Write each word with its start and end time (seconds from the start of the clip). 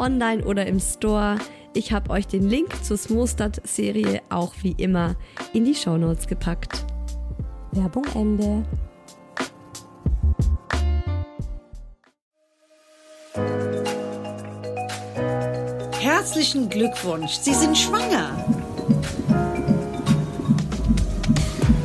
online 0.00 0.44
oder 0.44 0.66
im 0.66 0.80
Store. 0.80 1.36
Ich 1.74 1.92
habe 1.92 2.10
euch 2.10 2.26
den 2.26 2.48
Link 2.48 2.82
zur 2.82 2.96
Smostad-Serie 2.96 4.22
auch 4.30 4.54
wie 4.62 4.72
immer 4.72 5.14
in 5.52 5.64
die 5.64 5.74
Shownotes 5.74 6.26
gepackt. 6.26 6.84
Werbung 7.72 8.04
Ende. 8.14 8.64
Herzlichen 16.00 16.68
Glückwunsch, 16.68 17.34
Sie 17.34 17.54
sind 17.54 17.76
schwanger. 17.76 18.44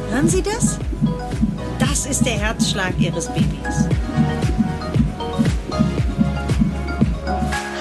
Hören 0.09 0.29
Sie 0.29 0.41
das? 0.41 0.79
Das 1.77 2.05
ist 2.05 2.25
der 2.25 2.39
Herzschlag 2.39 2.93
Ihres 2.99 3.27
Babys. 3.27 3.89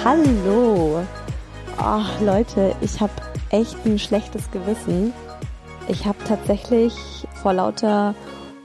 Hallo. 0.05 1.03
Ach 1.77 2.21
Leute, 2.21 2.75
ich 2.81 3.01
habe 3.01 3.11
echt 3.49 3.75
ein 3.87 3.97
schlechtes 3.97 4.51
Gewissen. 4.51 5.13
Ich 5.87 6.05
habe 6.05 6.19
tatsächlich 6.27 6.93
vor 7.41 7.53
lauter 7.53 8.13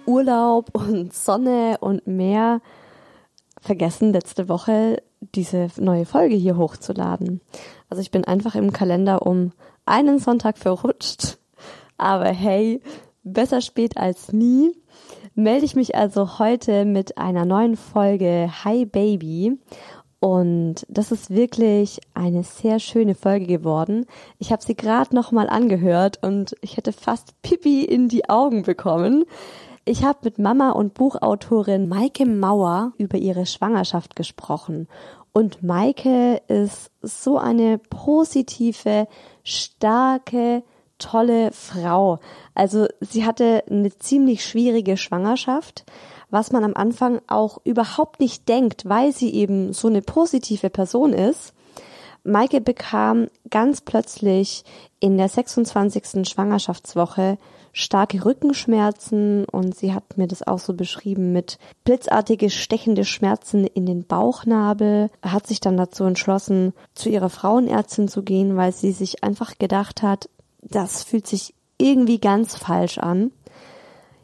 Urlaub 0.04 0.68
und 0.74 1.14
Sonne 1.14 1.78
und 1.80 2.06
Meer 2.06 2.60
vergessen, 3.58 4.12
letzte 4.12 4.50
Woche 4.50 5.02
diese 5.34 5.68
neue 5.78 6.04
Folge 6.04 6.34
hier 6.34 6.58
hochzuladen. 6.58 7.40
Also 7.88 8.02
ich 8.02 8.10
bin 8.10 8.26
einfach 8.26 8.54
im 8.54 8.74
Kalender 8.74 9.24
um 9.26 9.52
einen 9.86 10.18
Sonntag 10.18 10.58
verrutscht. 10.58 11.38
Aber 11.96 12.28
hey, 12.28 12.82
besser 13.22 13.62
spät 13.62 13.96
als 13.96 14.34
nie. 14.34 14.76
Melde 15.34 15.64
ich 15.64 15.74
mich 15.74 15.94
also 15.94 16.38
heute 16.38 16.84
mit 16.84 17.16
einer 17.16 17.46
neuen 17.46 17.78
Folge 17.78 18.50
Hi 18.62 18.84
Baby. 18.84 19.58
Und 20.20 20.86
das 20.88 21.12
ist 21.12 21.30
wirklich 21.30 21.98
eine 22.12 22.42
sehr 22.42 22.78
schöne 22.78 23.14
Folge 23.14 23.46
geworden. 23.46 24.04
Ich 24.38 24.52
habe 24.52 24.62
sie 24.62 24.76
gerade 24.76 25.14
nochmal 25.14 25.48
angehört 25.48 26.18
und 26.22 26.54
ich 26.60 26.76
hätte 26.76 26.92
fast 26.92 27.40
Pipi 27.40 27.84
in 27.84 28.08
die 28.08 28.28
Augen 28.28 28.62
bekommen. 28.62 29.24
Ich 29.86 30.04
habe 30.04 30.18
mit 30.24 30.38
Mama 30.38 30.72
und 30.72 30.92
Buchautorin 30.92 31.88
Maike 31.88 32.26
Mauer 32.26 32.92
über 32.98 33.16
ihre 33.16 33.46
Schwangerschaft 33.46 34.14
gesprochen. 34.14 34.88
Und 35.32 35.62
Maike 35.62 36.42
ist 36.48 36.90
so 37.00 37.38
eine 37.38 37.78
positive, 37.78 39.08
starke, 39.42 40.62
tolle 40.98 41.50
Frau. 41.52 42.18
Also 42.54 42.88
sie 43.00 43.24
hatte 43.24 43.64
eine 43.70 43.96
ziemlich 43.96 44.44
schwierige 44.44 44.98
Schwangerschaft, 44.98 45.86
was 46.30 46.52
man 46.52 46.64
am 46.64 46.74
Anfang 46.74 47.20
auch 47.26 47.58
überhaupt 47.64 48.20
nicht 48.20 48.48
denkt, 48.48 48.88
weil 48.88 49.12
sie 49.12 49.32
eben 49.34 49.72
so 49.72 49.88
eine 49.88 50.02
positive 50.02 50.70
Person 50.70 51.12
ist. 51.12 51.52
Maike 52.22 52.60
bekam 52.60 53.28
ganz 53.48 53.80
plötzlich 53.80 54.64
in 55.00 55.16
der 55.16 55.28
26. 55.28 56.28
Schwangerschaftswoche 56.28 57.38
starke 57.72 58.24
Rückenschmerzen 58.24 59.44
und 59.44 59.76
sie 59.76 59.94
hat 59.94 60.18
mir 60.18 60.26
das 60.26 60.46
auch 60.46 60.58
so 60.58 60.74
beschrieben 60.74 61.32
mit 61.32 61.58
blitzartige 61.84 62.50
stechende 62.50 63.04
Schmerzen 63.04 63.64
in 63.64 63.86
den 63.86 64.04
Bauchnabel, 64.04 65.10
hat 65.22 65.46
sich 65.46 65.60
dann 65.60 65.76
dazu 65.76 66.04
entschlossen, 66.04 66.72
zu 66.94 67.08
ihrer 67.08 67.30
Frauenärztin 67.30 68.08
zu 68.08 68.22
gehen, 68.22 68.56
weil 68.56 68.72
sie 68.72 68.92
sich 68.92 69.22
einfach 69.22 69.58
gedacht 69.58 70.02
hat, 70.02 70.28
das 70.62 71.04
fühlt 71.04 71.26
sich 71.26 71.54
irgendwie 71.78 72.18
ganz 72.18 72.56
falsch 72.56 72.98
an. 72.98 73.30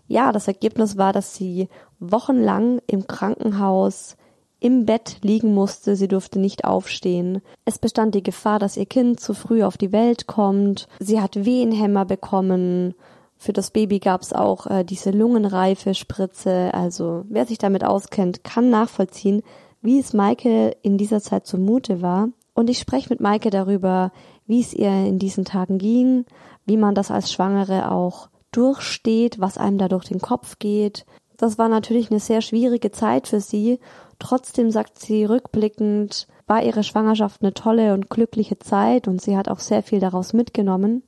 Ja, 0.09 0.33
das 0.33 0.49
Ergebnis 0.49 0.97
war, 0.97 1.13
dass 1.13 1.35
sie 1.35 1.69
wochenlang 1.99 2.81
im 2.87 3.07
Krankenhaus 3.07 4.17
im 4.59 4.87
Bett 4.87 5.19
liegen 5.23 5.55
musste, 5.55 5.97
sie 5.97 6.09
durfte 6.09 6.39
nicht 6.39 6.65
aufstehen. 6.65 7.43
Es 7.65 7.79
bestand 7.79 8.15
die 8.15 8.23
Gefahr, 8.23 8.59
dass 8.59 8.77
ihr 8.77 8.87
Kind 8.87 9.21
zu 9.21 9.35
früh 9.35 9.63
auf 9.63 9.77
die 9.77 9.93
Welt 9.93 10.27
kommt. 10.27 10.89
Sie 10.99 11.21
hat 11.21 11.45
Wehenhämmer 11.45 12.05
bekommen. 12.05 12.95
Für 13.37 13.53
das 13.53 13.71
Baby 13.71 13.99
gab 13.99 14.23
es 14.23 14.33
auch 14.33 14.67
äh, 14.67 14.83
diese 14.83 15.11
lungenreife 15.11 15.95
Spritze. 15.95 16.73
Also 16.73 17.25
wer 17.29 17.45
sich 17.45 17.59
damit 17.59 17.85
auskennt, 17.85 18.45
kann 18.45 18.71
nachvollziehen, 18.71 19.43
wie 19.83 19.99
es 19.99 20.15
Maike 20.15 20.75
in 20.83 20.97
dieser 20.97 21.21
Zeit 21.21 21.47
zumute 21.47 22.01
war. 22.01 22.31
Und 22.55 22.71
ich 22.71 22.79
spreche 22.79 23.11
mit 23.11 23.21
Maike 23.21 23.51
darüber, 23.51 24.11
wie 24.47 24.61
es 24.61 24.73
ihr 24.73 24.89
in 24.89 25.19
diesen 25.19 25.45
Tagen 25.45 25.77
ging, 25.77 26.25
wie 26.65 26.79
man 26.79 26.95
das 26.95 27.11
als 27.11 27.31
Schwangere 27.31 27.93
auch 27.93 28.31
durchsteht, 28.53 29.41
was 29.41 29.59
einem 29.59 29.79
da 29.79 29.89
durch 29.89 30.05
den 30.05 30.21
Kopf 30.21 30.59
geht. 30.59 31.07
Das 31.37 31.59
war 31.59 31.69
natürlich 31.69 32.11
eine 32.11 32.21
sehr 32.21 32.41
schwierige 32.41 32.91
Zeit 32.91 33.29
für 33.29 33.41
sie. 33.41 33.79
Trotzdem 34.19 34.71
sagt 34.71 34.99
sie 34.99 35.25
rückblickend, 35.25 36.27
war 36.47 36.63
ihre 36.63 36.83
Schwangerschaft 36.83 37.43
eine 37.43 37.53
tolle 37.53 37.93
und 37.93 38.09
glückliche 38.09 38.59
Zeit 38.59 39.09
und 39.09 39.21
sie 39.21 39.37
hat 39.37 39.49
auch 39.49 39.59
sehr 39.59 39.83
viel 39.83 40.01
daraus 40.01 40.33
mitgenommen. 40.33 41.03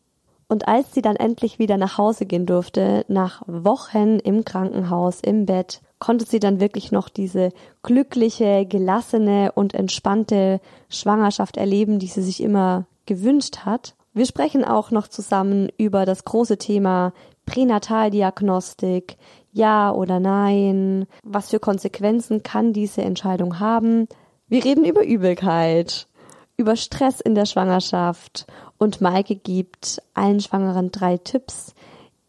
Und 0.48 0.66
als 0.66 0.94
sie 0.94 1.02
dann 1.02 1.16
endlich 1.16 1.58
wieder 1.58 1.76
nach 1.76 1.98
Hause 1.98 2.24
gehen 2.24 2.46
durfte, 2.46 3.04
nach 3.08 3.42
Wochen 3.46 4.18
im 4.18 4.44
Krankenhaus, 4.44 5.20
im 5.20 5.44
Bett, 5.44 5.82
konnte 5.98 6.24
sie 6.24 6.40
dann 6.40 6.60
wirklich 6.60 6.90
noch 6.90 7.08
diese 7.10 7.50
glückliche, 7.82 8.64
gelassene 8.64 9.52
und 9.52 9.74
entspannte 9.74 10.60
Schwangerschaft 10.88 11.58
erleben, 11.58 11.98
die 11.98 12.06
sie 12.06 12.22
sich 12.22 12.42
immer 12.42 12.86
gewünscht 13.04 13.58
hat. 13.66 13.94
Wir 14.18 14.26
sprechen 14.26 14.64
auch 14.64 14.90
noch 14.90 15.06
zusammen 15.06 15.68
über 15.78 16.04
das 16.04 16.24
große 16.24 16.58
Thema 16.58 17.12
Pränataldiagnostik, 17.46 19.16
ja 19.52 19.92
oder 19.92 20.18
nein, 20.18 21.06
was 21.22 21.50
für 21.50 21.60
Konsequenzen 21.60 22.42
kann 22.42 22.72
diese 22.72 23.02
Entscheidung 23.02 23.60
haben. 23.60 24.08
Wir 24.48 24.64
reden 24.64 24.84
über 24.84 25.04
Übelkeit, 25.04 26.08
über 26.56 26.74
Stress 26.74 27.20
in 27.20 27.36
der 27.36 27.46
Schwangerschaft 27.46 28.48
und 28.76 29.00
Maike 29.00 29.36
gibt 29.36 30.02
allen 30.14 30.40
Schwangeren 30.40 30.90
drei 30.90 31.18
Tipps, 31.18 31.76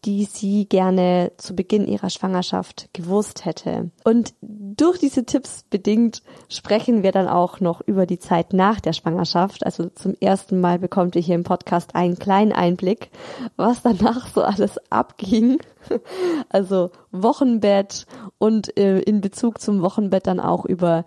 die 0.04 0.24
sie 0.24 0.66
gerne 0.66 1.32
zu 1.36 1.54
Beginn 1.54 1.86
ihrer 1.86 2.08
Schwangerschaft 2.08 2.88
gewusst 2.94 3.44
hätte. 3.44 3.90
Und 4.02 4.34
durch 4.40 4.98
diese 4.98 5.26
Tipps 5.26 5.64
bedingt 5.68 6.22
sprechen 6.48 7.02
wir 7.02 7.12
dann 7.12 7.28
auch 7.28 7.60
noch 7.60 7.82
über 7.82 8.06
die 8.06 8.18
Zeit 8.18 8.54
nach 8.54 8.80
der 8.80 8.94
Schwangerschaft. 8.94 9.66
Also 9.66 9.90
zum 9.90 10.14
ersten 10.18 10.60
Mal 10.60 10.78
bekommt 10.78 11.16
ihr 11.16 11.22
hier 11.22 11.34
im 11.34 11.44
Podcast 11.44 11.94
einen 11.94 12.18
kleinen 12.18 12.52
Einblick, 12.52 13.10
was 13.56 13.82
danach 13.82 14.28
so 14.28 14.42
alles 14.42 14.78
abging. 14.90 15.58
Also 16.50 16.90
Wochenbett 17.10 18.06
und 18.36 18.76
äh, 18.76 19.00
in 19.00 19.22
Bezug 19.22 19.60
zum 19.60 19.80
Wochenbett 19.80 20.26
dann 20.26 20.38
auch 20.38 20.66
über 20.66 21.06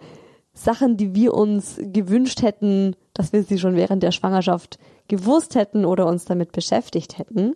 Sachen, 0.53 0.97
die 0.97 1.13
wir 1.13 1.33
uns 1.33 1.79
gewünscht 1.79 2.41
hätten, 2.41 2.95
dass 3.13 3.33
wir 3.33 3.43
sie 3.43 3.59
schon 3.59 3.75
während 3.75 4.01
der 4.01 4.11
Schwangerschaft 4.11 4.79
gewusst 5.07 5.55
hätten 5.55 5.85
oder 5.85 6.07
uns 6.07 6.25
damit 6.25 6.51
beschäftigt 6.51 7.17
hätten. 7.17 7.55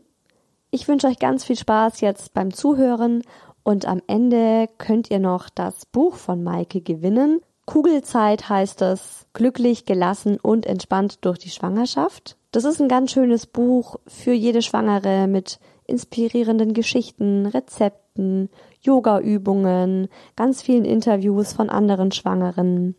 Ich 0.80 0.88
wünsche 0.88 1.08
euch 1.08 1.18
ganz 1.18 1.44
viel 1.44 1.58
Spaß 1.58 2.02
jetzt 2.02 2.36
beim 2.36 2.54
Zuhören 2.54 3.24
und 3.64 3.88
am 3.88 4.00
Ende 4.06 4.70
könnt 4.78 5.10
ihr 5.10 5.18
noch 5.18 5.50
das 5.50 5.88
Buch 5.88 6.14
von 6.18 6.44
Maike 6.44 6.82
gewinnen. 6.82 7.42
Kugelzeit 7.66 8.48
heißt 8.48 8.84
es, 8.84 9.26
glücklich, 9.34 9.86
gelassen 9.86 10.38
und 10.40 10.68
entspannt 10.68 11.26
durch 11.26 11.40
die 11.40 11.50
Schwangerschaft. 11.50 12.38
Das 12.52 12.64
ist 12.64 12.80
ein 12.80 12.90
ganz 12.90 13.12
schönes 13.12 13.48
Buch 13.48 13.96
für 14.06 14.34
jede 14.34 14.62
Schwangere 14.62 15.26
mit 15.26 15.60
inspirierenden 15.88 16.76
Geschichten, 16.76 17.48
Rezepten, 17.48 18.52
Yoga-Übungen, 18.80 20.10
ganz 20.36 20.62
vielen 20.62 20.86
Interviews 20.86 21.54
von 21.54 21.72
anderen 21.72 22.12
Schwangeren. 22.12 22.94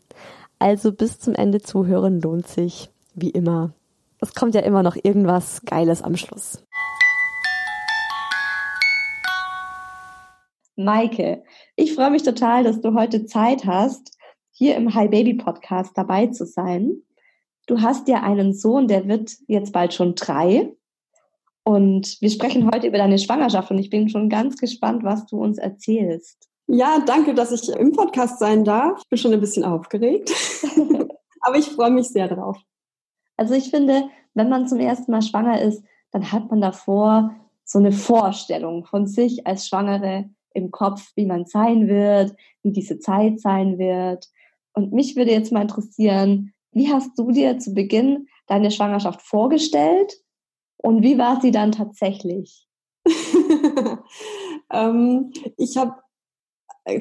Also 0.59 0.91
bis 0.91 1.21
zum 1.21 1.37
Ende 1.37 1.61
zuhören 1.61 2.21
lohnt 2.21 2.49
sich, 2.49 2.91
wie 3.15 3.31
immer. 3.31 3.73
Es 4.21 4.35
kommt 4.35 4.57
ja 4.57 4.63
immer 4.63 4.83
noch 4.83 4.97
irgendwas 5.01 5.63
Geiles 5.65 6.03
am 6.03 6.17
Schluss. 6.17 6.65
Maike, 10.79 11.43
ich 11.75 11.95
freue 11.95 12.11
mich 12.11 12.23
total, 12.23 12.63
dass 12.63 12.81
du 12.81 12.95
heute 12.95 13.27
Zeit 13.27 13.67
hast, 13.67 14.17
hier 14.53 14.77
im 14.77 14.95
Hi 14.95 15.09
Baby 15.09 15.35
Podcast 15.35 15.91
dabei 15.97 16.29
zu 16.29 16.47
sein. 16.47 17.03
Du 17.67 17.81
hast 17.81 18.07
ja 18.07 18.23
einen 18.23 18.55
Sohn, 18.55 18.87
der 18.87 19.09
wird 19.09 19.33
jetzt 19.49 19.73
bald 19.73 19.93
schon 19.93 20.15
drei. 20.15 20.73
Und 21.65 22.17
wir 22.21 22.31
sprechen 22.31 22.71
heute 22.73 22.87
über 22.87 22.99
deine 22.99 23.19
Schwangerschaft 23.19 23.73
und 23.73 23.79
ich 23.79 23.91
bin 23.91 24.09
schon 24.09 24.29
ganz 24.29 24.57
gespannt, 24.57 25.03
was 25.03 25.27
du 25.27 25.43
uns 25.43 25.59
erzählst. 25.59 26.49
Ja, 26.69 27.03
danke, 27.05 27.35
dass 27.35 27.51
ich 27.51 27.69
im 27.71 27.91
Podcast 27.91 28.39
sein 28.39 28.65
darf. 28.65 29.01
Ich 29.03 29.09
bin 29.09 29.19
schon 29.19 29.33
ein 29.33 29.41
bisschen 29.41 29.65
aufgeregt, 29.65 30.33
aber 31.41 31.57
ich 31.57 31.67
freue 31.67 31.91
mich 31.91 32.09
sehr 32.09 32.29
drauf. 32.29 32.57
Also 33.37 33.55
ich 33.55 33.71
finde, 33.71 34.11
wenn 34.35 34.49
man 34.49 34.69
zum 34.69 34.79
ersten 34.79 35.11
Mal 35.11 35.23
schwanger 35.23 35.61
ist, 35.61 35.83
dann 36.13 36.31
hat 36.31 36.51
man 36.51 36.61
davor 36.61 37.35
so 37.65 37.81
eine 37.81 37.93
Vorstellung 37.93 38.85
von 38.85 39.09
sich 39.09 39.45
als 39.45 39.67
Schwangere 39.67 40.31
im 40.55 40.71
Kopf, 40.71 41.13
wie 41.15 41.27
man 41.27 41.47
sein 41.47 41.89
wird, 41.89 42.35
wie 42.63 42.73
diese 42.73 42.99
Zeit 42.99 43.41
sein 43.41 43.79
wird. 43.79 44.29
Und 44.73 44.93
mich 44.93 45.17
würde 45.17 45.33
jetzt 45.33 45.53
mal 45.53 45.63
interessieren, 45.63 46.53
wie 46.73 46.93
hast 46.93 47.19
du 47.19 47.31
dir 47.31 47.59
zu 47.59 47.75
Beginn 47.75 48.29
deine 48.47 48.71
Schwangerschaft 48.71 49.23
vorgestellt 49.23 50.15
und 50.77 51.03
wie 51.03 51.19
war 51.19 51.41
sie 51.41 51.51
dann 51.51 51.73
tatsächlich? 51.73 52.67
ähm, 54.73 55.33
ich 55.57 55.77
habe 55.77 55.95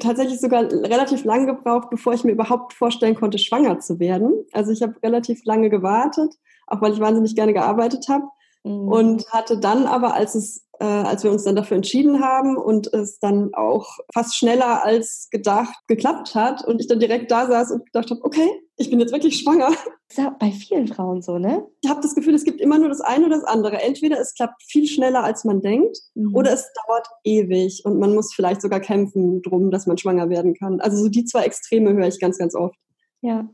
tatsächlich 0.00 0.40
sogar 0.40 0.64
relativ 0.64 1.24
lange 1.24 1.46
gebraucht, 1.46 1.88
bevor 1.90 2.12
ich 2.12 2.24
mir 2.24 2.32
überhaupt 2.32 2.72
vorstellen 2.72 3.14
konnte, 3.14 3.38
schwanger 3.38 3.80
zu 3.80 3.98
werden. 3.98 4.44
Also 4.52 4.72
ich 4.72 4.82
habe 4.82 5.00
relativ 5.02 5.44
lange 5.44 5.70
gewartet, 5.70 6.34
auch 6.66 6.80
weil 6.80 6.92
ich 6.92 7.00
wahnsinnig 7.00 7.34
gerne 7.34 7.54
gearbeitet 7.54 8.08
habe. 8.08 8.24
Mhm. 8.64 8.88
Und 8.88 9.32
hatte 9.32 9.58
dann 9.58 9.86
aber, 9.86 10.14
als 10.14 10.34
es 10.34 10.67
äh, 10.80 10.84
als 10.84 11.24
wir 11.24 11.30
uns 11.30 11.44
dann 11.44 11.56
dafür 11.56 11.76
entschieden 11.76 12.20
haben 12.22 12.56
und 12.56 12.92
es 12.92 13.18
dann 13.18 13.52
auch 13.54 13.98
fast 14.12 14.36
schneller 14.36 14.84
als 14.84 15.28
gedacht 15.30 15.74
geklappt 15.86 16.34
hat 16.34 16.64
und 16.64 16.80
ich 16.80 16.86
dann 16.86 17.00
direkt 17.00 17.30
da 17.30 17.46
saß 17.46 17.72
und 17.72 17.86
gedacht 17.86 18.10
habe, 18.10 18.20
okay, 18.22 18.48
ich 18.76 18.90
bin 18.90 19.00
jetzt 19.00 19.12
wirklich 19.12 19.38
schwanger. 19.38 19.70
Das 19.70 20.16
ist 20.16 20.24
ja 20.24 20.36
bei 20.38 20.50
vielen 20.52 20.86
Frauen 20.86 21.20
so, 21.20 21.38
ne? 21.38 21.66
Ich 21.82 21.90
habe 21.90 22.00
das 22.00 22.14
Gefühl, 22.14 22.34
es 22.34 22.44
gibt 22.44 22.60
immer 22.60 22.78
nur 22.78 22.88
das 22.88 23.00
eine 23.00 23.26
oder 23.26 23.36
das 23.36 23.44
andere. 23.44 23.82
Entweder 23.82 24.18
es 24.18 24.34
klappt 24.34 24.62
viel 24.62 24.86
schneller, 24.86 25.24
als 25.24 25.44
man 25.44 25.60
denkt, 25.60 25.98
mhm. 26.14 26.34
oder 26.34 26.52
es 26.52 26.70
dauert 26.86 27.08
ewig 27.24 27.82
und 27.84 27.98
man 27.98 28.14
muss 28.14 28.32
vielleicht 28.32 28.62
sogar 28.62 28.80
kämpfen 28.80 29.42
drum, 29.42 29.70
dass 29.70 29.86
man 29.86 29.98
schwanger 29.98 30.30
werden 30.30 30.54
kann. 30.54 30.80
Also 30.80 30.96
so 30.96 31.08
die 31.08 31.24
zwei 31.24 31.42
Extreme 31.42 31.92
höre 31.92 32.06
ich 32.06 32.20
ganz, 32.20 32.38
ganz 32.38 32.54
oft. 32.54 32.78
Ja. 33.20 33.48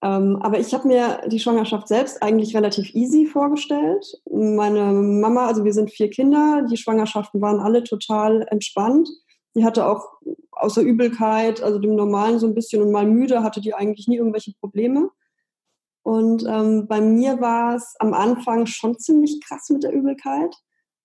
Ähm, 0.00 0.36
aber 0.36 0.60
ich 0.60 0.72
habe 0.74 0.86
mir 0.86 1.22
die 1.26 1.40
Schwangerschaft 1.40 1.88
selbst 1.88 2.22
eigentlich 2.22 2.54
relativ 2.54 2.94
easy 2.94 3.26
vorgestellt. 3.26 4.06
Meine 4.30 4.92
Mama, 4.92 5.46
also 5.46 5.64
wir 5.64 5.72
sind 5.72 5.90
vier 5.90 6.08
Kinder, 6.08 6.66
die 6.70 6.76
Schwangerschaften 6.76 7.40
waren 7.40 7.58
alle 7.58 7.82
total 7.82 8.46
entspannt. 8.50 9.08
Die 9.56 9.64
hatte 9.64 9.86
auch 9.86 10.06
außer 10.52 10.82
Übelkeit, 10.82 11.62
also 11.62 11.78
dem 11.78 11.96
Normalen 11.96 12.38
so 12.38 12.46
ein 12.46 12.54
bisschen 12.54 12.82
und 12.82 12.92
mal 12.92 13.06
müde, 13.06 13.42
hatte 13.42 13.60
die 13.60 13.74
eigentlich 13.74 14.06
nie 14.06 14.16
irgendwelche 14.16 14.52
Probleme. 14.60 15.10
Und 16.02 16.44
ähm, 16.48 16.86
bei 16.86 17.00
mir 17.00 17.40
war 17.40 17.74
es 17.74 17.94
am 17.98 18.14
Anfang 18.14 18.66
schon 18.66 18.98
ziemlich 18.98 19.40
krass 19.44 19.68
mit 19.68 19.82
der 19.82 19.92
Übelkeit. 19.92 20.54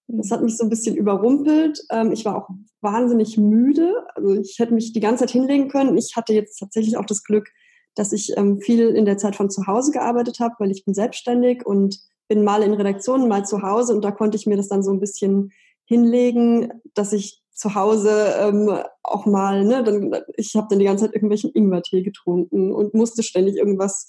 Das 0.07 0.31
hat 0.31 0.43
mich 0.43 0.57
so 0.57 0.63
ein 0.63 0.69
bisschen 0.69 0.95
überrumpelt. 0.95 1.83
Ähm, 1.89 2.11
ich 2.11 2.25
war 2.25 2.37
auch 2.37 2.49
wahnsinnig 2.81 3.37
müde. 3.37 4.05
Also 4.15 4.35
ich 4.35 4.59
hätte 4.59 4.73
mich 4.73 4.93
die 4.93 4.99
ganze 4.99 5.25
Zeit 5.25 5.31
hinlegen 5.31 5.67
können. 5.67 5.97
Ich 5.97 6.15
hatte 6.15 6.33
jetzt 6.33 6.57
tatsächlich 6.57 6.97
auch 6.97 7.05
das 7.05 7.23
Glück, 7.23 7.49
dass 7.95 8.11
ich 8.11 8.37
ähm, 8.37 8.59
viel 8.59 8.89
in 8.89 9.05
der 9.05 9.17
Zeit 9.17 9.35
von 9.35 9.49
zu 9.49 9.67
Hause 9.67 9.91
gearbeitet 9.91 10.39
habe, 10.39 10.55
weil 10.59 10.71
ich 10.71 10.85
bin 10.85 10.93
selbstständig 10.93 11.65
und 11.65 11.99
bin 12.27 12.43
mal 12.43 12.63
in 12.63 12.73
Redaktionen, 12.73 13.27
mal 13.27 13.45
zu 13.45 13.61
Hause 13.61 13.93
und 13.93 14.03
da 14.03 14.11
konnte 14.11 14.37
ich 14.37 14.45
mir 14.45 14.57
das 14.57 14.67
dann 14.67 14.83
so 14.83 14.91
ein 14.91 14.99
bisschen 14.99 15.51
hinlegen, 15.85 16.71
dass 16.93 17.13
ich 17.13 17.41
zu 17.51 17.75
Hause 17.75 18.33
ähm, 18.39 18.77
auch 19.03 19.25
mal, 19.25 19.63
ne, 19.63 19.83
dann, 19.83 20.15
ich 20.37 20.55
habe 20.55 20.67
dann 20.69 20.79
die 20.79 20.85
ganze 20.85 21.05
Zeit 21.05 21.13
irgendwelchen 21.13 21.51
Ingwertee 21.53 22.01
getrunken 22.01 22.71
und 22.71 22.93
musste 22.93 23.21
ständig 23.21 23.57
irgendwas 23.57 24.07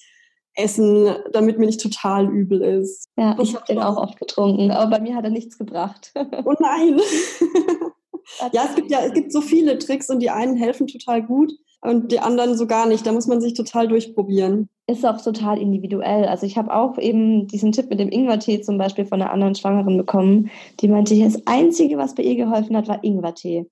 essen, 0.54 1.14
damit 1.32 1.58
mir 1.58 1.66
nicht 1.66 1.80
total 1.80 2.30
übel 2.30 2.62
ist. 2.62 3.08
Ja, 3.16 3.36
ich 3.40 3.54
habe 3.54 3.66
den 3.66 3.80
auch 3.80 3.96
oft 3.96 4.18
getrunken, 4.18 4.70
aber 4.70 4.90
bei 4.90 5.00
mir 5.00 5.16
hat 5.16 5.24
er 5.24 5.30
nichts 5.30 5.58
gebracht. 5.58 6.12
Oh 6.44 6.54
nein. 6.58 7.00
ja, 8.52 8.64
es 8.68 8.74
gibt 8.74 8.90
ja, 8.90 9.00
es 9.04 9.12
gibt 9.12 9.32
so 9.32 9.40
viele 9.40 9.78
Tricks 9.78 10.08
und 10.10 10.20
die 10.20 10.30
einen 10.30 10.56
helfen 10.56 10.86
total 10.86 11.22
gut 11.22 11.52
und 11.84 12.12
die 12.12 12.20
anderen 12.20 12.56
so 12.56 12.66
gar 12.66 12.86
nicht. 12.86 13.06
Da 13.06 13.12
muss 13.12 13.26
man 13.26 13.40
sich 13.40 13.54
total 13.54 13.88
durchprobieren. 13.88 14.68
Ist 14.86 15.04
auch 15.04 15.20
total 15.20 15.58
individuell. 15.58 16.24
Also 16.24 16.46
ich 16.46 16.56
habe 16.56 16.74
auch 16.74 16.98
eben 16.98 17.46
diesen 17.46 17.72
Tipp 17.72 17.90
mit 17.90 18.00
dem 18.00 18.08
Ingwertee 18.08 18.62
zum 18.62 18.78
Beispiel 18.78 19.04
von 19.04 19.20
einer 19.20 19.30
anderen 19.30 19.54
Schwangeren 19.54 19.98
bekommen. 19.98 20.50
Die 20.80 20.88
meinte, 20.88 21.18
das 21.18 21.46
Einzige, 21.46 21.98
was 21.98 22.14
bei 22.14 22.22
ihr 22.22 22.36
geholfen 22.36 22.76
hat, 22.76 22.88
war 22.88 23.04
Ingwertee. 23.04 23.66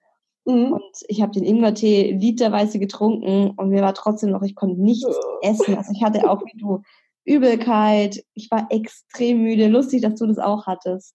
Mhm. 0.44 0.73
Und 0.75 0.82
ich 1.09 1.23
habe 1.23 1.32
den 1.32 1.44
Ingwertee 1.44 2.12
literweise 2.12 2.79
getrunken 2.79 3.53
und 3.56 3.70
mir 3.70 3.82
war 3.82 3.94
trotzdem 3.94 4.31
noch, 4.31 4.43
ich 4.43 4.55
konnte 4.55 4.81
nichts 4.81 5.19
essen. 5.41 5.76
Also 5.76 5.93
ich 5.94 6.03
hatte 6.03 6.29
auch 6.31 6.43
wie 6.44 6.59
du 6.59 6.82
Übelkeit, 7.25 8.23
ich 8.35 8.50
war 8.50 8.67
extrem 8.70 9.42
müde. 9.42 9.69
Lustig, 9.69 10.02
dass 10.02 10.16
du 10.16 10.26
das 10.26 10.38
auch 10.38 10.66
hattest. 10.66 11.14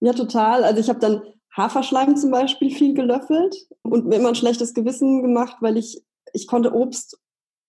Ja, 0.00 0.12
total. 0.12 0.62
Also 0.62 0.80
ich 0.80 0.88
habe 0.88 1.00
dann 1.00 1.22
Haferschleim 1.56 2.16
zum 2.16 2.30
Beispiel 2.30 2.70
viel 2.70 2.94
gelöffelt 2.94 3.66
und 3.82 4.06
mir 4.06 4.16
immer 4.16 4.28
ein 4.28 4.34
schlechtes 4.36 4.74
Gewissen 4.74 5.22
gemacht, 5.22 5.56
weil 5.60 5.76
ich 5.76 6.02
ich 6.32 6.46
konnte 6.46 6.74
Obst, 6.74 7.18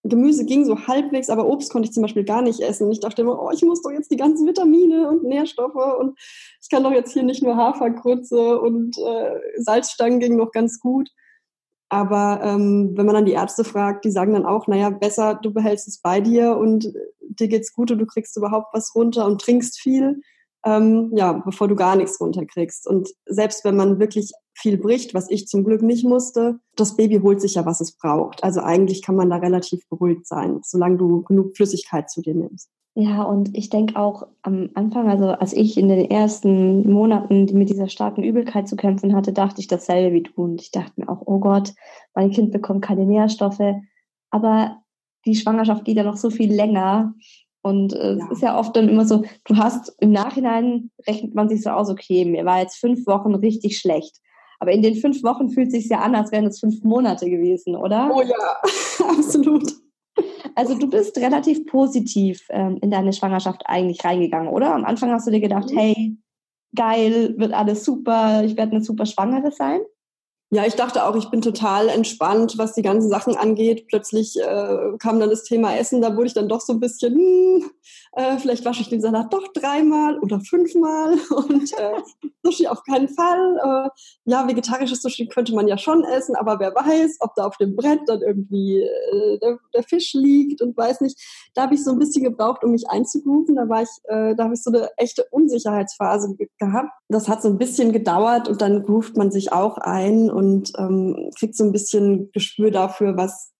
Gemüse 0.03 0.45
ging 0.45 0.65
so 0.65 0.87
halbwegs, 0.87 1.29
aber 1.29 1.45
Obst 1.45 1.71
konnte 1.71 1.87
ich 1.87 1.93
zum 1.93 2.01
Beispiel 2.01 2.23
gar 2.23 2.41
nicht 2.41 2.59
essen. 2.59 2.91
Ich 2.91 2.99
dachte 2.99 3.21
immer, 3.21 3.39
oh, 3.39 3.51
ich 3.53 3.61
muss 3.61 3.83
doch 3.83 3.91
jetzt 3.91 4.09
die 4.09 4.17
ganzen 4.17 4.47
Vitamine 4.47 5.07
und 5.07 5.23
Nährstoffe 5.23 5.99
und 5.99 6.17
ich 6.61 6.69
kann 6.69 6.83
doch 6.83 6.91
jetzt 6.91 7.13
hier 7.13 7.23
nicht 7.23 7.43
nur 7.43 7.55
Hafergrütze 7.55 8.59
und 8.59 8.97
äh, 8.97 9.39
Salzstangen 9.57 10.19
ging 10.19 10.37
noch 10.37 10.51
ganz 10.51 10.79
gut. 10.79 11.09
Aber 11.89 12.39
ähm, 12.41 12.93
wenn 12.95 13.05
man 13.05 13.15
dann 13.15 13.25
die 13.25 13.33
Ärzte 13.33 13.63
fragt, 13.63 14.05
die 14.05 14.11
sagen 14.11 14.33
dann 14.33 14.45
auch, 14.45 14.65
naja, 14.65 14.89
besser 14.89 15.35
du 15.35 15.53
behältst 15.53 15.87
es 15.87 15.99
bei 15.99 16.21
dir 16.21 16.57
und 16.57 16.91
dir 17.19 17.47
geht's 17.47 17.73
gut 17.73 17.91
und 17.91 17.99
du 17.99 18.05
kriegst 18.05 18.35
überhaupt 18.37 18.73
was 18.73 18.95
runter 18.95 19.25
und 19.25 19.41
trinkst 19.41 19.79
viel, 19.79 20.21
ähm, 20.65 21.11
ja, 21.15 21.33
bevor 21.33 21.67
du 21.67 21.75
gar 21.75 21.95
nichts 21.95 22.19
runterkriegst. 22.19 22.87
Und 22.87 23.09
selbst 23.25 23.65
wenn 23.65 23.75
man 23.75 23.99
wirklich 23.99 24.31
viel 24.53 24.77
bricht, 24.77 25.13
was 25.13 25.29
ich 25.29 25.47
zum 25.47 25.63
Glück 25.63 25.81
nicht 25.81 26.05
musste, 26.05 26.59
das 26.75 26.95
Baby 26.95 27.19
holt 27.19 27.41
sich 27.41 27.55
ja, 27.55 27.65
was 27.65 27.81
es 27.81 27.97
braucht. 27.97 28.43
Also 28.43 28.61
eigentlich 28.61 29.01
kann 29.01 29.15
man 29.15 29.29
da 29.29 29.37
relativ 29.37 29.87
beruhigt 29.89 30.27
sein, 30.27 30.59
solange 30.63 30.97
du 30.97 31.23
genug 31.23 31.55
Flüssigkeit 31.55 32.09
zu 32.09 32.21
dir 32.21 32.35
nimmst. 32.35 32.69
Ja, 32.93 33.23
und 33.23 33.57
ich 33.57 33.69
denke 33.69 33.97
auch 33.97 34.27
am 34.41 34.69
Anfang, 34.73 35.09
also 35.09 35.29
als 35.29 35.53
ich 35.53 35.77
in 35.77 35.87
den 35.87 36.11
ersten 36.11 36.91
Monaten 36.91 37.45
mit 37.53 37.69
dieser 37.69 37.87
starken 37.87 38.21
Übelkeit 38.21 38.67
zu 38.67 38.75
kämpfen 38.75 39.15
hatte, 39.15 39.31
dachte 39.31 39.61
ich 39.61 39.67
dasselbe 39.67 40.13
wie 40.13 40.23
du. 40.23 40.31
Und 40.35 40.61
ich 40.61 40.71
dachte 40.71 40.91
mir 40.97 41.07
auch, 41.07 41.21
oh 41.25 41.39
Gott, 41.39 41.73
mein 42.13 42.31
Kind 42.31 42.51
bekommt 42.51 42.83
keine 42.83 43.05
Nährstoffe. 43.05 43.61
Aber 44.29 44.81
die 45.25 45.35
Schwangerschaft 45.35 45.85
geht 45.85 45.95
ja 45.95 46.03
noch 46.03 46.17
so 46.17 46.29
viel 46.29 46.53
länger. 46.53 47.13
Und 47.63 47.93
äh, 47.93 48.15
ja. 48.15 48.25
es 48.25 48.37
ist 48.37 48.41
ja 48.41 48.57
oft 48.57 48.75
dann 48.75 48.89
immer 48.89 49.05
so, 49.05 49.23
du 49.45 49.55
hast 49.55 49.95
im 49.99 50.11
Nachhinein 50.11 50.89
rechnet 51.07 51.35
man 51.35 51.47
sich 51.47 51.61
so 51.61 51.69
aus, 51.69 51.89
okay, 51.89 52.25
mir 52.25 52.45
war 52.45 52.59
jetzt 52.59 52.77
fünf 52.77 53.05
Wochen 53.05 53.35
richtig 53.35 53.77
schlecht. 53.77 54.17
Aber 54.59 54.71
in 54.71 54.81
den 54.81 54.95
fünf 54.95 55.23
Wochen 55.23 55.49
fühlt 55.49 55.67
es 55.67 55.73
sich 55.73 55.89
ja 55.89 55.99
an, 55.99 56.15
als 56.15 56.31
wären 56.31 56.45
es 56.45 56.59
fünf 56.59 56.83
Monate 56.83 57.29
gewesen, 57.29 57.75
oder? 57.75 58.11
Oh 58.13 58.21
ja, 58.21 59.09
absolut. 59.09 59.73
Also 60.55 60.77
du 60.77 60.89
bist 60.89 61.17
relativ 61.17 61.65
positiv 61.65 62.45
ähm, 62.49 62.77
in 62.81 62.91
deine 62.91 63.13
Schwangerschaft 63.13 63.63
eigentlich 63.65 64.03
reingegangen, 64.03 64.49
oder? 64.49 64.75
Am 64.75 64.85
Anfang 64.85 65.11
hast 65.11 65.27
du 65.27 65.31
dir 65.31 65.39
gedacht, 65.39 65.71
mhm. 65.71 65.77
hey, 65.77 66.17
geil, 66.75 67.35
wird 67.37 67.53
alles 67.53 67.83
super, 67.83 68.43
ich 68.43 68.57
werde 68.57 68.73
eine 68.73 68.83
super 68.83 69.05
Schwangere 69.05 69.51
sein? 69.51 69.81
Ja, 70.53 70.65
ich 70.65 70.75
dachte 70.75 71.05
auch, 71.05 71.15
ich 71.15 71.29
bin 71.29 71.41
total 71.41 71.87
entspannt, 71.87 72.57
was 72.57 72.73
die 72.73 72.81
ganzen 72.81 73.09
Sachen 73.09 73.37
angeht. 73.37 73.87
Plötzlich 73.87 74.37
äh, 74.37 74.97
kam 74.99 75.17
dann 75.21 75.29
das 75.29 75.43
Thema 75.43 75.77
Essen, 75.77 76.01
da 76.01 76.13
wurde 76.17 76.27
ich 76.27 76.33
dann 76.33 76.49
doch 76.49 76.59
so 76.59 76.73
ein 76.73 76.81
bisschen, 76.81 77.15
hm, 77.15 77.71
äh, 78.13 78.37
vielleicht 78.37 78.65
wasche 78.65 78.81
ich 78.81 78.89
den 78.89 79.01
Salat 79.01 79.33
doch 79.33 79.47
dreimal 79.53 80.19
oder 80.19 80.41
fünfmal 80.41 81.17
und 81.29 81.71
äh, 81.77 82.01
Sushi 82.43 82.67
auf 82.67 82.83
keinen 82.83 83.07
Fall. 83.07 83.57
Äh, 83.57 83.89
ja, 84.25 84.47
vegetarisches 84.47 85.01
Sushi 85.01 85.27
könnte 85.27 85.55
man 85.55 85.67
ja 85.67 85.77
schon 85.77 86.03
essen, 86.03 86.35
aber 86.35 86.59
wer 86.59 86.75
weiß, 86.75 87.17
ob 87.21 87.35
da 87.35 87.45
auf 87.45 87.57
dem 87.57 87.75
Brett 87.75 88.01
dann 88.07 88.21
irgendwie 88.21 88.81
äh, 88.81 89.39
der, 89.39 89.59
der 89.73 89.83
Fisch 89.83 90.13
liegt 90.13 90.61
und 90.61 90.75
weiß 90.75 91.01
nicht. 91.01 91.17
Da 91.53 91.63
habe 91.63 91.75
ich 91.75 91.83
so 91.83 91.91
ein 91.91 91.99
bisschen 91.99 92.23
gebraucht, 92.23 92.63
um 92.63 92.71
mich 92.71 92.89
einzurufen. 92.89 93.55
Da 93.55 93.69
war 93.69 93.81
äh, 93.81 94.35
da 94.35 94.43
habe 94.43 94.53
ich 94.53 94.63
so 94.63 94.71
eine 94.71 94.89
echte 94.97 95.25
Unsicherheitsphase 95.31 96.35
gehabt. 96.59 96.89
Das 97.07 97.29
hat 97.29 97.41
so 97.41 97.47
ein 97.47 97.57
bisschen 97.57 97.93
gedauert 97.93 98.49
und 98.49 98.61
dann 98.61 98.77
ruft 98.81 99.15
man 99.15 99.31
sich 99.31 99.53
auch 99.53 99.77
ein 99.77 100.29
und 100.29 100.73
ähm, 100.77 101.31
kriegt 101.37 101.55
so 101.55 101.63
ein 101.63 101.71
bisschen 101.71 102.31
Gespür 102.31 102.71
dafür, 102.71 103.15
was 103.15 103.51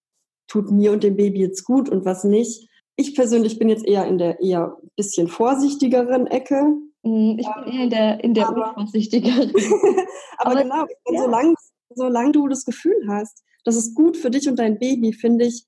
tut 0.47 0.69
mir 0.71 0.91
und 0.91 1.03
dem 1.03 1.15
Baby 1.15 1.39
jetzt 1.39 1.63
gut 1.63 1.87
und 1.87 2.03
was 2.03 2.25
nicht. 2.25 2.67
Ich 3.01 3.15
persönlich 3.15 3.57
bin 3.57 3.67
jetzt 3.67 3.83
eher 3.83 4.05
in 4.05 4.19
der 4.19 4.39
eher 4.41 4.77
bisschen 4.95 5.27
vorsichtigeren 5.27 6.27
Ecke. 6.27 6.61
Mm, 7.01 7.39
ich 7.39 7.47
bin 7.47 7.73
eher 7.73 7.83
in 7.83 7.89
der, 7.89 8.23
in 8.23 8.33
der 8.35 8.47
aber, 8.47 8.77
unvorsichtigeren. 8.77 9.51
aber, 10.37 10.51
aber, 10.51 10.61
genau, 10.61 10.85
ja. 11.09 11.23
solange, 11.23 11.55
solange 11.95 12.31
du 12.31 12.47
das 12.47 12.63
Gefühl 12.63 13.07
hast, 13.07 13.43
das 13.63 13.75
ist 13.75 13.95
gut 13.95 14.17
für 14.17 14.29
dich 14.29 14.47
und 14.47 14.59
dein 14.59 14.77
Baby, 14.77 15.13
finde 15.13 15.45
ich, 15.45 15.65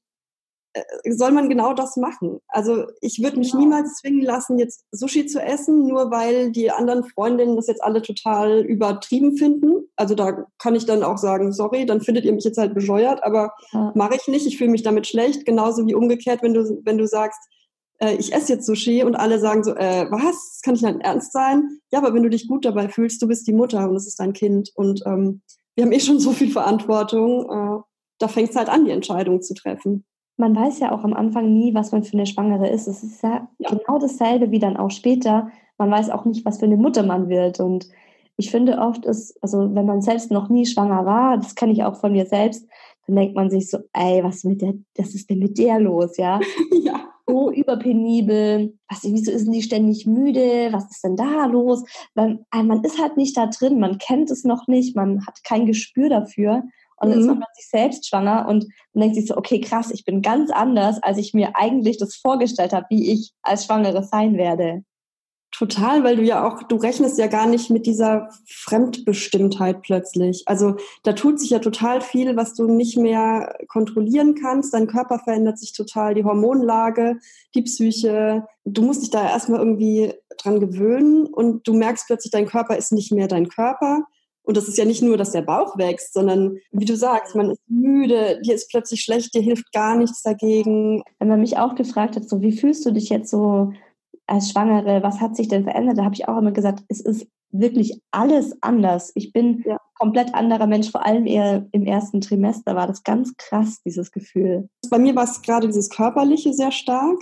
soll 1.10 1.32
man 1.32 1.50
genau 1.50 1.74
das 1.74 1.98
machen. 1.98 2.40
Also 2.48 2.86
ich 3.02 3.22
würde 3.22 3.38
mich 3.38 3.52
genau. 3.52 3.64
niemals 3.64 3.96
zwingen 3.96 4.22
lassen, 4.22 4.58
jetzt 4.58 4.86
Sushi 4.92 5.28
zu 5.28 5.42
essen, 5.42 5.88
nur 5.88 6.10
weil 6.10 6.52
die 6.52 6.72
anderen 6.72 7.04
Freundinnen 7.04 7.56
das 7.56 7.68
jetzt 7.68 7.84
alle 7.84 8.02
total 8.02 8.62
übertrieben 8.62 9.38
finden. 9.38 9.88
Also 9.96 10.16
da 10.16 10.46
kann 10.58 10.76
ich 10.76 10.86
dann 10.86 11.04
auch 11.04 11.18
sagen, 11.18 11.52
sorry, 11.52 11.86
dann 11.86 12.02
findet 12.02 12.26
ihr 12.26 12.34
mich 12.34 12.44
jetzt 12.44 12.58
halt 12.58 12.74
bescheuert, 12.74 13.24
aber 13.24 13.54
ja. 13.72 13.92
mache 13.96 14.16
ich 14.16 14.28
nicht. 14.28 14.48
Ich 14.48 14.58
fühle 14.58 14.72
mich 14.72 14.84
damit 14.84 15.06
schlecht. 15.06 15.46
Genauso 15.46 15.86
wie 15.86 15.94
umgekehrt, 15.94 16.42
wenn 16.42 16.54
du, 16.54 16.82
wenn 16.84 16.98
du 16.98 17.08
sagst, 17.08 17.40
äh, 18.00 18.16
ich 18.16 18.34
esse 18.34 18.54
jetzt 18.54 18.66
Sushi 18.66 19.04
und 19.04 19.16
alle 19.16 19.40
sagen 19.40 19.64
so, 19.64 19.76
äh, 19.76 20.08
was? 20.10 20.60
Kann 20.64 20.76
ich 20.76 20.82
nicht 20.82 21.02
ernst 21.02 21.34
sein? 21.34 21.80
Ja, 21.92 22.00
aber 22.00 22.16
wenn 22.16 22.24
du 22.24 22.30
dich 22.30 22.48
gut 22.48 22.66
dabei 22.66 22.90
fühlst, 22.90 23.22
du 23.22 23.28
bist 23.28 23.48
die 23.48 23.54
Mutter 23.54 23.88
und 23.88 23.96
es 23.96 24.08
ist 24.08 24.20
dein 24.20 24.34
Kind. 24.34 24.72
Und 24.74 25.04
ähm, 25.06 25.42
wir 25.76 25.86
haben 25.86 25.92
eh 25.92 26.00
schon 26.00 26.20
so 26.20 26.32
viel 26.32 26.52
Verantwortung. 26.52 27.44
Äh, 27.50 27.82
da 28.18 28.28
fängt 28.28 28.50
es 28.50 28.56
halt 28.56 28.70
an, 28.70 28.86
die 28.86 28.92
Entscheidung 28.92 29.42
zu 29.42 29.54
treffen 29.54 30.06
man 30.38 30.56
weiß 30.56 30.80
ja 30.80 30.92
auch 30.92 31.04
am 31.04 31.14
Anfang 31.14 31.54
nie, 31.54 31.74
was 31.74 31.92
man 31.92 32.04
für 32.04 32.14
eine 32.14 32.26
Schwangere 32.26 32.68
ist. 32.70 32.88
Es 32.88 33.04
ist 33.04 33.22
ja, 33.22 33.48
ja, 33.60 33.70
genau 33.70 34.00
dasselbe 34.00 34.52
wie 34.52 34.60
dann 34.60 34.78
auch 34.78 34.92
später. 34.92 35.50
Man 35.78 35.92
weiß 35.92 36.10
auch 36.10 36.26
nicht, 36.26 36.46
was 36.46 36.60
für 36.60 36.66
eine 36.66 36.78
Mutter 36.78 37.04
man 37.04 37.30
wird. 37.30 37.60
Und 37.60 37.88
ich 38.36 38.50
finde 38.50 38.80
oft 38.80 39.06
ist, 39.06 39.38
also 39.44 39.74
wenn 39.76 39.86
man 39.86 40.02
selbst 40.02 40.32
noch 40.32 40.50
nie 40.50 40.66
schwanger 40.66 41.06
war, 41.06 41.38
das 41.38 41.56
kenne 41.56 41.72
ich 41.72 41.84
auch 41.84 41.96
von 41.96 42.14
mir 42.14 42.26
selbst, 42.26 42.68
dann 43.06 43.16
denkt 43.16 43.36
man 43.36 43.50
sich 43.50 43.70
so, 43.70 43.80
ey, 43.94 44.24
was 44.24 44.44
mit 44.44 44.62
der, 44.62 44.74
das 44.96 45.14
ist 45.14 45.30
denn 45.30 45.40
mit 45.40 45.58
der 45.58 45.80
los, 45.80 46.18
ja? 46.18 46.40
ja. 46.84 47.10
So 47.28 47.52
überpenibel. 47.52 48.78
Was, 48.90 49.04
wieso 49.04 49.32
ist 49.32 49.46
denn 49.46 49.54
die 49.54 49.62
ständig 49.62 50.06
müde? 50.06 50.70
Was 50.72 50.92
ist 50.92 51.04
denn 51.04 51.16
da 51.16 51.46
los? 51.46 51.84
Weil, 52.16 52.46
äh, 52.54 52.64
man 52.64 52.84
ist 52.84 53.02
halt 53.02 53.18
nicht 53.18 53.38
da 53.38 53.48
drin, 53.48 53.80
man 53.80 53.98
kennt 53.98 54.30
es 54.30 54.44
noch 54.44 54.68
nicht, 54.68 54.96
man 54.96 55.26
hat 55.26 55.44
kein 55.44 55.66
Gespür 55.66 56.10
dafür. 56.10 56.64
Und 57.04 57.12
dann 57.12 57.20
mhm. 57.20 57.30
ist 57.30 57.36
man 57.36 57.48
sich 57.56 57.70
selbst 57.70 58.08
schwanger 58.08 58.48
und 58.48 58.66
man 58.94 59.02
denkt 59.02 59.16
sich 59.16 59.28
so, 59.28 59.38
okay, 59.38 59.60
krass, 59.60 59.92
ich 59.92 60.06
bin 60.06 60.22
ganz 60.22 60.52
anders, 60.52 61.02
als 61.02 61.18
ich 61.18 61.34
mir 61.34 61.56
eigentlich 61.56 61.98
das 61.98 62.16
vorgestellt 62.16 62.74
habe, 62.74 62.86
wie 62.90 63.12
ich 63.12 63.34
als 63.42 63.66
Schwangere 63.66 64.04
sein 64.04 64.38
werde. 64.38 64.84
Total, 65.54 66.04
weil 66.04 66.16
du 66.16 66.24
ja 66.24 66.48
auch, 66.48 66.64
du 66.64 66.78
rechnest 66.78 67.20
ja 67.20 67.28
gar 67.28 67.46
nicht 67.46 67.70
mit 67.70 67.86
dieser 67.86 68.30
Fremdbestimmtheit 68.48 69.84
plötzlich. 69.84 70.42
Also 70.48 70.78
da 71.04 71.14
tut 71.14 71.40
sich 71.40 71.52
ja 71.52 71.60
total 71.60 72.02
viel, 72.02 72.36
was 72.36 72.56
du 72.56 72.66
nicht 72.66 72.98
mehr 72.98 73.56
kontrollieren 73.68 74.34
kannst. 74.34 74.74
Dein 74.74 74.88
Körper 74.88 75.20
verändert 75.20 75.60
sich 75.60 75.74
total, 75.74 76.16
die 76.16 76.24
Hormonlage, 76.24 77.20
die 77.54 77.62
Psyche. 77.62 78.48
Du 78.66 78.82
musst 78.82 79.04
dich 79.04 79.12
da 79.12 79.30
erstmal 79.30 79.60
irgendwie 79.60 80.14
dran 80.40 80.60
gewöhnen 80.60 81.28
und 81.28 81.68
du 81.68 81.76
merkst 81.76 82.08
plötzlich, 82.08 82.32
dein 82.32 82.48
Körper 82.48 82.76
ist 82.76 82.92
nicht 82.92 83.12
mehr 83.12 83.28
dein 83.28 83.48
Körper. 83.48 84.08
Und 84.44 84.58
das 84.58 84.68
ist 84.68 84.78
ja 84.78 84.86
nicht 84.86 85.02
nur, 85.02 85.18
dass 85.18 85.32
der 85.32 85.42
Bauch 85.42 85.78
wächst, 85.78 86.14
sondern 86.14 86.58
wie 86.72 86.86
du 86.86 86.98
sagst, 86.98 87.36
man 87.36 87.52
ist 87.52 87.62
müde, 87.68 88.42
dir 88.46 88.56
ist 88.56 88.70
plötzlich 88.70 89.02
schlecht, 89.02 89.34
dir 89.34 89.42
hilft 89.42 89.72
gar 89.72 89.96
nichts 89.96 90.22
dagegen. 90.22 91.02
Wenn 91.20 91.30
man 91.30 91.40
mich 91.40 91.58
auch 91.58 91.76
gefragt 91.76 92.16
hat, 92.16 92.28
so 92.28 92.42
wie 92.42 92.52
fühlst 92.52 92.86
du 92.86 92.92
dich 92.92 93.10
jetzt 93.10 93.32
so 93.32 93.72
als 94.28 94.52
Schwangere, 94.52 95.02
was 95.02 95.22
hat 95.22 95.36
sich 95.36 95.48
denn 95.48 95.64
verändert? 95.64 95.98
Da 95.98 96.04
habe 96.04 96.16
ich 96.16 96.28
auch 96.28 96.38
immer 96.38 96.52
gesagt, 96.52 96.84
es 96.90 97.00
ist 97.00 97.28
wirklich 97.52 98.02
alles 98.12 98.58
anders. 98.62 99.12
Ich 99.16 99.32
bin 99.32 99.64
ja. 99.66 99.78
komplett 99.98 100.34
anderer 100.34 100.68
Mensch, 100.68 100.92
vor 100.92 101.06
allem 101.06 101.26
eher 101.26 101.68
im 101.72 101.86
ersten 101.86 102.20
Trimester 102.20 102.76
war 102.76 102.88
das 102.88 103.04
ganz 103.04 103.34
krass, 103.38 103.82
dieses 103.86 104.12
Gefühl. 104.12 104.70
Bei 104.90 104.98
mir 104.98 105.16
war 105.16 105.24
es 105.24 105.42
gerade 105.42 105.68
dieses 105.68 105.90
Körperliche 105.90 106.54
sehr 106.54 106.72
stark. 106.72 107.18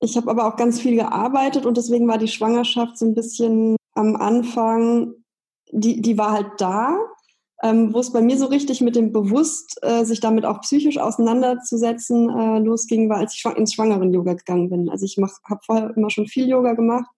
Ich 0.00 0.16
habe 0.16 0.30
aber 0.30 0.46
auch 0.46 0.56
ganz 0.56 0.80
viel 0.80 0.96
gearbeitet 0.96 1.66
und 1.66 1.76
deswegen 1.76 2.06
war 2.06 2.18
die 2.18 2.28
Schwangerschaft 2.28 2.98
so 2.98 3.06
ein 3.06 3.14
bisschen 3.14 3.76
am 3.94 4.16
Anfang 4.16 5.14
die, 5.72 6.00
die 6.00 6.18
war 6.18 6.32
halt 6.32 6.48
da. 6.58 6.98
Ähm, 7.62 7.94
wo 7.94 8.00
es 8.00 8.12
bei 8.12 8.20
mir 8.20 8.36
so 8.36 8.46
richtig 8.46 8.82
mit 8.82 8.94
dem 8.94 9.12
Bewusst, 9.12 9.78
äh, 9.80 10.04
sich 10.04 10.20
damit 10.20 10.44
auch 10.44 10.60
psychisch 10.60 10.98
auseinanderzusetzen, 10.98 12.28
äh, 12.28 12.58
losging, 12.58 13.08
war, 13.08 13.18
als 13.18 13.34
ich 13.34 13.44
ins 13.56 13.72
Schwangeren-Yoga 13.72 14.34
gegangen 14.34 14.68
bin. 14.68 14.90
Also 14.90 15.06
ich 15.06 15.16
habe 15.16 15.60
vorher 15.64 15.96
immer 15.96 16.10
schon 16.10 16.26
viel 16.26 16.46
Yoga 16.46 16.74
gemacht. 16.74 17.08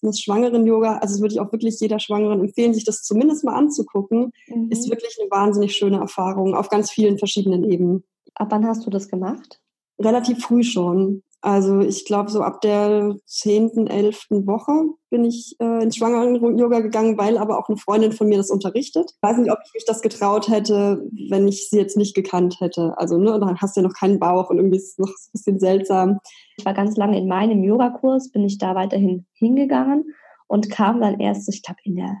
Und 0.00 0.08
das 0.08 0.20
Schwangeren-Yoga, 0.20 0.96
also 0.96 1.14
das 1.14 1.20
würde 1.20 1.34
ich 1.34 1.40
auch 1.40 1.52
wirklich 1.52 1.78
jeder 1.78 2.00
Schwangeren 2.00 2.40
empfehlen, 2.40 2.74
sich 2.74 2.84
das 2.84 3.02
zumindest 3.02 3.44
mal 3.44 3.54
anzugucken, 3.54 4.32
mhm. 4.48 4.70
ist 4.70 4.90
wirklich 4.90 5.16
eine 5.20 5.30
wahnsinnig 5.30 5.76
schöne 5.76 5.98
Erfahrung 5.98 6.56
auf 6.56 6.68
ganz 6.68 6.90
vielen 6.90 7.18
verschiedenen 7.18 7.62
Ebenen. 7.70 8.02
Ab 8.34 8.48
wann 8.50 8.66
hast 8.66 8.84
du 8.84 8.90
das 8.90 9.08
gemacht? 9.08 9.60
Relativ 10.00 10.42
früh 10.42 10.64
schon. 10.64 11.22
Also 11.44 11.80
ich 11.80 12.04
glaube, 12.04 12.30
so 12.30 12.40
ab 12.40 12.60
der 12.60 13.16
zehnten, 13.26 13.88
elften 13.88 14.46
Woche 14.46 14.84
bin 15.10 15.24
ich 15.24 15.56
äh, 15.58 15.82
ins 15.82 15.96
Schwangeren-Yoga 15.96 16.78
gegangen, 16.80 17.18
weil 17.18 17.36
aber 17.36 17.58
auch 17.58 17.68
eine 17.68 17.76
Freundin 17.76 18.12
von 18.12 18.28
mir 18.28 18.38
das 18.38 18.48
unterrichtet. 18.48 19.10
Ich 19.16 19.22
weiß 19.22 19.38
nicht, 19.38 19.50
ob 19.50 19.58
ich 19.66 19.74
mich 19.74 19.84
das 19.84 20.02
getraut 20.02 20.48
hätte, 20.48 21.04
wenn 21.28 21.48
ich 21.48 21.68
sie 21.68 21.78
jetzt 21.78 21.96
nicht 21.96 22.14
gekannt 22.14 22.60
hätte. 22.60 22.96
Also 22.96 23.18
ne, 23.18 23.40
dann 23.40 23.60
hast 23.60 23.76
du 23.76 23.80
ja 23.80 23.88
noch 23.88 23.94
keinen 23.94 24.20
Bauch 24.20 24.50
und 24.50 24.58
irgendwie 24.58 24.76
ist 24.76 24.92
es 24.92 24.98
noch 24.98 25.08
ein 25.08 25.32
bisschen 25.32 25.58
seltsam. 25.58 26.20
Ich 26.56 26.64
war 26.64 26.74
ganz 26.74 26.96
lange 26.96 27.18
in 27.18 27.26
meinem 27.26 27.64
Yogakurs, 27.64 28.30
bin 28.30 28.44
ich 28.44 28.58
da 28.58 28.76
weiterhin 28.76 29.26
hingegangen 29.32 30.14
und 30.46 30.70
kam 30.70 31.00
dann 31.00 31.18
erst, 31.18 31.48
ich 31.52 31.64
glaube, 31.64 31.80
in 31.82 31.96
der 31.96 32.18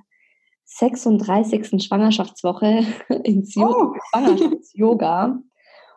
36. 0.64 1.80
Schwangerschaftswoche 1.84 2.84
ins 3.22 3.56
oh. 3.56 3.94
Schwangerschafts-Yoga. 4.10 5.38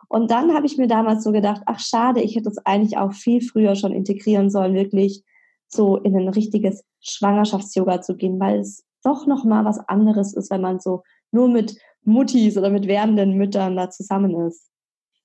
Und 0.08 0.30
dann 0.30 0.54
habe 0.54 0.66
ich 0.66 0.78
mir 0.78 0.86
damals 0.86 1.24
so 1.24 1.32
gedacht, 1.32 1.62
ach 1.66 1.80
schade, 1.80 2.20
ich 2.20 2.36
hätte 2.36 2.48
es 2.48 2.58
eigentlich 2.58 2.96
auch 2.98 3.12
viel 3.12 3.40
früher 3.40 3.74
schon 3.74 3.92
integrieren 3.92 4.50
sollen, 4.50 4.74
wirklich 4.74 5.24
so 5.68 5.96
in 5.96 6.16
ein 6.16 6.28
richtiges 6.28 6.84
Schwangerschafts-Yoga 7.00 8.00
zu 8.00 8.16
gehen, 8.16 8.38
weil 8.38 8.60
es 8.60 8.84
doch 9.02 9.26
nochmal 9.26 9.64
was 9.64 9.78
anderes 9.78 10.34
ist, 10.34 10.50
wenn 10.50 10.60
man 10.60 10.80
so 10.80 11.02
nur 11.32 11.48
mit 11.48 11.76
Muttis 12.04 12.56
oder 12.56 12.70
mit 12.70 12.86
werdenden 12.86 13.36
Müttern 13.36 13.76
da 13.76 13.90
zusammen 13.90 14.34
ist. 14.46 14.70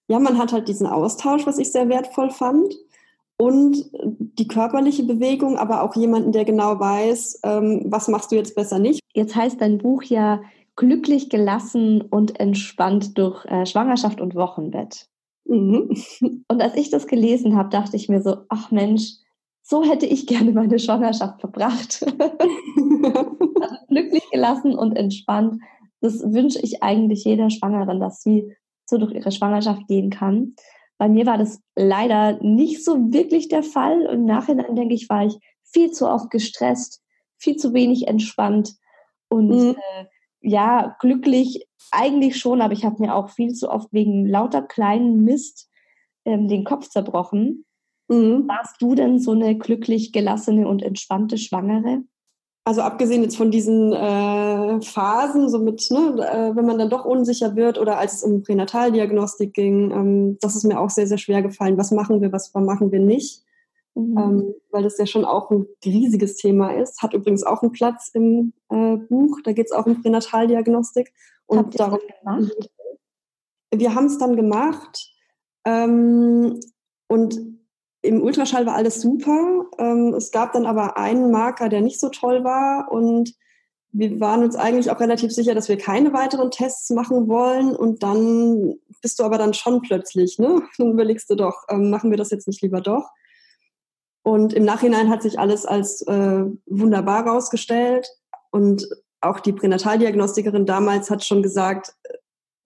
Ja, 0.08 0.20
man 0.20 0.38
hat 0.38 0.52
halt 0.52 0.68
diesen 0.68 0.88
Austausch, 0.88 1.46
was 1.46 1.58
ich 1.58 1.72
sehr 1.72 1.90
wertvoll 1.90 2.32
fand. 2.32 2.76
Und 3.38 3.90
die 4.04 4.48
körperliche 4.48 5.02
Bewegung, 5.02 5.58
aber 5.58 5.82
auch 5.82 5.96
jemanden, 5.96 6.32
der 6.32 6.46
genau 6.46 6.80
weiß, 6.80 7.40
ähm, 7.44 7.86
was 7.86 8.08
machst 8.08 8.32
du 8.32 8.36
jetzt 8.36 8.54
besser 8.54 8.78
nicht. 8.78 9.00
Jetzt 9.14 9.36
heißt 9.36 9.60
dein 9.60 9.80
Buch 9.80 10.04
ja 10.04 10.42
glücklich, 10.76 11.30
gelassen 11.30 12.02
und 12.02 12.40
entspannt 12.40 13.18
durch 13.18 13.46
äh, 13.46 13.66
Schwangerschaft 13.66 14.22
und 14.22 14.36
Wochenbett. 14.36 15.08
Mhm. 15.46 15.90
Und 16.48 16.62
als 16.62 16.76
ich 16.76 16.90
das 16.90 17.08
gelesen 17.08 17.56
habe, 17.56 17.70
dachte 17.70 17.96
ich 17.98 18.10
mir 18.10 18.22
so, 18.22 18.38
ach 18.50 18.72
Mensch, 18.72 19.16
so 19.64 19.84
hätte 19.84 20.06
ich 20.06 20.28
gerne 20.28 20.52
meine 20.52 20.80
Schwangerschaft 20.80 21.40
verbracht. 21.40 22.04
also 22.18 23.76
glücklich, 23.88 24.24
gelassen 24.32 24.76
und 24.76 24.96
entspannt. 24.96 25.62
Das 26.00 26.22
wünsche 26.22 26.60
ich 26.60 26.82
eigentlich 26.82 27.26
jeder 27.26 27.50
Schwangeren, 27.50 28.00
dass 28.00 28.22
sie 28.22 28.56
so 28.86 28.98
durch 28.98 29.14
ihre 29.14 29.32
Schwangerschaft 29.32 29.88
gehen 29.88 30.10
kann. 30.10 30.56
Bei 30.98 31.10
mir 31.10 31.26
war 31.26 31.38
das 31.38 31.60
leider 31.76 32.42
nicht 32.44 32.84
so 32.84 33.12
wirklich 33.12 33.48
der 33.48 33.64
Fall. 33.64 34.02
Im 34.04 34.26
Nachhinein 34.26 34.76
denke 34.76 34.94
ich, 34.94 35.10
war 35.10 35.26
ich 35.26 35.38
viel 35.64 35.92
zu 35.92 36.08
oft 36.08 36.30
gestresst, 36.30 37.02
viel 37.38 37.56
zu 37.56 37.74
wenig 37.74 38.08
entspannt 38.08 38.76
und 39.30 39.48
mhm. 39.48 39.70
äh, 39.70 40.06
ja, 40.42 40.96
glücklich 41.00 41.68
eigentlich 41.92 42.38
schon, 42.38 42.62
aber 42.62 42.74
ich 42.74 42.86
habe 42.86 43.02
mir 43.02 43.16
auch 43.16 43.30
viel 43.30 43.54
zu 43.54 43.70
oft 43.70 43.92
wegen 43.92 44.26
lauter 44.26 44.62
kleinen 44.62 45.24
Mist 45.24 45.70
ähm, 46.26 46.48
den 46.48 46.64
Kopf 46.64 46.90
zerbrochen. 46.90 47.66
Mhm. 48.08 48.48
Warst 48.48 48.82
du 48.82 48.96
denn 48.96 49.20
so 49.20 49.32
eine 49.32 49.58
glücklich 49.58 50.12
gelassene 50.12 50.68
und 50.68 50.84
entspannte 50.84 51.38
Schwangere? 51.38 52.04
Also 52.64 52.82
abgesehen 52.82 53.24
jetzt 53.24 53.38
von 53.38 53.50
diesen 53.50 53.92
äh, 53.92 54.82
Phasen, 54.82 55.50
so 55.50 55.58
mit, 55.60 55.90
ne, 55.90 56.16
äh, 56.32 56.56
wenn 56.56 56.66
man 56.66 56.78
dann 56.78 56.92
doch 56.92 57.06
unsicher 57.06 57.56
wird 57.56 57.80
oder 57.80 57.98
als 57.98 58.16
es 58.16 58.24
um 58.24 58.44
Pränataldiagnostik 58.44 59.54
ging, 59.54 59.90
ähm, 59.92 60.38
das 60.42 60.56
ist 60.56 60.66
mir 60.66 60.80
auch 60.80 60.92
sehr, 60.92 61.08
sehr 61.08 61.18
schwer 61.18 61.42
gefallen. 61.42 61.78
Was 61.78 61.92
machen 61.92 62.22
wir, 62.22 62.32
was 62.32 62.54
machen 62.54 62.92
wir 62.92 63.00
nicht? 63.00 63.44
Mhm. 63.96 64.18
ähm, 64.18 64.56
weil 64.72 64.84
das 64.84 64.98
ja 64.98 65.06
schon 65.06 65.26
auch 65.26 65.52
ein 65.52 65.66
riesiges 65.86 66.36
Thema 66.36 66.72
ist. 66.72 67.02
Hat 67.02 67.14
übrigens 67.14 67.44
auch 67.44 67.62
einen 67.62 67.72
Platz 67.72 68.10
im 68.14 68.54
äh, 68.70 68.98
Buch. 68.98 69.40
Da 69.44 69.54
geht 69.54 69.68
es 69.68 69.72
auch 69.72 69.86
um 69.86 70.02
Pränataldiagnostik. 70.02 71.14
Und 71.46 71.58
Habt 71.58 71.80
darum, 71.80 72.00
gemacht? 72.20 72.70
Wir 73.74 73.96
haben 73.96 74.06
es 74.06 74.18
dann 74.18 74.36
gemacht. 74.36 75.12
Ähm, 75.66 76.60
und 77.08 77.40
im 78.02 78.22
Ultraschall 78.22 78.66
war 78.66 78.76
alles 78.76 79.02
super. 79.02 79.66
Ähm, 79.78 80.14
es 80.16 80.32
gab 80.32 80.54
dann 80.54 80.66
aber 80.66 80.98
einen 80.98 81.32
Marker, 81.32 81.70
der 81.70 81.82
nicht 81.82 82.00
so 82.00 82.10
toll 82.10 82.44
war. 82.44 82.92
Und 82.92 83.34
wir 83.92 84.20
waren 84.20 84.44
uns 84.44 84.56
eigentlich 84.56 84.90
auch 84.90 85.00
relativ 85.00 85.32
sicher, 85.32 85.54
dass 85.54 85.70
wir 85.70 85.78
keine 85.78 86.14
weiteren 86.14 86.52
Tests 86.52 86.90
machen 86.90 87.28
wollen. 87.28 87.76
Und 87.76 88.02
dann 88.04 88.76
bist 89.02 89.20
du 89.20 89.24
aber 89.24 89.38
dann 89.38 89.54
schon 89.54 89.82
plötzlich, 89.82 90.40
ne? 90.40 90.62
Dann 90.78 90.92
überlegst 90.92 91.30
du 91.30 91.36
doch, 91.36 91.64
ähm, 91.70 91.90
machen 91.90 92.10
wir 92.10 92.18
das 92.18 92.32
jetzt 92.32 92.48
nicht 92.48 92.62
lieber 92.62 92.82
doch? 92.82 93.10
Und 94.24 94.54
im 94.54 94.64
Nachhinein 94.64 95.10
hat 95.10 95.24
sich 95.24 95.40
alles 95.40 95.66
als 95.66 96.02
äh, 96.04 96.44
wunderbar 96.66 97.28
rausgestellt. 97.28 98.08
Und 98.52 98.88
auch 99.22 99.40
die 99.40 99.54
Pränataldiagnostikerin 99.54 100.66
damals 100.66 101.10
hat 101.10 101.24
schon 101.24 101.42
gesagt, 101.42 101.94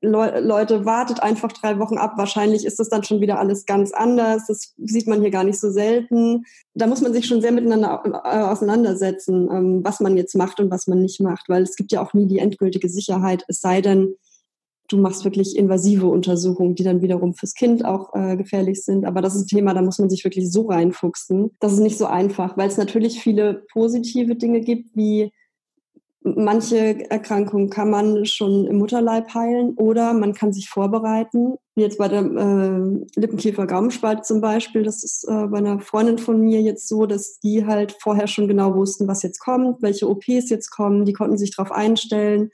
Le 0.02 0.40
Leute, 0.40 0.86
wartet 0.86 1.24
einfach 1.24 1.52
drei 1.52 1.80
Wochen 1.80 1.98
ab. 1.98 2.14
Wahrscheinlich 2.18 2.66
ist 2.66 2.80
das 2.80 2.90
dann 2.90 3.04
schon 3.04 3.22
wieder 3.22 3.40
alles 3.40 3.66
ganz 3.66 3.92
anders. 3.92 4.46
Das 4.48 4.74
sieht 4.78 5.08
man 5.08 5.22
hier 5.22 5.32
gar 5.32 5.44
nicht 5.44 5.60
so 5.60 5.72
selten. 5.72 6.44
Da 6.74 6.86
muss 6.86 7.02
man 7.02 7.14
sich 7.14 7.26
schon 7.26 7.42
sehr 7.42 7.52
miteinander 7.52 8.04
äh, 8.24 8.42
auseinandersetzen, 8.42 9.50
ähm, 9.52 9.84
was 9.84 10.02
man 10.02 10.16
jetzt 10.18 10.36
macht 10.36 10.60
und 10.60 10.70
was 10.70 10.88
man 10.88 11.02
nicht 11.02 11.22
macht, 11.22 11.50
weil 11.50 11.64
es 11.64 11.76
gibt 11.76 11.92
ja 11.92 12.02
auch 12.02 12.14
nie 12.14 12.28
die 12.28 12.40
endgültige 12.40 12.90
Sicherheit, 12.90 13.46
es 13.48 13.62
sei 13.62 13.82
denn, 13.82 14.16
du 14.88 14.98
machst 14.98 15.26
wirklich 15.26 15.58
invasive 15.58 16.08
Untersuchungen, 16.08 16.76
die 16.76 16.84
dann 16.84 17.02
wiederum 17.02 17.34
fürs 17.34 17.54
Kind 17.54 17.86
auch 17.86 18.14
äh, 18.14 18.38
gefährlich 18.38 18.84
sind. 18.84 19.06
Aber 19.06 19.22
das 19.22 19.36
ist 19.36 19.44
ein 19.44 19.48
Thema, 19.48 19.74
da 19.74 19.82
muss 19.82 20.00
man 20.00 20.10
sich 20.10 20.24
wirklich 20.24 20.52
so 20.52 20.68
reinfuchsen. 20.68 21.52
Das 21.60 21.74
ist 21.74 21.80
nicht 21.80 21.98
so 21.98 22.06
einfach, 22.06 22.58
weil 22.58 22.70
es 22.70 22.78
natürlich 22.78 23.22
viele 23.22 23.66
positive 23.72 24.36
Dinge 24.36 24.62
gibt, 24.62 24.96
wie 24.96 25.32
Manche 26.28 27.08
Erkrankungen 27.12 27.70
kann 27.70 27.92
man 27.92 28.26
schon 28.26 28.66
im 28.66 28.80
Mutterleib 28.80 29.36
heilen 29.36 29.76
oder 29.76 30.12
man 30.14 30.34
kann 30.34 30.52
sich 30.52 30.70
vorbereiten. 30.70 31.58
Wie 31.76 31.82
jetzt 31.82 32.00
bei 32.00 32.08
der 32.08 32.22
äh, 32.22 33.06
Lippenkiefer-Gaumenspalte 33.16 34.24
zum 34.24 34.42
Beispiel. 34.42 34.82
Das 34.82 35.04
ist 35.04 35.26
äh, 35.30 35.46
bei 35.46 35.60
einer 35.60 35.80
Freundin 35.82 36.18
von 36.18 36.42
mir 36.42 36.64
jetzt 36.64 36.88
so, 36.88 37.06
dass 37.06 37.38
die 37.42 37.68
halt 37.68 37.96
vorher 38.00 38.26
schon 38.26 38.48
genau 38.48 38.74
wussten, 38.74 39.08
was 39.08 39.22
jetzt 39.22 39.38
kommt, 39.38 39.84
welche 39.84 40.10
OPs 40.10 40.50
jetzt 40.50 40.72
kommen. 40.72 41.06
Die 41.06 41.14
konnten 41.14 41.38
sich 41.38 41.56
darauf 41.56 41.72
einstellen. 41.72 42.50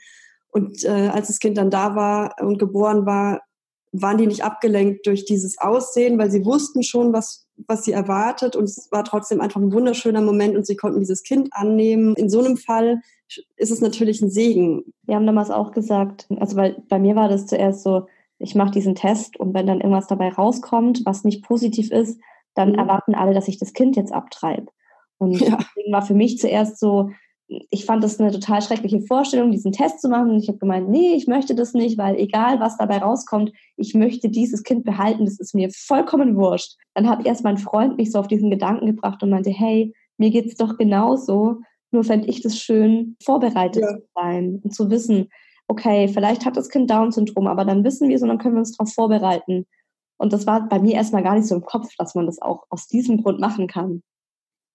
Und 0.52 0.84
äh, 0.84 1.10
als 1.14 1.28
das 1.28 1.40
Kind 1.40 1.58
dann 1.58 1.70
da 1.70 1.96
war 1.96 2.36
und 2.42 2.60
geboren 2.60 3.06
war, 3.06 3.42
waren 3.94 4.18
die 4.18 4.28
nicht 4.28 4.44
abgelenkt 4.44 5.06
durch 5.06 5.26
dieses 5.26 5.58
Aussehen, 5.58 6.18
weil 6.18 6.32
sie 6.32 6.46
wussten 6.46 6.84
schon, 6.84 7.12
was, 7.12 7.48
was 7.68 7.84
sie 7.84 7.92
erwartet. 7.92 8.56
Und 8.56 8.66
es 8.66 8.90
war 8.92 9.04
trotzdem 9.04 9.42
einfach 9.42 9.60
ein 9.60 9.74
wunderschöner 9.74 10.22
Moment 10.22 10.56
und 10.56 10.66
sie 10.66 10.76
konnten 10.76 11.00
dieses 11.00 11.24
Kind 11.24 11.50
annehmen. 11.52 12.16
In 12.16 12.30
so 12.30 12.40
einem 12.40 12.58
Fall 12.58 13.02
ist 13.58 13.72
es 13.72 13.82
natürlich 13.82 14.22
ein 14.22 14.30
Segen. 14.30 14.94
Wir 15.04 15.16
haben 15.16 15.26
damals 15.26 15.50
auch 15.50 15.72
gesagt, 15.72 16.28
also 16.38 16.56
weil 16.56 16.84
bei 16.90 17.00
mir 17.00 17.16
war 17.16 17.30
das 17.30 17.48
zuerst 17.48 17.84
so, 17.84 18.08
ich 18.40 18.56
mache 18.56 18.72
diesen 18.72 18.96
Test 18.96 19.38
und 19.40 19.54
wenn 19.54 19.68
dann 19.68 19.82
irgendwas 19.82 20.08
dabei 20.08 20.30
rauskommt, 20.30 21.02
was 21.06 21.24
nicht 21.24 21.44
positiv 21.44 21.92
ist, 21.92 22.20
dann 22.56 22.72
mhm. 22.72 22.80
erwarten 22.80 23.16
alle, 23.16 23.34
dass 23.34 23.48
ich 23.48 23.60
das 23.60 23.74
Kind 23.74 23.96
jetzt 23.96 24.12
abtreibe. 24.12 24.68
Und 25.18 25.40
ja. 25.40 25.58
deswegen 25.58 25.94
war 25.94 26.02
für 26.02 26.16
mich 26.16 26.40
zuerst 26.40 26.80
so, 26.80 27.12
ich 27.70 27.86
fand 27.86 28.04
das 28.04 28.20
eine 28.20 28.32
total 28.32 28.62
schreckliche 28.62 29.02
Vorstellung, 29.02 29.52
diesen 29.52 29.74
Test 29.74 30.00
zu 30.02 30.08
machen. 30.08 30.32
Und 30.32 30.38
ich 30.38 30.48
habe 30.48 30.58
gemeint, 30.58 30.90
nee, 30.90 31.14
ich 31.14 31.28
möchte 31.28 31.54
das 31.54 31.74
nicht, 31.74 31.98
weil 31.98 32.16
egal, 32.16 32.60
was 32.60 32.78
dabei 32.78 33.00
rauskommt, 33.00 33.52
ich 33.76 33.94
möchte 33.94 34.30
dieses 34.30 34.64
Kind 34.64 34.86
behalten. 34.86 35.26
Das 35.26 35.40
ist 35.40 35.54
mir 35.54 35.70
vollkommen 35.72 36.38
wurscht. 36.38 36.78
Dann 36.94 37.10
hat 37.10 37.26
erst 37.26 37.44
mein 37.44 37.58
Freund 37.58 37.98
mich 37.98 38.12
so 38.12 38.20
auf 38.20 38.28
diesen 38.28 38.50
Gedanken 38.50 38.86
gebracht 38.86 39.22
und 39.22 39.30
meinte, 39.30 39.50
hey, 39.50 39.94
mir 40.18 40.32
geht's 40.32 40.56
doch 40.56 40.78
genauso. 40.78 41.58
Nur 41.92 42.06
fände 42.06 42.28
ich 42.28 42.42
das 42.42 42.58
schön, 42.58 43.18
vorbereitet 43.22 43.84
ja. 43.84 43.98
zu 43.98 44.04
sein 44.16 44.62
und 44.64 44.74
zu 44.74 44.90
wissen, 44.90 45.28
okay, 45.68 46.08
vielleicht 46.08 46.46
hat 46.46 46.56
das 46.56 46.70
Kind 46.70 46.90
Down-Syndrom, 46.90 47.48
aber 47.48 47.66
dann 47.66 47.84
wissen 47.84 48.08
wir 48.08 48.16
es 48.16 48.22
und 48.22 48.30
dann 48.30 48.38
können 48.38 48.56
wir 48.56 48.60
uns 48.60 48.78
darauf 48.78 48.94
vorbereiten. 48.94 49.66
Und 50.18 50.32
das 50.32 50.46
war 50.46 50.70
bei 50.70 50.80
mir 50.80 50.94
erstmal 50.94 51.24
gar 51.24 51.36
nicht 51.36 51.48
so 51.48 51.56
im 51.56 51.64
Kopf, 51.64 51.90
dass 51.98 52.16
man 52.16 52.28
das 52.28 52.42
auch 52.42 52.64
aus 52.70 52.88
diesem 52.88 53.22
Grund 53.24 53.40
machen 53.40 53.68
kann. 53.68 54.04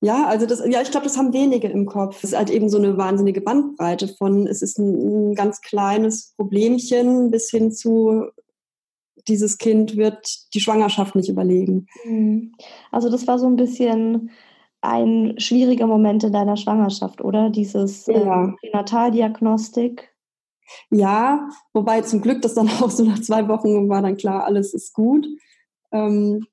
Ja, 0.02 0.26
also 0.26 0.46
das, 0.46 0.62
ja, 0.66 0.82
ich 0.82 0.90
glaube, 0.90 1.06
das 1.06 1.16
haben 1.16 1.32
wenige 1.32 1.68
im 1.68 1.86
Kopf. 1.86 2.22
Es 2.22 2.32
ist 2.32 2.36
halt 2.36 2.50
eben 2.50 2.68
so 2.68 2.76
eine 2.76 2.98
wahnsinnige 2.98 3.40
Bandbreite 3.40 4.08
von, 4.08 4.46
es 4.46 4.60
ist 4.60 4.78
ein, 4.78 5.30
ein 5.30 5.34
ganz 5.34 5.62
kleines 5.62 6.34
Problemchen 6.36 7.30
bis 7.30 7.50
hin 7.50 7.72
zu, 7.72 8.26
dieses 9.26 9.58
Kind 9.58 9.96
wird 9.96 10.52
die 10.54 10.60
Schwangerschaft 10.60 11.14
nicht 11.14 11.30
überlegen. 11.30 11.86
Mhm. 12.04 12.52
Also 12.92 13.10
das 13.10 13.26
war 13.26 13.38
so 13.38 13.46
ein 13.46 13.56
bisschen 13.56 14.30
ein 14.82 15.34
schwieriger 15.38 15.86
Moment 15.86 16.24
in 16.24 16.32
deiner 16.32 16.56
Schwangerschaft, 16.56 17.22
oder? 17.22 17.50
Dieses 17.50 18.06
ja. 18.06 18.44
ähm, 18.44 18.56
Pränataldiagnostik. 18.60 20.14
Ja, 20.90 21.48
wobei 21.72 22.02
zum 22.02 22.20
Glück 22.20 22.42
das 22.42 22.54
dann 22.54 22.68
auch 22.80 22.90
so 22.90 23.04
nach 23.04 23.20
zwei 23.20 23.48
Wochen 23.48 23.88
war 23.88 24.02
dann 24.02 24.16
klar, 24.16 24.44
alles 24.44 24.74
ist 24.74 24.92
gut. 24.92 25.26
Ähm, 25.90 26.46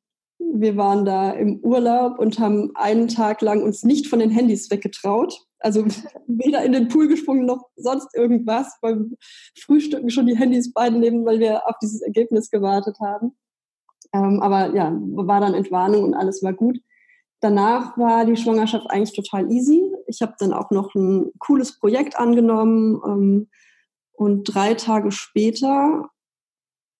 wir 0.53 0.77
waren 0.77 1.05
da 1.05 1.31
im 1.31 1.59
Urlaub 1.59 2.19
und 2.19 2.39
haben 2.39 2.71
einen 2.75 3.07
Tag 3.07 3.41
lang 3.41 3.63
uns 3.63 3.83
nicht 3.83 4.07
von 4.07 4.19
den 4.19 4.29
Handys 4.29 4.69
weggetraut. 4.69 5.45
Also 5.59 5.85
weder 6.27 6.63
in 6.63 6.71
den 6.71 6.87
Pool 6.87 7.07
gesprungen 7.07 7.45
noch 7.45 7.69
sonst 7.75 8.15
irgendwas. 8.15 8.77
Beim 8.81 9.15
Frühstücken 9.59 10.09
schon 10.09 10.27
die 10.27 10.37
Handys 10.37 10.73
beiden 10.73 10.99
nehmen, 10.99 11.25
weil 11.25 11.39
wir 11.39 11.67
auf 11.67 11.75
dieses 11.81 12.01
Ergebnis 12.01 12.49
gewartet 12.49 12.97
haben. 12.99 13.35
Ähm, 14.13 14.41
aber 14.41 14.75
ja, 14.75 14.95
war 14.95 15.41
dann 15.41 15.53
Entwarnung 15.53 16.03
und 16.03 16.13
alles 16.13 16.43
war 16.43 16.53
gut. 16.53 16.79
Danach 17.39 17.97
war 17.97 18.23
die 18.25 18.37
Schwangerschaft 18.37 18.89
eigentlich 18.89 19.15
total 19.15 19.51
easy. 19.51 19.91
Ich 20.07 20.21
habe 20.21 20.33
dann 20.39 20.53
auch 20.53 20.71
noch 20.71 20.95
ein 20.95 21.31
cooles 21.39 21.77
Projekt 21.77 22.17
angenommen 22.17 23.01
ähm, 23.05 23.49
und 24.13 24.45
drei 24.45 24.75
Tage 24.75 25.11
später, 25.11 26.09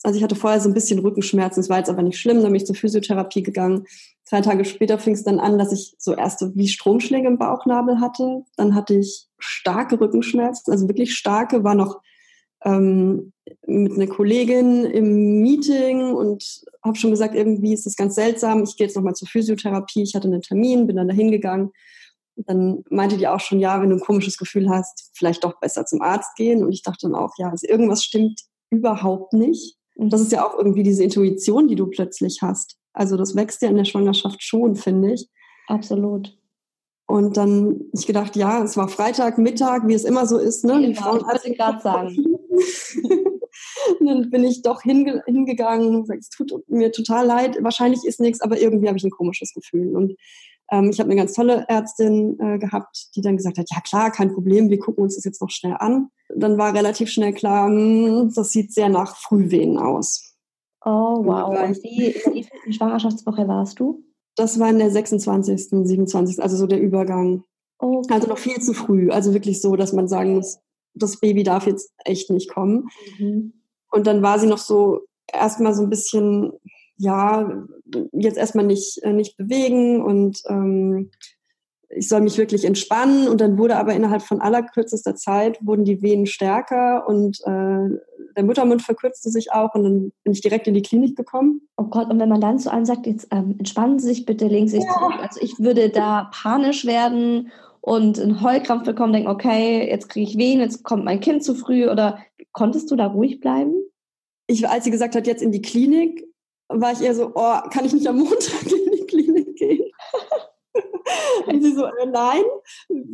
also 0.04 0.18
ich 0.18 0.24
hatte 0.24 0.36
vorher 0.36 0.60
so 0.60 0.70
ein 0.70 0.74
bisschen 0.74 1.00
Rückenschmerzen, 1.00 1.62
es 1.62 1.70
war 1.70 1.78
jetzt 1.78 1.89
aber 1.89 2.04
nicht 2.04 2.20
schlimm, 2.20 2.38
dann 2.38 2.52
bin 2.52 2.56
ich 2.56 2.66
zur 2.66 2.76
Physiotherapie 2.76 3.42
gegangen. 3.42 3.86
Drei 4.30 4.42
Tage 4.42 4.66
später 4.66 5.00
fing 5.00 5.13
es 5.13 5.24
dann 5.24 5.39
an, 5.39 5.58
dass 5.58 5.72
ich 5.72 5.96
so 5.98 6.13
erste 6.13 6.54
wie 6.56 6.68
Stromschläge 6.68 7.28
im 7.28 7.38
Bauchnabel 7.38 8.02
hatte. 8.02 8.44
Dann 8.58 8.76
hatte 8.76 8.96
ich 8.96 9.28
starke 9.39 10.00
Rückenschmerzen, 10.00 10.72
also 10.72 10.88
wirklich 10.89 11.16
starke, 11.16 11.63
war 11.63 11.76
noch 11.76 12.02
ähm, 12.66 13.32
mit 13.66 13.94
einer 13.94 14.08
Kollegin 14.08 14.86
im 14.86 15.42
Meeting 15.42 16.13
und 16.13 16.63
habe 16.84 16.98
schon 16.98 17.12
gesagt, 17.12 17.36
irgendwie 17.36 17.74
ist 17.74 17.86
das 17.86 17.96
ganz 17.96 18.16
seltsam. 18.16 18.63
Ich 18.63 18.76
gehe 18.76 18.88
jetzt 18.88 18.96
nochmal 18.96 19.16
zur 19.16 19.28
Physiotherapie. 19.28 20.04
Ich 20.04 20.16
hatte 20.16 20.28
einen 20.28 20.42
Termin, 20.42 20.88
bin 20.88 20.98
dann 20.98 21.08
da 21.08 21.13
hingegangen. 21.13 21.72
Dann 22.36 22.84
meinte 22.89 23.18
die 23.18 23.28
auch 23.28 23.39
schon, 23.39 23.60
ja, 23.60 23.82
wenn 23.82 23.89
du 23.89 23.98
ein 23.98 24.02
komisches 24.02 24.38
Gefühl 24.38 24.70
hast, 24.70 25.12
vielleicht 25.13 25.44
doch 25.44 25.60
besser 25.60 25.86
zum 25.86 26.02
Arzt 26.02 26.36
gehen. 26.36 26.63
Und 26.63 26.72
ich 26.72 26.82
dachte 26.82 27.08
dann 27.08 27.16
auch, 27.16 27.34
ja, 27.38 27.50
also 27.50 27.68
irgendwas 27.68 28.04
stimmt 28.04 28.42
überhaupt 28.70 29.34
nicht. 29.34 29.78
Und 29.96 30.12
das 30.12 30.22
ist 30.22 30.32
ja 30.32 30.48
auch 30.48 30.58
irgendwie 30.58 30.84
diese 30.84 31.04
Intuition, 31.04 31.68
die 31.68 31.76
du 31.76 31.88
plötzlich 31.88 32.40
hast. 32.42 32.78
Also 32.94 33.18
das 33.18 33.36
wächst 33.36 33.62
ja 33.62 33.70
in 33.70 33.78
der 33.78 33.86
Schwangerschaft 33.86 34.44
schon, 34.44 34.76
finde 34.76 35.14
ich. 35.14 35.28
Absolut. 35.68 36.38
Und 37.06 37.38
dann 37.38 37.82
ich 37.94 38.08
gedacht, 38.08 38.36
ja, 38.36 38.64
es 38.64 38.78
war 38.78 38.88
Freitag, 38.88 39.38
Mittag, 39.38 39.88
wie 39.88 39.94
es 39.94 40.04
immer 40.04 40.26
so 40.26 40.38
ist. 40.38 40.64
Ne? 40.64 40.82
Die 40.82 40.96
Frauen, 40.96 41.24
ich 41.44 41.58
gerade 41.58 41.82
sagen. 41.82 42.16
dann 44.00 44.30
bin 44.30 44.44
ich 44.44 44.62
doch 44.62 44.82
hinge 44.82 45.22
hingegangen 45.26 46.06
es 46.18 46.30
tut 46.30 46.52
mir 46.68 46.92
total 46.92 47.26
leid, 47.26 47.58
wahrscheinlich 47.62 48.04
ist 48.06 48.20
nichts, 48.20 48.42
aber 48.42 48.60
irgendwie 48.60 48.88
habe 48.88 48.98
ich 48.98 49.04
ein 49.04 49.12
komisches 49.12 49.54
Gefühl. 49.54 49.96
Und 49.96 50.16
ähm, 50.74 50.90
ich 50.90 51.00
habe 51.00 51.10
eine 51.10 51.20
ganz 51.20 51.34
tolle 51.34 51.66
Ärztin 51.68 52.40
äh, 52.40 52.58
gehabt, 52.58 53.16
die 53.16 53.22
dann 53.22 53.38
gesagt 53.38 53.60
hat, 53.60 53.70
ja 53.70 53.80
klar, 53.82 54.12
kein 54.12 54.34
Problem, 54.34 54.72
wir 54.72 54.80
gucken 54.80 55.04
uns 55.04 55.16
das 55.16 55.24
jetzt 55.24 55.40
noch 55.40 55.52
schnell 55.52 55.76
an. 55.78 56.10
Dann 56.36 56.58
war 56.58 56.74
relativ 56.74 57.10
schnell 57.10 57.32
klar, 57.34 57.70
mh, 57.70 58.22
hm, 58.22 58.34
das 58.34 58.50
sieht 58.50 58.74
sehr 58.74 58.90
nach 58.90 59.16
Frühwehen 59.16 59.78
aus. 59.78 60.36
Oh, 60.84 61.24
wow. 61.24 61.64
Und 61.64 61.78
wie, 61.84 62.08
in 62.08 62.48
der 62.66 62.74
Schwangerschaftswoche 62.74 63.48
warst 63.48 63.80
du? 63.80 64.04
Das 64.36 64.60
war 64.60 64.70
in 64.70 64.80
der 64.80 64.90
26., 64.90 65.70
27., 65.70 66.42
also 66.42 66.58
so 66.58 66.66
der 66.66 66.82
Übergang. 66.82 67.44
Okay. 67.78 68.14
Also 68.14 68.28
noch 68.28 68.40
viel 68.40 68.60
zu 68.60 68.74
früh. 68.74 69.12
Also 69.12 69.34
wirklich 69.34 69.62
so, 69.62 69.76
dass 69.76 69.94
man 69.94 70.08
sagen 70.08 70.36
muss, 70.36 70.60
das 70.96 71.20
Baby 71.20 71.44
darf 71.44 71.68
jetzt 71.68 71.92
echt 72.04 72.32
nicht 72.32 72.52
kommen. 72.52 72.90
Mhm. 73.20 73.54
Und 73.92 74.08
dann 74.08 74.24
war 74.24 74.40
sie 74.40 74.48
noch 74.48 74.58
so 74.58 75.02
erstmal 75.32 75.76
so 75.76 75.84
ein 75.84 75.90
bisschen, 75.90 76.52
ja, 77.04 77.66
jetzt 78.13 78.38
erstmal 78.38 78.66
nicht, 78.66 79.02
äh, 79.04 79.13
nicht 79.13 79.38
bewegen 79.38 80.02
und 80.02 80.42
ähm, 80.48 81.12
ich 81.96 82.10
soll 82.10 82.22
mich 82.22 82.38
wirklich 82.38 82.66
entspannen. 82.66 83.28
Und 83.28 83.39
dann 83.42 83.58
wurde 83.58 83.78
aber 83.78 83.94
innerhalb 83.94 84.24
von 84.24 84.42
allerkürzester 84.42 85.16
Zeit 85.16 85.60
wurden 85.62 85.86
die 85.86 86.02
Venen 86.02 86.26
stärker 86.26 87.08
und 87.08 87.39
äh, 87.42 88.00
der 88.36 88.44
Muttermund 88.44 88.82
verkürzte 88.82 89.30
sich 89.30 89.52
auch 89.52 89.76
und 89.76 89.84
dann 89.84 90.12
bin 90.24 90.34
ich 90.34 90.42
direkt 90.42 90.68
in 90.68 90.74
die 90.74 90.82
Klinik 90.82 91.16
gekommen. 91.16 91.62
Oh 91.78 91.84
Gott, 91.84 92.10
und 92.10 92.20
wenn 92.20 92.30
man 92.30 92.42
dann 92.42 92.58
zu 92.58 92.72
einem 92.72 92.86
sagt, 92.86 93.06
jetzt 93.06 93.28
ähm, 93.32 93.56
entspannen 93.60 94.00
Sie 94.00 94.08
sich 94.08 94.26
bitte, 94.26 94.48
legen 94.48 94.68
Sie 94.68 94.78
sich 94.78 94.86
ja. 94.86 94.94
zurück. 94.94 95.20
Also 95.20 95.39
ich 95.42 95.60
würde 95.60 95.89
da 95.89 96.32
panisch 96.34 96.86
werden 96.86 97.52
und 97.82 98.20
einen 98.20 98.42
Heulkrampf 98.42 98.86
bekommen, 98.86 99.13
denken, 99.13 99.30
okay, 99.30 99.88
jetzt 99.88 100.10
kriege 100.10 100.30
ich 100.30 100.38
Wehen, 100.38 100.62
jetzt 100.62 100.84
kommt 100.84 101.06
mein 101.06 101.20
Kind 101.20 101.44
zu 101.44 101.54
früh 101.54 101.89
oder 101.89 102.18
konntest 102.54 102.89
du 102.89 102.96
da 102.96 103.08
ruhig 103.08 103.39
bleiben? 103.39 103.74
Ich, 104.48 104.68
als 104.68 104.84
sie 104.86 104.92
gesagt 104.92 105.16
hat, 105.16 105.28
jetzt 105.28 105.44
in 105.44 105.52
die 105.52 105.62
Klinik, 105.62 106.26
war 106.82 106.92
ich 106.92 107.02
eher 107.02 107.16
so, 107.16 107.32
oh, 107.34 107.58
kann 107.72 107.86
ich 107.86 107.94
nicht 107.94 108.08
am 108.08 108.18
Montag 108.18 108.64
in 108.64 108.92
die 108.92 109.06
Klinik 109.06 109.56
gehen? 109.56 109.92
Und 111.48 111.64
sie 111.64 111.74
so, 111.74 111.86
äh, 111.86 112.06
nein, 112.12 112.44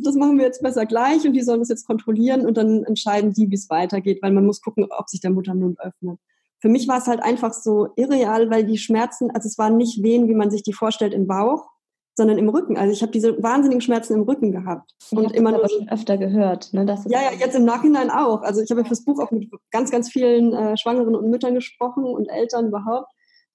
das 0.02 0.14
machen 0.14 0.38
wir 0.38 0.46
jetzt 0.46 0.62
besser 0.62 0.86
gleich 0.86 1.26
und 1.26 1.34
die 1.34 1.42
sollen 1.42 1.60
das 1.60 1.68
jetzt 1.68 1.86
kontrollieren 1.86 2.46
und 2.46 2.56
dann 2.56 2.84
entscheiden 2.84 3.32
die, 3.32 3.50
wie 3.50 3.54
es 3.54 3.68
weitergeht, 3.68 4.22
weil 4.22 4.32
man 4.32 4.46
muss 4.46 4.62
gucken, 4.62 4.86
ob 4.90 5.08
sich 5.08 5.20
der 5.20 5.30
Muttermund 5.30 5.78
öffnet. 5.80 6.18
Für 6.60 6.68
mich 6.68 6.88
war 6.88 6.98
es 6.98 7.06
halt 7.06 7.22
einfach 7.22 7.52
so 7.52 7.88
irreal, 7.96 8.50
weil 8.50 8.64
die 8.64 8.78
Schmerzen, 8.78 9.30
also 9.30 9.46
es 9.46 9.58
waren 9.58 9.76
nicht 9.76 10.02
Wehen, 10.02 10.28
wie 10.28 10.34
man 10.34 10.50
sich 10.50 10.62
die 10.62 10.72
vorstellt 10.72 11.12
im 11.12 11.26
Bauch, 11.26 11.68
sondern 12.16 12.38
im 12.38 12.50
Rücken. 12.50 12.76
Also 12.76 12.92
ich 12.92 13.00
habe 13.00 13.12
diese 13.12 13.42
wahnsinnigen 13.42 13.80
Schmerzen 13.80 14.14
im 14.14 14.22
Rücken 14.22 14.52
gehabt. 14.52 14.94
Ich 15.00 15.16
und 15.16 15.32
immer 15.32 15.54
aber 15.54 15.68
schon 15.68 15.88
öfter 15.88 16.18
gehört. 16.18 16.72
Ne, 16.74 16.84
dass 16.84 17.04
ja, 17.06 17.22
ja, 17.22 17.38
jetzt 17.38 17.56
im 17.56 17.64
Nachhinein 17.64 18.10
auch. 18.10 18.42
Also 18.42 18.60
ich 18.60 18.70
habe 18.70 18.84
fürs 18.84 19.04
Buch 19.04 19.20
auch 19.20 19.30
mit 19.30 19.50
ganz, 19.70 19.90
ganz 19.90 20.10
vielen 20.10 20.52
äh, 20.52 20.76
Schwangeren 20.76 21.14
und 21.14 21.30
Müttern 21.30 21.54
gesprochen 21.54 22.04
und 22.04 22.26
Eltern 22.26 22.68
überhaupt. 22.68 23.10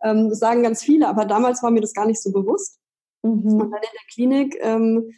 Ähm, 0.05 0.29
das 0.29 0.39
sagen 0.39 0.63
ganz 0.63 0.83
viele, 0.83 1.07
aber 1.07 1.25
damals 1.25 1.63
war 1.63 1.71
mir 1.71 1.81
das 1.81 1.93
gar 1.93 2.05
nicht 2.05 2.21
so 2.21 2.31
bewusst. 2.31 2.79
Mhm. 3.23 3.31
Und 3.31 3.71
dann 3.71 3.81
in 3.81 3.81
der 3.81 4.13
Klinik 4.13 4.57
ähm, 4.61 5.11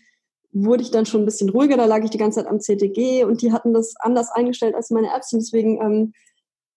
wurde 0.54 0.82
ich 0.82 0.91
dann 0.91 1.06
schon 1.06 1.21
ein 1.21 1.26
bisschen 1.26 1.50
ruhiger. 1.50 1.78
Da 1.78 1.86
lag 1.86 2.04
ich 2.04 2.10
die 2.10 2.17
ganze 2.17 2.39
Zeit 2.39 2.50
am 2.50 2.60
CTG 2.60 3.26
und 3.26 3.41
die 3.41 3.52
hatten 3.52 3.73
das 3.73 3.95
anders 4.00 4.32
eingestellt 4.32 4.76
als 4.76 4.89
meine 4.89 5.10
Ärztin. 5.10 5.39
Deswegen 5.39 5.82
ähm, 5.82 6.13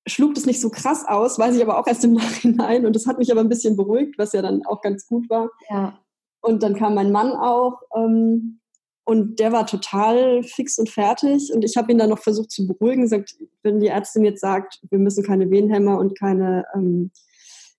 schlug 0.06 0.34
das 0.34 0.46
nicht 0.46 0.60
so 0.60 0.70
krass 0.70 1.04
aus, 1.06 1.38
weiß 1.38 1.56
ich 1.56 1.62
aber 1.62 1.78
auch 1.78 1.86
erst 1.86 2.04
im 2.04 2.12
Nachhinein. 2.14 2.84
Und 2.84 2.96
das 2.96 3.06
hat 3.06 3.18
mich 3.18 3.30
aber 3.30 3.40
ein 3.40 3.48
bisschen 3.48 3.76
beruhigt, 3.76 4.18
was 4.18 4.32
ja 4.32 4.42
dann 4.42 4.66
auch 4.66 4.82
ganz 4.82 5.06
gut 5.06 5.30
war. 5.30 5.50
Ja. 5.70 5.98
Und 6.42 6.62
dann 6.62 6.74
kam 6.74 6.94
mein 6.94 7.12
Mann 7.12 7.32
auch 7.32 7.80
ähm, 7.94 8.60
und 9.04 9.40
der 9.40 9.52
war 9.52 9.66
total 9.66 10.42
fix 10.42 10.78
und 10.78 10.88
fertig. 10.88 11.52
Und 11.52 11.64
ich 11.64 11.76
habe 11.76 11.90
ihn 11.92 11.98
dann 11.98 12.10
noch 12.10 12.20
versucht 12.20 12.50
zu 12.50 12.66
beruhigen, 12.66 13.02
gesagt, 13.02 13.34
wenn 13.62 13.80
die 13.80 13.88
Ärztin 13.88 14.24
jetzt 14.24 14.40
sagt, 14.40 14.80
wir 14.88 14.98
müssen 14.98 15.24
keine 15.24 15.50
Wehenhämmer 15.50 15.98
und 15.98 16.18
keine, 16.18 16.64
ähm, 16.74 17.10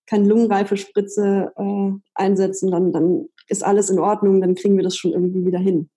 keine 0.06 0.28
Lungenreifespritze 0.28 1.52
äh, 1.56 1.92
einsetzen, 2.14 2.70
dann, 2.70 2.92
dann 2.92 3.26
ist 3.48 3.64
alles 3.64 3.90
in 3.90 3.98
Ordnung, 3.98 4.40
dann 4.40 4.54
kriegen 4.54 4.76
wir 4.76 4.84
das 4.84 4.96
schon 4.96 5.12
irgendwie 5.12 5.44
wieder 5.44 5.58
hin. 5.58 5.90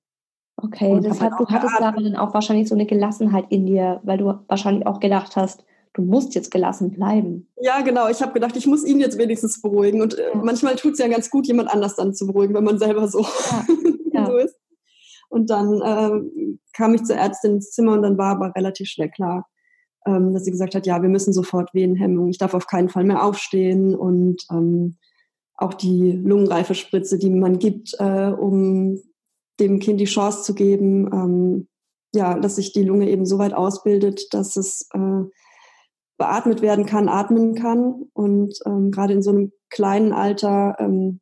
Okay, 0.58 0.92
und 0.92 1.06
das 1.06 1.20
hat, 1.20 1.34
du 1.38 1.46
hattest 1.48 1.76
da 1.80 1.92
dann 1.92 2.16
auch 2.16 2.34
wahrscheinlich 2.34 2.70
so 2.70 2.76
eine 2.76 2.86
Gelassenheit 2.86 3.46
in 3.50 3.66
dir, 3.66 4.00
weil 4.04 4.18
du 4.18 4.40
wahrscheinlich 4.48 4.88
auch 4.88 5.00
gedacht 5.00 5.36
hast, 5.36 5.66
du 5.94 6.02
musst 6.02 6.36
jetzt 6.36 6.52
gelassen 6.52 6.92
bleiben. 6.92 7.50
Ja, 7.60 7.82
genau. 7.82 8.10
Ich 8.10 8.22
habe 8.22 8.34
gedacht, 8.34 8.56
ich 8.56 8.68
muss 8.68 8.86
ihn 8.86 9.00
jetzt 9.00 9.18
wenigstens 9.18 9.62
beruhigen. 9.62 10.02
Und 10.02 10.18
äh, 10.18 10.30
ja. 10.34 10.36
manchmal 10.36 10.76
tut 10.76 10.94
es 10.94 11.00
ja 11.00 11.08
ganz 11.08 11.30
gut, 11.30 11.48
jemand 11.48 11.70
anders 11.70 11.96
dann 11.96 12.14
zu 12.14 12.28
beruhigen, 12.28 12.54
wenn 12.54 12.64
man 12.64 12.78
selber 12.78 13.08
so, 13.08 13.22
ja. 13.22 13.66
Ja. 14.14 14.26
so 14.28 14.38
ist. 14.38 14.56
Und 15.28 15.50
dann 15.50 15.82
äh, 15.82 16.50
kam 16.74 16.94
ich 16.94 17.04
zur 17.04 17.18
Ärztin 17.18 17.56
ins 17.56 17.72
Zimmer 17.72 17.94
und 17.94 18.04
dann 18.04 18.18
war 18.18 18.36
aber 18.36 18.54
relativ 18.56 18.88
schnell 18.88 19.10
klar, 19.10 19.48
ähm, 20.06 20.34
dass 20.34 20.46
sie 20.46 20.52
gesagt 20.52 20.76
hat, 20.76 20.86
ja, 20.86 21.02
wir 21.02 21.10
müssen 21.10 21.34
sofort 21.34 21.74
Wehenhemmung. 21.74 22.30
Ich 22.30 22.38
darf 22.38 22.54
auf 22.54 22.68
keinen 22.68 22.90
Fall 22.90 23.04
mehr 23.04 23.24
aufstehen 23.24 23.96
und 23.96 24.46
ähm, 24.52 24.98
auch 25.56 25.74
die 25.74 26.12
Lungenreifespritze, 26.12 27.18
die 27.18 27.30
man 27.30 27.60
gibt, 27.60 27.96
äh, 28.00 28.32
um 28.32 29.02
dem 29.60 29.80
Kind 29.80 30.00
die 30.00 30.06
Chance 30.06 30.44
zu 30.44 30.54
geben, 30.54 31.10
ähm, 31.14 31.68
ja, 32.14 32.38
dass 32.38 32.58
sich 32.58 32.74
die 32.74 32.84
Lunge 32.84 33.10
eben 33.10 33.26
so 33.26 33.38
weit 33.40 33.54
ausbildet, 33.54 34.34
dass 34.34 34.56
es 34.56 34.88
äh, 34.94 35.24
beatmet 36.18 36.62
werden 36.62 36.86
kann, 36.86 37.10
atmen 37.10 37.56
kann. 37.56 38.10
Und 38.14 38.58
ähm, 38.66 38.92
gerade 38.92 39.14
in 39.14 39.22
so 39.22 39.32
einem 39.32 39.52
kleinen 39.70 40.14
Alter 40.14 40.76
ähm, 40.80 41.20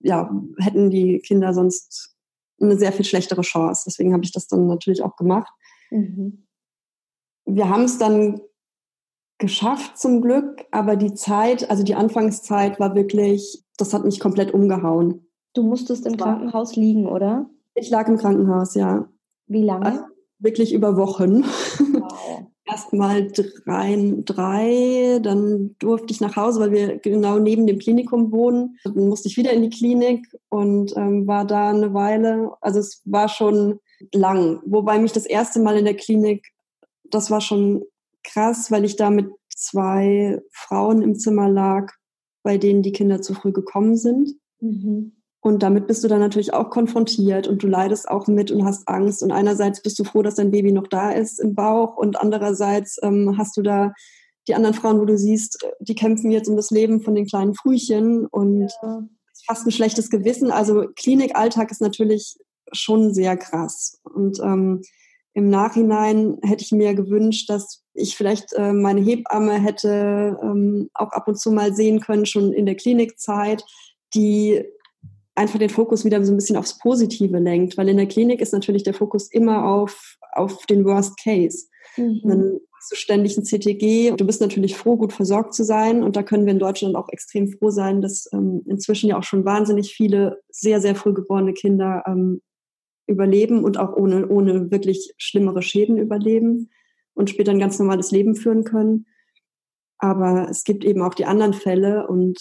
ja, 0.00 0.30
hätten 0.58 0.90
die 0.90 1.20
Kinder 1.20 1.54
sonst 1.54 2.16
eine 2.60 2.76
sehr 2.76 2.92
viel 2.92 3.04
schlechtere 3.04 3.42
Chance. 3.42 3.84
Deswegen 3.86 4.12
habe 4.12 4.24
ich 4.24 4.32
das 4.32 4.46
dann 4.46 4.66
natürlich 4.66 5.02
auch 5.02 5.16
gemacht. 5.16 5.52
Mhm. 5.90 6.44
Wir 7.44 7.68
haben 7.68 7.84
es 7.84 7.98
dann 7.98 8.40
geschafft 9.38 9.98
zum 9.98 10.22
Glück, 10.22 10.64
aber 10.70 10.96
die 10.96 11.14
Zeit, 11.14 11.68
also 11.68 11.82
die 11.82 11.96
Anfangszeit 11.96 12.78
war 12.78 12.94
wirklich, 12.94 13.64
das 13.76 13.92
hat 13.92 14.04
mich 14.04 14.20
komplett 14.20 14.54
umgehauen. 14.54 15.26
Du 15.54 15.62
musstest 15.62 16.06
im 16.06 16.16
Krankenhaus 16.16 16.76
liegen, 16.76 17.06
oder? 17.06 17.50
Ich 17.74 17.90
lag 17.90 18.08
im 18.08 18.18
Krankenhaus, 18.18 18.74
ja. 18.74 19.08
Wie 19.46 19.62
lange? 19.62 19.86
Also 19.86 20.00
wirklich 20.38 20.72
über 20.72 20.96
Wochen. 20.96 21.44
Wow. 21.44 22.46
Erstmal 22.64 23.28
drei, 23.32 24.14
drei, 24.24 25.18
dann 25.20 25.74
durfte 25.78 26.12
ich 26.12 26.20
nach 26.20 26.36
Hause, 26.36 26.60
weil 26.60 26.70
wir 26.70 26.98
genau 26.98 27.38
neben 27.38 27.66
dem 27.66 27.78
Klinikum 27.78 28.30
wohnen. 28.32 28.78
Dann 28.84 29.08
musste 29.08 29.28
ich 29.28 29.36
wieder 29.36 29.52
in 29.52 29.62
die 29.62 29.68
Klinik 29.68 30.26
und 30.48 30.96
ähm, 30.96 31.26
war 31.26 31.44
da 31.44 31.70
eine 31.70 31.92
Weile. 31.92 32.52
Also 32.60 32.78
es 32.78 33.02
war 33.04 33.28
schon 33.28 33.80
lang. 34.14 34.60
Wobei 34.64 34.98
mich 35.00 35.12
das 35.12 35.26
erste 35.26 35.60
Mal 35.60 35.76
in 35.76 35.84
der 35.84 35.96
Klinik, 35.96 36.46
das 37.14 37.30
war 37.30 37.40
schon 37.40 37.84
krass, 38.24 38.70
weil 38.70 38.84
ich 38.84 38.96
da 38.96 39.10
mit 39.10 39.30
zwei 39.54 40.40
Frauen 40.52 41.02
im 41.02 41.16
Zimmer 41.16 41.48
lag, 41.48 41.92
bei 42.42 42.58
denen 42.58 42.82
die 42.82 42.92
Kinder 42.92 43.22
zu 43.22 43.34
früh 43.34 43.52
gekommen 43.52 43.96
sind. 43.96 44.34
Mhm. 44.60 45.12
Und 45.40 45.62
damit 45.64 45.88
bist 45.88 46.04
du 46.04 46.08
dann 46.08 46.20
natürlich 46.20 46.54
auch 46.54 46.70
konfrontiert 46.70 47.48
und 47.48 47.62
du 47.62 47.66
leidest 47.66 48.08
auch 48.08 48.28
mit 48.28 48.52
und 48.52 48.64
hast 48.64 48.86
Angst. 48.86 49.24
Und 49.24 49.32
einerseits 49.32 49.82
bist 49.82 49.98
du 49.98 50.04
froh, 50.04 50.22
dass 50.22 50.36
dein 50.36 50.52
Baby 50.52 50.70
noch 50.70 50.86
da 50.86 51.10
ist 51.10 51.40
im 51.40 51.54
Bauch 51.54 51.96
und 51.96 52.20
andererseits 52.20 52.98
ähm, 53.02 53.36
hast 53.36 53.56
du 53.56 53.62
da 53.62 53.92
die 54.48 54.54
anderen 54.54 54.74
Frauen, 54.74 55.00
wo 55.00 55.04
du 55.04 55.18
siehst, 55.18 55.64
die 55.80 55.94
kämpfen 55.94 56.30
jetzt 56.30 56.48
um 56.48 56.56
das 56.56 56.70
Leben 56.70 57.00
von 57.00 57.14
den 57.14 57.26
kleinen 57.26 57.54
Frühchen 57.54 58.26
und 58.26 58.70
ja. 58.82 59.02
fast 59.46 59.66
ein 59.66 59.72
schlechtes 59.72 60.10
Gewissen. 60.10 60.50
Also 60.50 60.86
Klinikalltag 60.94 61.70
ist 61.70 61.80
natürlich 61.80 62.36
schon 62.72 63.12
sehr 63.12 63.36
krass. 63.36 64.00
Und 64.02 64.40
ähm, 64.40 64.82
im 65.34 65.48
Nachhinein 65.48 66.38
hätte 66.42 66.62
ich 66.62 66.72
mir 66.72 66.94
gewünscht, 66.94 67.48
dass 67.48 67.82
ich 67.94 68.16
vielleicht 68.16 68.52
äh, 68.54 68.72
meine 68.72 69.00
Hebamme 69.00 69.60
hätte 69.60 70.38
ähm, 70.42 70.90
auch 70.94 71.10
ab 71.12 71.28
und 71.28 71.38
zu 71.38 71.50
mal 71.50 71.74
sehen 71.74 72.00
können, 72.00 72.26
schon 72.26 72.52
in 72.52 72.66
der 72.66 72.74
Klinikzeit, 72.74 73.64
die 74.14 74.62
einfach 75.34 75.58
den 75.58 75.70
Fokus 75.70 76.04
wieder 76.04 76.22
so 76.24 76.32
ein 76.32 76.36
bisschen 76.36 76.56
aufs 76.56 76.78
Positive 76.78 77.38
lenkt, 77.38 77.78
weil 77.78 77.88
in 77.88 77.96
der 77.96 78.06
Klinik 78.06 78.40
ist 78.40 78.52
natürlich 78.52 78.82
der 78.82 78.94
Fokus 78.94 79.30
immer 79.30 79.64
auf, 79.66 80.16
auf 80.32 80.66
den 80.66 80.84
Worst 80.84 81.18
Case. 81.22 81.66
Mhm. 81.96 82.20
Dann 82.24 82.60
hast 82.76 82.92
du 82.92 82.96
ständig 82.96 83.36
ein 83.38 83.44
CTG 83.44 84.10
und 84.10 84.20
du 84.20 84.26
bist 84.26 84.40
natürlich 84.40 84.76
froh, 84.76 84.96
gut 84.96 85.12
versorgt 85.12 85.54
zu 85.54 85.64
sein. 85.64 86.02
Und 86.02 86.16
da 86.16 86.22
können 86.22 86.44
wir 86.44 86.52
in 86.52 86.58
Deutschland 86.58 86.96
auch 86.96 87.08
extrem 87.08 87.48
froh 87.48 87.70
sein, 87.70 88.02
dass 88.02 88.28
ähm, 88.32 88.62
inzwischen 88.66 89.08
ja 89.08 89.18
auch 89.18 89.22
schon 89.22 89.44
wahnsinnig 89.44 89.94
viele 89.94 90.42
sehr, 90.50 90.80
sehr 90.80 90.94
früh 90.94 91.14
geborene 91.14 91.54
Kinder 91.54 92.02
ähm, 92.06 92.42
überleben 93.06 93.64
und 93.64 93.78
auch 93.78 93.94
ohne, 93.94 94.28
ohne 94.28 94.70
wirklich 94.70 95.14
schlimmere 95.16 95.62
Schäden 95.62 95.98
überleben 95.98 96.70
und 97.14 97.30
später 97.30 97.50
ein 97.50 97.58
ganz 97.58 97.78
normales 97.78 98.10
Leben 98.10 98.34
führen 98.34 98.64
können. 98.64 99.06
Aber 99.98 100.48
es 100.50 100.64
gibt 100.64 100.84
eben 100.84 101.02
auch 101.02 101.14
die 101.14 101.26
anderen 101.26 101.54
Fälle 101.54 102.06
und 102.06 102.38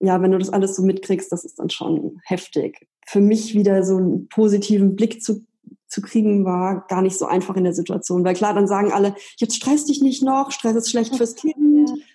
ja, 0.00 0.20
wenn 0.20 0.32
du 0.32 0.38
das 0.38 0.50
alles 0.50 0.76
so 0.76 0.82
mitkriegst, 0.82 1.32
das 1.32 1.44
ist 1.44 1.58
dann 1.58 1.70
schon 1.70 2.20
heftig. 2.24 2.86
Für 3.06 3.20
mich 3.20 3.54
wieder 3.54 3.82
so 3.82 3.96
einen 3.96 4.28
positiven 4.28 4.96
Blick 4.96 5.22
zu, 5.22 5.46
zu 5.88 6.00
kriegen, 6.00 6.44
war 6.44 6.86
gar 6.88 7.02
nicht 7.02 7.18
so 7.18 7.26
einfach 7.26 7.56
in 7.56 7.64
der 7.64 7.72
Situation. 7.72 8.24
Weil 8.24 8.34
klar, 8.34 8.54
dann 8.54 8.66
sagen 8.66 8.92
alle, 8.92 9.14
jetzt 9.38 9.56
stress 9.56 9.84
dich 9.84 10.02
nicht 10.02 10.22
noch, 10.22 10.50
Stress 10.50 10.76
ist 10.76 10.90
schlecht 10.90 11.16
fürs 11.16 11.34
Kind. 11.36 11.54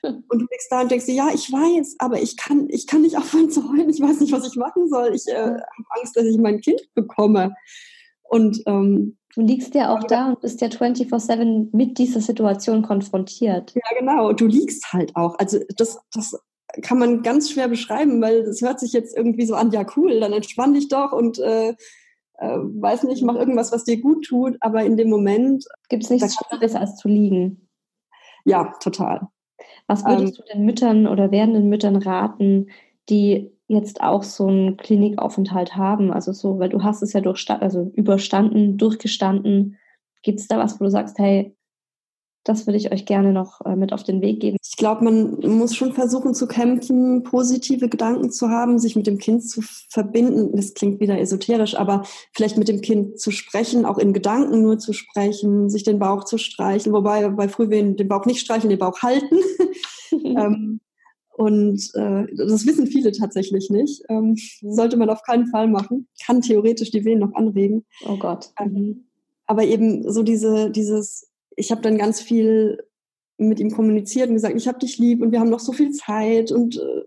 Und 0.03 0.29
du 0.29 0.45
liegst 0.51 0.71
da 0.71 0.81
und 0.81 0.91
denkst 0.91 1.05
dir, 1.05 1.15
ja, 1.15 1.29
ich 1.33 1.51
weiß, 1.51 1.95
aber 1.99 2.21
ich 2.21 2.37
kann, 2.37 2.67
ich 2.69 2.87
kann 2.87 3.01
nicht 3.01 3.17
aufhören 3.17 3.49
zu 3.49 3.69
heulen, 3.69 3.89
ich 3.89 4.01
weiß 4.01 4.19
nicht, 4.19 4.31
was 4.31 4.47
ich 4.47 4.55
machen 4.55 4.89
soll. 4.89 5.13
Ich 5.13 5.27
äh, 5.27 5.35
habe 5.35 5.63
Angst, 5.99 6.15
dass 6.15 6.25
ich 6.25 6.37
mein 6.37 6.61
Kind 6.61 6.81
bekomme. 6.93 7.55
Und 8.23 8.61
ähm, 8.65 9.17
Du 9.35 9.41
liegst 9.41 9.75
ja 9.75 9.93
auch 9.93 10.03
da 10.05 10.29
und 10.29 10.41
bist 10.41 10.59
ja 10.59 10.69
24-7 10.69 11.69
mit 11.71 11.99
dieser 11.99 12.19
Situation 12.19 12.81
konfrontiert. 12.81 13.73
Ja, 13.75 13.97
genau. 13.97 14.33
Du 14.33 14.47
liegst 14.47 14.91
halt 14.91 15.15
auch. 15.15 15.37
Also 15.37 15.59
das, 15.77 15.99
das 16.11 16.35
kann 16.81 16.99
man 16.99 17.21
ganz 17.21 17.51
schwer 17.51 17.67
beschreiben, 17.67 18.21
weil 18.21 18.39
es 18.39 18.61
hört 18.61 18.79
sich 18.79 18.91
jetzt 18.93 19.15
irgendwie 19.15 19.45
so 19.45 19.55
an, 19.55 19.71
ja 19.71 19.85
cool, 19.95 20.19
dann 20.19 20.33
entspann 20.33 20.73
dich 20.73 20.87
doch 20.87 21.11
und 21.11 21.39
äh, 21.39 21.75
äh, 22.39 22.57
weiß 22.57 23.03
nicht, 23.03 23.23
mach 23.23 23.35
irgendwas, 23.35 23.71
was 23.71 23.83
dir 23.83 23.99
gut 23.99 24.25
tut, 24.25 24.57
aber 24.61 24.83
in 24.83 24.97
dem 24.97 25.09
Moment 25.09 25.65
gibt 25.89 26.03
es 26.03 26.09
nichts 26.09 26.35
Schlimmeres 26.35 26.75
als 26.75 26.95
zu 26.95 27.07
liegen. 27.07 27.67
Ja, 28.45 28.73
total. 28.79 29.27
Was 29.87 30.05
würdest 30.05 30.39
ähm, 30.39 30.45
du 30.45 30.53
den 30.53 30.65
Müttern 30.65 31.07
oder 31.07 31.31
werdenden 31.31 31.67
Müttern 31.67 31.97
raten, 31.97 32.67
die 33.09 33.51
jetzt 33.67 34.01
auch 34.01 34.23
so 34.23 34.47
einen 34.47 34.77
Klinikaufenthalt 34.77 35.75
haben? 35.75 36.11
Also 36.11 36.31
so, 36.31 36.59
weil 36.59 36.69
du 36.69 36.83
hast 36.83 37.01
es 37.01 37.13
ja 37.13 37.21
also 37.21 37.91
überstanden, 37.93 38.77
durchgestanden. 38.77 39.77
Gibt 40.21 40.39
es 40.39 40.47
da 40.47 40.57
was, 40.57 40.79
wo 40.79 40.85
du 40.85 40.91
sagst, 40.91 41.17
hey, 41.19 41.55
das 42.43 42.67
würde 42.67 42.77
ich 42.77 42.91
euch 42.91 43.05
gerne 43.05 43.33
noch 43.33 43.61
äh, 43.65 43.75
mit 43.75 43.93
auf 43.93 44.03
den 44.03 44.21
Weg 44.21 44.39
geben. 44.39 44.57
Ich 44.63 44.77
glaube, 44.77 45.03
man 45.03 45.39
muss 45.57 45.75
schon 45.75 45.93
versuchen 45.93 46.33
zu 46.33 46.47
kämpfen, 46.47 47.23
positive 47.23 47.89
Gedanken 47.89 48.31
zu 48.31 48.49
haben, 48.49 48.79
sich 48.79 48.95
mit 48.95 49.07
dem 49.07 49.17
Kind 49.17 49.47
zu 49.47 49.61
verbinden. 49.89 50.55
Das 50.55 50.73
klingt 50.73 50.99
wieder 50.99 51.19
esoterisch, 51.19 51.75
aber 51.75 52.03
vielleicht 52.33 52.57
mit 52.57 52.67
dem 52.67 52.81
Kind 52.81 53.19
zu 53.19 53.31
sprechen, 53.31 53.85
auch 53.85 53.97
in 53.97 54.13
Gedanken 54.13 54.61
nur 54.61 54.79
zu 54.79 54.93
sprechen, 54.93 55.69
sich 55.69 55.83
den 55.83 55.99
Bauch 55.99 56.23
zu 56.23 56.37
streichen, 56.37 56.93
wobei 56.93 57.27
bei 57.29 57.49
Frühwehen 57.49 57.97
den 57.97 58.07
Bauch 58.07 58.25
nicht 58.25 58.39
streichen, 58.39 58.69
den 58.69 58.79
Bauch 58.79 59.01
halten. 59.01 59.39
ähm, 60.11 60.79
und 61.39 61.91
äh, 61.93 62.25
das 62.35 62.65
wissen 62.65 62.87
viele 62.87 63.13
tatsächlich 63.13 63.69
nicht. 63.69 64.03
Ähm, 64.09 64.35
sollte 64.61 64.97
man 64.97 65.09
auf 65.09 65.23
keinen 65.23 65.47
Fall 65.47 65.67
machen. 65.67 66.07
Kann 66.25 66.41
theoretisch 66.41 66.91
die 66.91 67.05
Wehen 67.05 67.19
noch 67.19 67.33
anregen. 67.33 67.85
Oh 68.05 68.17
Gott. 68.17 68.49
Ähm, 68.59 69.05
aber 69.45 69.63
eben 69.63 70.11
so 70.11 70.21
diese, 70.21 70.69
dieses 70.69 71.28
ich 71.59 71.71
habe 71.71 71.81
dann 71.81 71.97
ganz 71.97 72.21
viel 72.21 72.81
mit 73.37 73.59
ihm 73.59 73.71
kommuniziert 73.71 74.29
und 74.29 74.35
gesagt, 74.35 74.55
ich 74.55 74.67
habe 74.67 74.79
dich 74.79 74.97
lieb 74.97 75.21
und 75.21 75.31
wir 75.31 75.39
haben 75.39 75.49
noch 75.49 75.59
so 75.59 75.73
viel 75.73 75.91
Zeit 75.91 76.51
und 76.51 76.77
äh, 76.77 77.01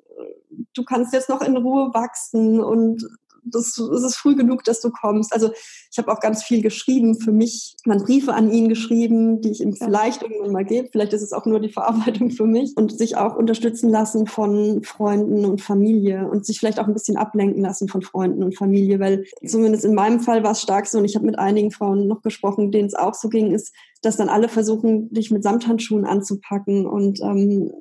du 0.74 0.84
kannst 0.84 1.12
jetzt 1.12 1.28
noch 1.28 1.42
in 1.42 1.56
Ruhe 1.56 1.92
wachsen 1.94 2.60
und 2.60 3.06
das, 3.44 3.78
es 3.78 4.02
ist 4.02 4.16
früh 4.16 4.36
genug, 4.36 4.64
dass 4.64 4.80
du 4.80 4.90
kommst. 4.90 5.32
Also 5.32 5.50
ich 5.90 5.98
habe 5.98 6.10
auch 6.12 6.20
ganz 6.20 6.42
viel 6.42 6.62
geschrieben 6.62 7.18
für 7.18 7.32
mich, 7.32 7.76
man 7.84 8.02
Briefe 8.02 8.34
an 8.34 8.50
ihn 8.50 8.68
geschrieben, 8.68 9.40
die 9.40 9.50
ich 9.50 9.60
ihm 9.60 9.74
vielleicht 9.74 10.22
irgendwann 10.22 10.52
mal 10.52 10.64
gebe. 10.64 10.88
Vielleicht 10.90 11.12
ist 11.12 11.22
es 11.22 11.32
auch 11.32 11.46
nur 11.46 11.60
die 11.60 11.68
Verarbeitung 11.68 12.30
für 12.30 12.46
mich. 12.46 12.72
Und 12.76 12.96
sich 12.96 13.16
auch 13.16 13.36
unterstützen 13.36 13.90
lassen 13.90 14.26
von 14.26 14.82
Freunden 14.82 15.44
und 15.44 15.60
Familie 15.60 16.28
und 16.28 16.46
sich 16.46 16.58
vielleicht 16.58 16.80
auch 16.80 16.86
ein 16.86 16.94
bisschen 16.94 17.16
ablenken 17.16 17.62
lassen 17.62 17.88
von 17.88 18.02
Freunden 18.02 18.42
und 18.42 18.56
Familie, 18.56 19.00
weil 19.00 19.24
zumindest 19.44 19.84
in 19.84 19.94
meinem 19.94 20.20
Fall 20.20 20.42
war 20.42 20.52
es 20.52 20.62
stark 20.62 20.86
so. 20.86 20.98
Und 20.98 21.04
ich 21.04 21.16
habe 21.16 21.26
mit 21.26 21.38
einigen 21.38 21.70
Frauen 21.70 22.06
noch 22.06 22.22
gesprochen, 22.22 22.70
denen 22.70 22.86
es 22.86 22.94
auch 22.94 23.14
so 23.14 23.28
ging, 23.28 23.52
ist, 23.52 23.74
dass 24.02 24.16
dann 24.16 24.28
alle 24.28 24.48
versuchen, 24.48 25.12
dich 25.12 25.30
mit 25.30 25.42
Samthandschuhen 25.42 26.04
anzupacken. 26.04 26.86
Und 26.86 27.20
ähm, 27.20 27.72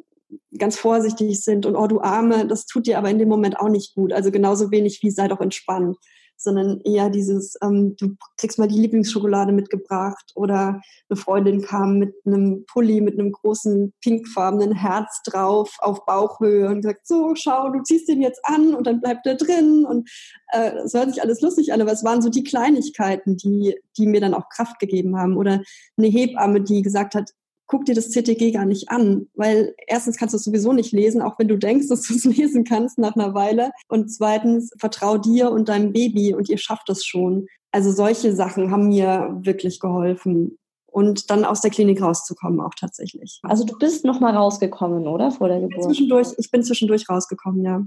ganz 0.58 0.78
vorsichtig 0.78 1.42
sind 1.42 1.66
und 1.66 1.76
oh 1.76 1.88
du 1.88 2.02
Arme, 2.02 2.48
das 2.48 2.66
tut 2.66 2.88
dir 2.88 2.98
aber 2.98 3.10
in 3.10 3.20
dem 3.20 3.30
Moment 3.30 3.60
auch 3.60 3.70
nicht 3.70 3.96
gut. 3.96 4.14
Also 4.14 4.32
genauso 4.32 4.72
wenig 4.72 5.00
wie 5.02 5.12
sei 5.12 5.28
doch 5.28 5.42
entspannt, 5.42 5.98
sondern 6.42 6.82
eher 6.82 7.10
dieses, 7.10 7.56
ähm, 7.62 7.96
du 8.00 8.16
kriegst 8.38 8.58
mal 8.58 8.68
die 8.68 8.80
Lieblingsschokolade 8.80 9.52
mitgebracht 9.52 10.32
oder 10.36 10.82
eine 11.10 11.18
Freundin 11.18 11.62
kam 11.62 12.00
mit 12.00 12.16
einem 12.26 12.66
Pulli 12.66 13.02
mit 13.02 13.20
einem 13.20 13.32
großen 13.32 13.94
pinkfarbenen 14.02 14.74
Herz 14.74 15.22
drauf 15.24 15.76
auf 15.80 16.06
Bauchhöhe 16.06 16.68
und 16.70 16.84
sagt, 16.84 17.08
so 17.08 17.36
schau, 17.36 17.70
du 17.70 17.84
ziehst 17.84 18.08
den 18.08 18.22
jetzt 18.22 18.42
an 18.44 18.74
und 18.74 18.88
dann 18.88 19.02
bleibt 19.02 19.26
er 19.28 19.36
drin. 19.36 19.86
Und 19.86 20.10
äh, 20.52 20.72
es 20.84 20.94
hört 20.94 21.14
sich 21.14 21.22
alles 21.22 21.42
lustig 21.42 21.74
an, 21.74 21.82
aber 21.82 21.92
es 21.92 22.04
waren 22.04 22.22
so 22.22 22.30
die 22.30 22.44
Kleinigkeiten, 22.44 23.38
die, 23.38 23.76
die 23.98 24.08
mir 24.08 24.22
dann 24.22 24.34
auch 24.34 24.50
Kraft 24.50 24.80
gegeben 24.80 25.18
haben. 25.18 25.38
Oder 25.38 25.62
eine 25.98 26.08
Hebamme, 26.08 26.62
die 26.62 26.82
gesagt 26.82 27.14
hat, 27.14 27.32
guck 27.72 27.86
dir 27.86 27.96
das 27.96 28.10
CTG 28.10 28.52
gar 28.52 28.66
nicht 28.66 28.90
an, 28.90 29.28
weil 29.34 29.74
erstens 29.88 30.18
kannst 30.18 30.34
du 30.34 30.38
es 30.38 30.44
sowieso 30.44 30.74
nicht 30.74 30.92
lesen, 30.92 31.22
auch 31.22 31.40
wenn 31.40 31.48
du 31.48 31.58
denkst, 31.58 31.88
dass 31.90 32.04
du 32.04 32.14
es 32.14 32.26
lesen 32.26 32.66
kannst 32.66 33.00
nach 33.00 33.16
einer 33.16 33.34
Weile. 33.34 33.72
Und 33.88 34.10
zweitens, 34.14 34.72
vertrau 34.78 35.18
dir 35.18 35.52
und 35.52 35.70
deinem 35.70 35.94
Baby 35.94 36.36
und 36.36 36.50
ihr 36.50 36.58
schafft 36.58 36.90
es 36.90 37.06
schon. 37.06 37.48
Also 37.72 37.92
solche 37.92 38.36
Sachen 38.36 38.72
haben 38.72 38.90
mir 38.90 39.40
wirklich 39.44 39.80
geholfen. 39.80 40.58
Und 40.86 41.30
dann 41.30 41.46
aus 41.46 41.62
der 41.62 41.72
Klinik 41.72 42.02
rauszukommen 42.02 42.60
auch 42.60 42.76
tatsächlich. 42.78 43.40
Also 43.44 43.64
du 43.64 43.78
bist 43.78 44.04
noch 44.04 44.20
mal 44.20 44.36
rausgekommen, 44.36 45.08
oder? 45.08 45.32
Vor 45.32 45.48
der 45.48 45.62
Geburt? 45.62 45.86
Zwischendurch, 45.86 46.28
ich 46.38 46.52
bin 46.52 46.64
zwischendurch 46.64 47.10
rausgekommen, 47.10 47.64
ja. 47.64 47.86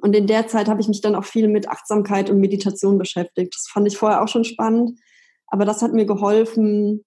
Und 0.00 0.14
in 0.14 0.28
der 0.28 0.46
Zeit 0.46 0.68
habe 0.68 0.80
ich 0.80 0.86
mich 0.86 1.00
dann 1.00 1.16
auch 1.16 1.24
viel 1.24 1.48
mit 1.48 1.68
Achtsamkeit 1.68 2.30
und 2.30 2.38
Meditation 2.38 2.96
beschäftigt. 2.96 3.56
Das 3.56 3.66
fand 3.68 3.88
ich 3.88 3.98
vorher 3.98 4.22
auch 4.22 4.28
schon 4.28 4.44
spannend. 4.44 5.00
Aber 5.48 5.64
das 5.64 5.82
hat 5.82 5.92
mir 5.92 6.06
geholfen, 6.06 7.04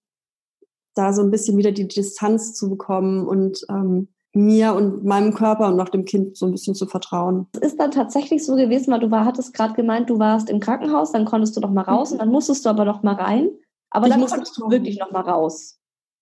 da 0.95 1.13
so 1.13 1.21
ein 1.21 1.31
bisschen 1.31 1.57
wieder 1.57 1.71
die 1.71 1.87
Distanz 1.87 2.53
zu 2.53 2.69
bekommen 2.69 3.27
und 3.27 3.65
ähm, 3.69 4.07
mir 4.33 4.73
und 4.73 5.05
meinem 5.05 5.33
Körper 5.33 5.67
und 5.67 5.79
auch 5.79 5.89
dem 5.89 6.03
Kind 6.05 6.35
so 6.35 6.45
ein 6.45 6.51
bisschen 6.51 6.75
zu 6.75 6.85
vertrauen. 6.85 7.47
Es 7.53 7.71
ist 7.71 7.79
dann 7.79 7.91
tatsächlich 7.91 8.45
so 8.45 8.55
gewesen, 8.55 8.91
weil 8.91 8.99
du 8.99 9.09
war, 9.09 9.25
hattest 9.25 9.53
gerade 9.53 9.73
gemeint, 9.73 10.09
du 10.09 10.19
warst 10.19 10.49
im 10.49 10.59
Krankenhaus, 10.59 11.11
dann 11.11 11.25
konntest 11.25 11.55
du 11.55 11.61
noch 11.61 11.71
mal 11.71 11.83
raus 11.83 12.11
und 12.11 12.19
dann 12.19 12.29
musstest 12.29 12.65
du 12.65 12.69
aber 12.69 12.83
noch 12.83 13.01
mal 13.01 13.15
rein. 13.15 13.49
Aber 13.91 14.07
ich 14.07 14.11
dann 14.11 14.19
musstest 14.19 14.57
du 14.57 14.69
wirklich 14.69 14.99
noch 14.99 15.11
mal 15.11 15.21
raus. 15.21 15.79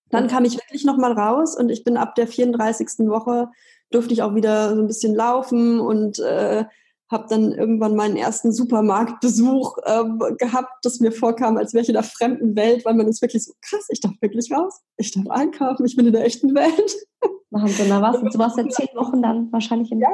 Dann 0.09 0.27
kam 0.27 0.45
ich 0.45 0.57
wirklich 0.57 0.86
noch 0.86 0.97
mal 0.97 1.13
raus 1.13 1.57
und 1.57 1.69
ich 1.69 1.83
bin 1.83 1.97
ab 1.97 2.13
der 2.13 2.27
34. 2.27 3.07
Woche 3.07 3.49
durfte 3.89 4.13
ich 4.13 4.21
auch 4.21 4.36
wieder 4.36 4.75
so 4.75 4.81
ein 4.81 4.88
bisschen 4.88 5.15
laufen 5.15 5.79
und 5.79 6.19
äh, 6.19 6.65
habe 7.13 7.28
dann 7.30 7.54
irgendwann 7.54 7.95
meinen 7.95 8.17
ersten 8.17 8.52
Supermarktbesuch 8.52 9.78
ähm, 9.86 10.19
gehabt, 10.38 10.73
das 10.84 10.99
mir 10.99 11.13
vorkam, 11.13 11.56
als 11.56 11.73
wäre 11.73 11.84
ich 11.84 11.89
in 11.89 11.93
der 11.93 12.04
fremden 12.04 12.56
Welt, 12.58 12.84
weil 12.84 12.95
man 12.95 13.08
ist 13.08 13.21
wirklich 13.21 13.45
so, 13.45 13.54
krass, 13.62 13.88
ich 13.89 14.02
darf 14.02 14.13
wirklich 14.19 14.52
raus, 14.52 14.82
ich 14.97 15.12
darf 15.12 15.30
einkaufen, 15.30 15.86
ich 15.86 15.95
bin 15.95 16.08
in 16.08 16.13
der 16.13 16.26
echten 16.26 16.54
Welt. 16.54 16.95
Wahnsinn, 17.52 17.88
da 17.88 18.02
warst 18.02 18.21
du 18.21 18.39
warst 18.39 18.58
ja 18.58 18.67
zehn 18.69 18.88
Wochen 18.95 19.21
dann 19.21 19.52
wahrscheinlich 19.52 19.91
im 19.91 19.99
ja, 19.99 20.10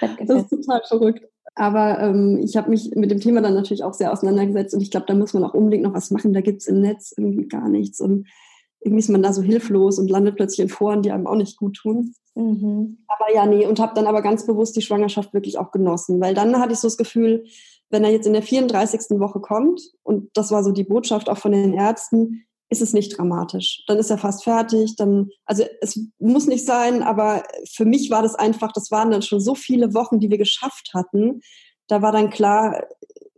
Bett 0.00 0.18
gesetzt. 0.18 0.30
Das 0.50 0.58
ist 0.58 0.66
total 0.66 0.82
verrückt. 0.86 1.28
Aber 1.54 2.00
ähm, 2.00 2.40
ich 2.42 2.56
habe 2.56 2.70
mich 2.70 2.90
mit 2.94 3.10
dem 3.10 3.20
Thema 3.20 3.40
dann 3.40 3.54
natürlich 3.54 3.84
auch 3.84 3.94
sehr 3.94 4.12
auseinandergesetzt 4.12 4.74
und 4.74 4.80
ich 4.80 4.90
glaube, 4.90 5.06
da 5.06 5.14
muss 5.14 5.34
man 5.34 5.44
auch 5.44 5.54
unbedingt 5.54 5.84
noch 5.84 5.94
was 5.94 6.10
machen. 6.10 6.32
Da 6.32 6.40
gibt 6.40 6.62
es 6.62 6.66
im 6.66 6.80
Netz 6.80 7.14
irgendwie 7.16 7.46
gar 7.46 7.68
nichts. 7.68 8.00
Und 8.00 8.26
irgendwie 8.84 9.00
ist 9.00 9.10
man 9.10 9.22
da 9.22 9.32
so 9.32 9.42
hilflos 9.42 9.98
und 9.98 10.10
landet 10.10 10.36
plötzlich 10.36 10.60
in 10.60 10.68
Foren, 10.68 11.02
die 11.02 11.12
einem 11.12 11.26
auch 11.26 11.36
nicht 11.36 11.56
gut 11.56 11.76
tun. 11.76 12.14
Mhm. 12.34 12.98
Aber 13.06 13.32
ja, 13.34 13.46
nee, 13.46 13.66
und 13.66 13.80
habe 13.80 13.94
dann 13.94 14.06
aber 14.06 14.22
ganz 14.22 14.46
bewusst 14.46 14.76
die 14.76 14.82
Schwangerschaft 14.82 15.32
wirklich 15.34 15.58
auch 15.58 15.70
genossen, 15.70 16.20
weil 16.20 16.34
dann 16.34 16.58
hatte 16.58 16.72
ich 16.72 16.78
so 16.78 16.88
das 16.88 16.96
Gefühl, 16.96 17.44
wenn 17.90 18.04
er 18.04 18.10
jetzt 18.10 18.26
in 18.26 18.32
der 18.32 18.42
34. 18.42 19.20
Woche 19.20 19.40
kommt, 19.40 19.82
und 20.02 20.30
das 20.34 20.50
war 20.50 20.64
so 20.64 20.72
die 20.72 20.84
Botschaft 20.84 21.28
auch 21.28 21.38
von 21.38 21.52
den 21.52 21.74
Ärzten, 21.74 22.44
ist 22.70 22.80
es 22.80 22.94
nicht 22.94 23.16
dramatisch. 23.16 23.84
Dann 23.86 23.98
ist 23.98 24.10
er 24.10 24.16
fast 24.16 24.44
fertig. 24.44 24.96
Dann, 24.96 25.28
also 25.44 25.62
es 25.82 26.00
muss 26.18 26.46
nicht 26.46 26.64
sein, 26.64 27.02
aber 27.02 27.42
für 27.70 27.84
mich 27.84 28.10
war 28.10 28.22
das 28.22 28.34
einfach, 28.34 28.72
das 28.72 28.90
waren 28.90 29.10
dann 29.10 29.20
schon 29.20 29.40
so 29.40 29.54
viele 29.54 29.92
Wochen, 29.92 30.18
die 30.20 30.30
wir 30.30 30.38
geschafft 30.38 30.92
hatten. 30.94 31.42
Da 31.86 32.00
war 32.00 32.12
dann 32.12 32.30
klar, 32.30 32.86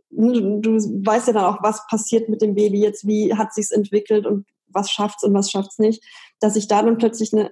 du, 0.09 0.61
du 0.61 0.77
weißt 0.77 1.27
ja 1.27 1.33
dann 1.33 1.43
auch, 1.43 1.61
was 1.61 1.85
passiert 1.87 2.29
mit 2.29 2.41
dem 2.41 2.55
Baby 2.55 2.79
jetzt, 2.79 3.05
wie 3.05 3.33
hat 3.33 3.53
sich's 3.53 3.71
entwickelt 3.71 4.25
und 4.25 4.45
was 4.75 4.91
schafft's 4.91 5.23
und 5.23 5.33
was 5.33 5.49
schafft's 5.49 5.79
nicht, 5.79 6.03
dass 6.39 6.55
ich 6.55 6.67
da 6.67 6.83
dann 6.83 6.97
plötzlich 6.97 7.33
eine 7.33 7.51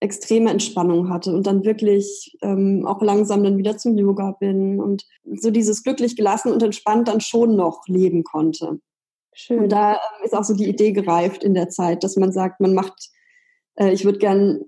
extreme 0.00 0.50
Entspannung 0.50 1.10
hatte 1.10 1.34
und 1.34 1.46
dann 1.46 1.64
wirklich 1.64 2.36
ähm, 2.42 2.86
auch 2.86 3.02
langsam 3.02 3.42
dann 3.42 3.58
wieder 3.58 3.78
zum 3.78 3.96
Yoga 3.96 4.32
bin 4.38 4.80
und 4.80 5.04
so 5.24 5.50
dieses 5.50 5.82
glücklich 5.82 6.16
gelassen 6.16 6.52
und 6.52 6.62
entspannt 6.62 7.08
dann 7.08 7.20
schon 7.20 7.56
noch 7.56 7.82
leben 7.88 8.22
konnte. 8.22 8.78
Schön. 9.32 9.60
Und 9.60 9.72
da 9.72 9.94
ähm, 9.94 10.24
ist 10.24 10.34
auch 10.34 10.44
so 10.44 10.54
die 10.54 10.68
Idee 10.68 10.92
gereift 10.92 11.42
in 11.42 11.54
der 11.54 11.68
Zeit, 11.68 12.04
dass 12.04 12.16
man 12.16 12.32
sagt, 12.32 12.60
man 12.60 12.74
macht, 12.74 13.10
äh, 13.74 13.92
ich 13.92 14.04
würde 14.04 14.18
gern 14.18 14.60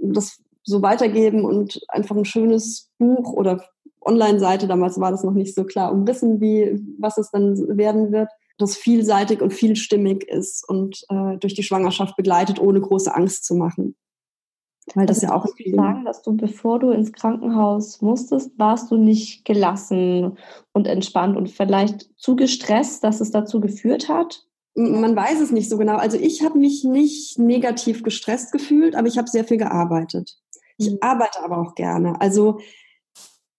das 0.00 0.38
so 0.62 0.82
weitergeben 0.82 1.44
und 1.44 1.80
einfach 1.88 2.16
ein 2.16 2.24
schönes 2.24 2.90
Buch 2.98 3.32
oder 3.32 3.64
Online-Seite, 4.00 4.68
damals 4.68 4.98
war 5.00 5.10
das 5.10 5.24
noch 5.24 5.32
nicht 5.32 5.54
so 5.54 5.64
klar 5.64 5.92
umrissen, 5.92 6.40
wie 6.40 6.78
was 6.98 7.18
es 7.18 7.30
dann 7.30 7.76
werden 7.76 8.12
wird, 8.12 8.28
das 8.58 8.76
vielseitig 8.76 9.40
und 9.40 9.52
vielstimmig 9.52 10.24
ist 10.24 10.68
und 10.68 11.04
äh, 11.08 11.36
durch 11.38 11.54
die 11.54 11.62
Schwangerschaft 11.62 12.16
begleitet, 12.16 12.60
ohne 12.60 12.80
große 12.80 13.14
Angst 13.14 13.44
zu 13.44 13.54
machen. 13.54 13.96
Weil 14.94 15.06
das 15.06 15.18
also 15.18 15.26
ja 15.26 15.34
auch 15.34 15.46
ich 15.56 15.74
sagen, 15.74 16.04
dass 16.04 16.22
du, 16.22 16.36
bevor 16.36 16.78
du 16.78 16.90
ins 16.90 17.12
Krankenhaus 17.12 18.00
musstest, 18.00 18.58
warst 18.58 18.90
du 18.90 18.96
nicht 18.96 19.44
gelassen 19.44 20.38
und 20.72 20.86
entspannt 20.86 21.36
und 21.36 21.50
vielleicht 21.50 22.08
zu 22.16 22.36
gestresst, 22.36 23.04
dass 23.04 23.20
es 23.20 23.30
dazu 23.30 23.60
geführt 23.60 24.08
hat? 24.08 24.44
Man 24.74 25.14
weiß 25.14 25.40
es 25.40 25.50
nicht 25.50 25.68
so 25.68 25.76
genau. 25.76 25.96
Also 25.96 26.16
ich 26.18 26.42
habe 26.42 26.58
mich 26.58 26.84
nicht 26.84 27.38
negativ 27.38 28.02
gestresst 28.02 28.52
gefühlt, 28.52 28.94
aber 28.94 29.08
ich 29.08 29.18
habe 29.18 29.28
sehr 29.28 29.44
viel 29.44 29.56
gearbeitet. 29.56 30.38
Ich 30.78 30.90
mhm. 30.90 30.98
arbeite 31.00 31.42
aber 31.44 31.58
auch 31.58 31.74
gerne. 31.74 32.20
Also 32.20 32.60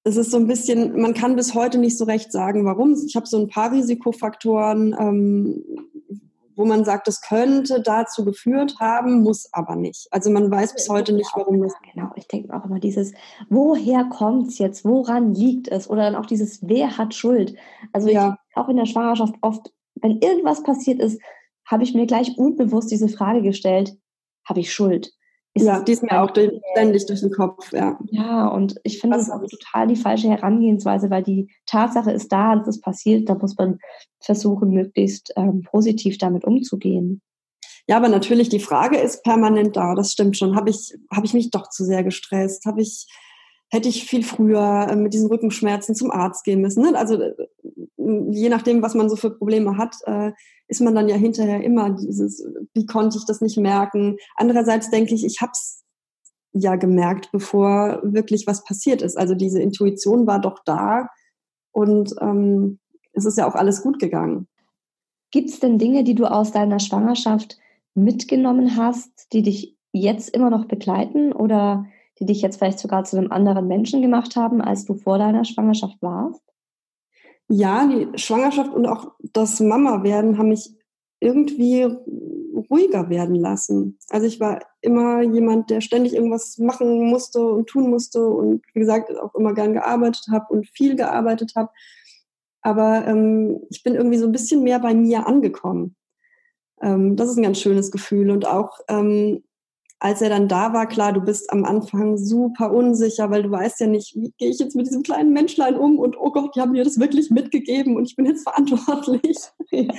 es 0.09 0.17
ist 0.17 0.31
so 0.31 0.37
ein 0.37 0.47
bisschen, 0.47 0.99
man 0.99 1.13
kann 1.13 1.35
bis 1.35 1.53
heute 1.53 1.77
nicht 1.77 1.97
so 1.97 2.05
recht 2.05 2.31
sagen, 2.31 2.65
warum. 2.65 2.95
Ich 3.05 3.15
habe 3.15 3.27
so 3.27 3.39
ein 3.39 3.47
paar 3.47 3.71
Risikofaktoren, 3.71 4.95
ähm, 4.99 5.63
wo 6.55 6.65
man 6.65 6.83
sagt, 6.83 7.07
das 7.07 7.21
könnte 7.21 7.81
dazu 7.81 8.25
geführt 8.25 8.75
haben, 8.79 9.21
muss 9.21 9.47
aber 9.53 9.75
nicht. 9.75 10.07
Also 10.11 10.29
man 10.29 10.51
weiß 10.51 10.73
bis 10.73 10.89
heute 10.89 11.13
nicht, 11.13 11.31
warum 11.33 11.61
das. 11.61 11.73
Genau, 11.93 12.09
ich 12.15 12.27
denke 12.27 12.53
auch 12.53 12.65
immer 12.65 12.79
dieses, 12.79 13.13
woher 13.49 14.03
kommt 14.05 14.49
es 14.49 14.57
jetzt, 14.57 14.83
woran 14.83 15.33
liegt 15.33 15.69
es? 15.69 15.89
Oder 15.89 16.03
dann 16.03 16.15
auch 16.15 16.25
dieses, 16.25 16.59
wer 16.67 16.97
hat 16.97 17.13
Schuld? 17.13 17.55
Also 17.93 18.09
ja. 18.09 18.37
ich, 18.49 18.57
auch 18.57 18.67
in 18.67 18.75
der 18.75 18.87
Schwangerschaft 18.87 19.35
oft, 19.41 19.71
wenn 19.95 20.19
irgendwas 20.19 20.63
passiert 20.63 20.99
ist, 20.99 21.21
habe 21.65 21.83
ich 21.83 21.93
mir 21.93 22.07
gleich 22.07 22.37
unbewusst 22.37 22.91
diese 22.91 23.07
Frage 23.07 23.41
gestellt, 23.41 23.95
habe 24.43 24.59
ich 24.59 24.73
Schuld? 24.73 25.13
Ist 25.55 25.65
ja, 25.65 25.81
die 25.81 25.91
ist 25.91 26.03
mir 26.03 26.21
auch 26.21 26.31
durch, 26.31 26.51
ständig 26.71 27.05
durch 27.07 27.21
den 27.21 27.31
Kopf, 27.31 27.71
ja. 27.73 27.97
Ja, 28.11 28.47
und 28.47 28.75
ich 28.83 28.99
finde 28.99 29.17
das 29.17 29.31
auch 29.31 29.41
total 29.41 29.87
die 29.87 29.95
falsche 29.95 30.29
Herangehensweise, 30.29 31.09
weil 31.09 31.23
die 31.23 31.49
Tatsache 31.65 32.11
ist 32.11 32.31
da, 32.31 32.55
dass 32.55 32.67
es 32.67 32.81
passiert, 32.81 33.27
da 33.27 33.35
muss 33.35 33.57
man 33.57 33.79
versuchen, 34.19 34.69
möglichst 34.69 35.33
ähm, 35.35 35.63
positiv 35.63 36.17
damit 36.19 36.45
umzugehen. 36.45 37.21
Ja, 37.87 37.97
aber 37.97 38.09
natürlich, 38.09 38.49
die 38.49 38.59
Frage 38.59 38.97
ist 38.97 39.23
permanent 39.23 39.75
da, 39.75 39.95
das 39.95 40.11
stimmt 40.11 40.37
schon. 40.37 40.55
Habe 40.55 40.69
ich, 40.69 40.93
hab 41.09 41.23
ich 41.23 41.33
mich 41.33 41.49
doch 41.49 41.69
zu 41.69 41.83
sehr 41.83 42.03
gestresst? 42.03 42.65
Habe 42.65 42.81
ich, 42.81 43.07
hätte 43.69 43.89
ich 43.89 44.05
viel 44.05 44.23
früher 44.23 44.87
äh, 44.89 44.95
mit 44.95 45.13
diesen 45.13 45.27
Rückenschmerzen 45.27 45.95
zum 45.95 46.11
Arzt 46.11 46.43
gehen 46.43 46.61
müssen? 46.61 46.83
Ne? 46.83 46.97
Also 46.97 47.21
äh, 47.21 47.33
je 47.97 48.49
nachdem, 48.49 48.81
was 48.81 48.95
man 48.95 49.09
so 49.09 49.15
für 49.15 49.31
Probleme 49.31 49.77
hat, 49.77 49.95
äh, 50.05 50.31
ist 50.67 50.81
man 50.81 50.95
dann 50.95 51.09
ja 51.09 51.15
hinterher 51.15 51.63
immer 51.63 51.91
dieses, 51.91 52.45
wie 52.73 52.85
konnte 52.85 53.17
ich 53.17 53.25
das 53.25 53.41
nicht 53.41 53.57
merken? 53.57 54.17
Andererseits 54.35 54.89
denke 54.89 55.13
ich, 55.13 55.25
ich 55.25 55.41
habe 55.41 55.51
es 55.53 55.83
ja 56.53 56.75
gemerkt, 56.75 57.31
bevor 57.31 58.01
wirklich 58.03 58.47
was 58.47 58.63
passiert 58.63 59.01
ist. 59.01 59.17
Also 59.17 59.35
diese 59.35 59.61
Intuition 59.61 60.25
war 60.27 60.39
doch 60.39 60.59
da 60.65 61.07
und 61.71 62.13
ähm, 62.21 62.79
es 63.13 63.25
ist 63.25 63.37
ja 63.37 63.47
auch 63.47 63.55
alles 63.55 63.83
gut 63.83 63.99
gegangen. 63.99 64.47
Gibt 65.31 65.49
es 65.49 65.59
denn 65.59 65.77
Dinge, 65.77 66.03
die 66.03 66.15
du 66.15 66.25
aus 66.25 66.51
deiner 66.51 66.79
Schwangerschaft 66.79 67.59
mitgenommen 67.93 68.77
hast, 68.77 69.31
die 69.33 69.43
dich 69.43 69.77
jetzt 69.91 70.29
immer 70.29 70.49
noch 70.49 70.65
begleiten 70.65 71.33
oder 71.33 71.85
die 72.19 72.25
dich 72.25 72.41
jetzt 72.41 72.57
vielleicht 72.57 72.79
sogar 72.79 73.03
zu 73.03 73.17
einem 73.17 73.31
anderen 73.31 73.67
Menschen 73.67 74.01
gemacht 74.01 74.35
haben, 74.35 74.61
als 74.61 74.85
du 74.85 74.95
vor 74.95 75.17
deiner 75.17 75.45
Schwangerschaft 75.45 75.97
warst? 76.01 76.41
ja, 77.49 77.87
die 77.87 78.17
Schwangerschaft 78.17 78.73
und 78.73 78.85
auch 78.85 79.11
das 79.33 79.59
Mama-Werden 79.59 80.37
haben 80.37 80.49
mich 80.49 80.69
irgendwie 81.19 81.83
ruhiger 82.69 83.09
werden 83.09 83.35
lassen. 83.35 83.97
Also 84.09 84.27
ich 84.27 84.39
war 84.39 84.61
immer 84.81 85.21
jemand, 85.21 85.69
der 85.69 85.81
ständig 85.81 86.13
irgendwas 86.13 86.59
machen 86.59 87.09
musste 87.09 87.41
und 87.41 87.67
tun 87.67 87.89
musste 87.89 88.25
und 88.27 88.63
wie 88.73 88.79
gesagt 88.79 89.11
auch 89.17 89.33
immer 89.35 89.53
gern 89.53 89.73
gearbeitet 89.73 90.27
habe 90.31 90.45
und 90.53 90.69
viel 90.69 90.95
gearbeitet 90.95 91.53
habe. 91.55 91.69
aber 92.61 93.07
ähm, 93.07 93.61
ich 93.69 93.83
bin 93.83 93.95
irgendwie 93.95 94.17
so 94.17 94.25
ein 94.25 94.31
bisschen 94.31 94.63
mehr 94.63 94.79
bei 94.79 94.93
mir 94.93 95.25
angekommen. 95.27 95.95
Ähm, 96.81 97.15
das 97.15 97.29
ist 97.29 97.37
ein 97.37 97.43
ganz 97.43 97.59
schönes 97.59 97.91
Gefühl 97.91 98.29
und 98.29 98.47
auch 98.47 98.79
ähm, 98.89 99.43
als 99.99 100.21
er 100.21 100.29
dann 100.29 100.47
da 100.47 100.71
war, 100.71 100.87
klar, 100.87 101.11
du 101.11 101.19
bist 101.19 101.51
am 101.51 101.65
Anfang 101.65 102.17
super 102.17 102.71
unsicher, 102.71 103.29
weil 103.29 103.43
du 103.43 103.51
weißt 103.51 103.81
ja 103.81 103.87
nicht, 103.87 104.15
wie 104.15 104.33
gehe 104.37 104.49
ich 104.49 104.59
jetzt 104.59 104.75
mit 104.75 104.87
diesem 104.87 105.03
kleinen 105.03 105.33
Menschlein 105.33 105.75
um 105.75 105.99
und 105.99 106.17
oh 106.17 106.31
Gott, 106.31 106.55
die 106.55 106.61
haben 106.61 106.71
mir 106.71 106.85
das 106.85 106.99
wirklich 106.99 107.29
mitgegeben 107.29 107.97
und 107.97 108.05
ich 108.05 108.15
bin 108.15 108.25
jetzt 108.25 108.43
verantwortlich. 108.49 109.37